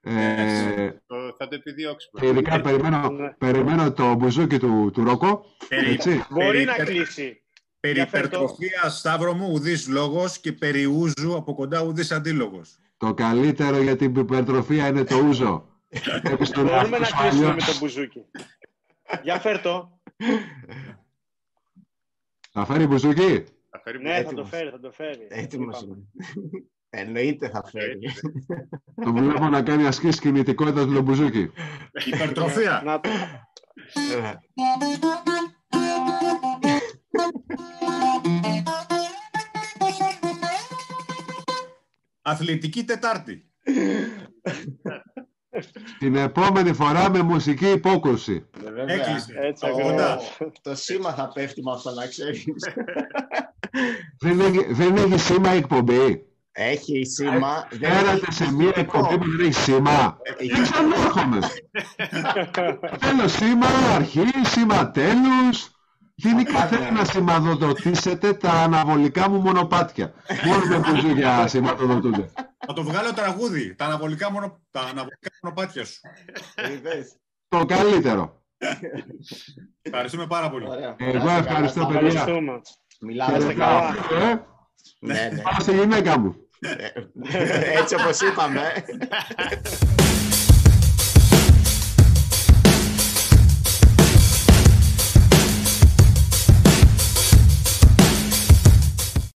Ε, 0.00 0.90
Το- 1.06 1.34
θα 1.38 1.48
το 1.48 1.54
επιδιώξουμε. 1.54 2.20
και 2.20 2.26
ειδικά 2.26 2.60
περιμένω, 2.60 3.10
Ναι. 3.10 3.30
περιμένω 3.38 3.92
το 3.92 4.14
μπουζούκι 4.14 4.58
του, 4.58 4.90
του 4.92 5.04
Ρόκο. 5.04 5.44
Περι- 5.68 5.88
Έτσι. 5.88 6.24
Μπορεί 6.30 6.64
περι- 6.64 6.66
να 6.66 6.84
κλείσει. 6.84 7.42
Περί 7.80 7.94
Για 7.94 8.06
φέρ' 8.06 8.28
το. 8.28 8.36
υπερτροφία, 8.36 8.88
Σταύρο 8.90 9.34
μου, 9.34 9.48
ουδής 9.52 9.88
λόγος 9.88 10.38
και 10.38 10.52
περί 10.52 10.84
ούζου 10.84 11.36
από 11.36 11.54
κοντά 11.54 11.82
ουδής 11.82 12.12
αντίλογος. 12.12 12.78
Το 12.96 13.14
καλύτερο 13.14 13.82
για 13.82 13.96
την 13.96 14.14
υπερτροφία 14.16 14.86
είναι 14.86 15.04
το 15.04 15.16
ούζο. 15.18 15.66
Βλέπεις 16.24 16.50
τον 16.50 16.64
Μπορούμε 16.64 16.76
εαυτό 16.96 16.98
να 16.98 17.04
σου 17.04 17.16
κλείσουμε 17.16 17.46
αλλιώς. 17.48 17.66
με 17.66 17.72
το 17.72 17.78
μπουζούκι. 17.78 18.24
Για 19.22 19.40
φέρ 19.40 19.60
το. 19.60 20.00
Θα 22.50 22.64
φέρει 22.64 22.86
μπουζούκι. 22.86 23.44
Θα 23.70 23.80
φέρει 23.84 24.02
Ναι, 24.02 24.14
θα 24.14 24.22
το 24.22 24.28
Έτοιμος. 24.30 24.48
φέρει, 24.48 24.70
θα 24.70 24.80
το 24.80 24.90
φέρει. 24.92 25.26
Έτοιμος 25.28 25.80
Είπαμε. 25.82 25.94
είμαι. 25.96 26.64
Εννοείται 26.90 27.48
θα 27.48 27.64
φέρει. 27.70 27.98
Το 29.04 29.12
βλέπω 29.12 29.48
να 29.48 29.62
κάνει 29.62 29.86
ασκήσεις 29.86 30.20
κινητικότητας 30.20 30.86
με 30.86 30.94
το 30.94 31.02
μπουζούκι. 31.02 31.50
Υπερτροφία. 32.06 33.00
Να 37.16 38.86
το. 38.86 38.96
Αθλητική 42.22 42.84
Τετάρτη. 42.84 43.44
Την 45.98 46.16
επόμενη 46.16 46.72
φορά 46.72 47.10
με 47.10 47.22
μουσική 47.22 47.66
υπόκρουση. 47.70 48.46
Ε, 48.66 48.70
βέβαια. 48.70 48.94
Έκλεισε. 48.94 49.32
Έτσι 49.40 49.66
Από 49.66 49.74
ακριβώς. 49.76 49.90
κοντά. 49.92 50.18
Το 50.62 50.74
σήμα 50.74 51.12
θα 51.14 51.28
πέφτει 51.34 51.62
με 51.62 51.72
αυτό 51.72 51.90
να 51.90 52.06
ξέρεις. 52.06 52.44
Δεν 54.20 54.40
έχει, 54.40 54.72
δεν 54.72 54.96
έχει 54.96 55.18
σήμα 55.18 55.54
η 55.54 55.56
εκπομπή. 55.56 56.24
Έχει 56.52 57.04
σήμα. 57.04 57.68
δεν 57.70 57.78
Πέρατε 57.80 58.10
έχει 58.10 58.32
σε 58.32 58.52
μια 58.52 58.68
ηχητικό. 58.68 58.98
εκπομπή 58.98 59.18
που 59.24 59.30
δεν 59.36 59.46
έχει 59.46 59.52
σήμα. 59.60 60.18
Ε, 60.22 60.46
Και 60.46 60.62
ξανάρχομαι. 60.62 61.38
Θέλω 63.00 63.28
σήμα 63.28 63.66
αρχή, 63.94 64.24
σήμα 64.42 64.90
τέλους. 64.90 65.70
Γενικά 66.18 66.66
θέλω 66.66 66.90
να 66.90 67.04
σημαδοδοτήσετε 67.04 68.32
τα 68.34 68.50
αναβολικά 68.50 69.28
μου 69.28 69.40
μονοπάτια. 69.40 70.12
Μόνος 70.44 70.68
με 70.68 70.78
μπουζούκια 70.78 71.46
σημαδοδοτούνται. 71.48 72.30
Θα 72.66 72.72
το 72.72 72.82
βγάλω 72.82 73.12
τραγούδι. 73.12 73.74
Τα 73.74 73.84
αναβολικά, 73.84 74.30
μονο... 74.30 74.60
τα 74.70 74.80
αναβολικά 74.80 75.30
μονοπάτια 75.42 75.84
σου. 75.84 76.00
Είδες. 76.72 77.16
Το 77.48 77.64
καλύτερο. 77.64 78.42
Ευχαριστούμε 79.82 80.26
πάρα 80.26 80.50
πολύ. 80.50 80.68
Ωραία. 80.68 80.94
Εγώ 80.98 81.24
Να 81.24 81.36
είστε 81.36 81.48
ευχαριστώ, 81.48 81.80
καλά. 81.80 81.92
παιδιά. 81.98 82.08
Ευχαριστούμε. 82.08 82.60
Μιλάμε 83.00 83.38
είστε 83.38 83.54
καλά. 83.54 83.94
καλά. 84.08 84.30
Ε, 84.30 84.44
Ναι, 85.00 85.30
ναι. 85.32 85.42
Πάω 85.42 85.60
στη 85.60 85.74
γυναίκα 85.74 86.18
μου. 86.18 86.34
Έτσι 87.78 87.94
όπως 87.94 88.20
είπαμε. 88.20 88.60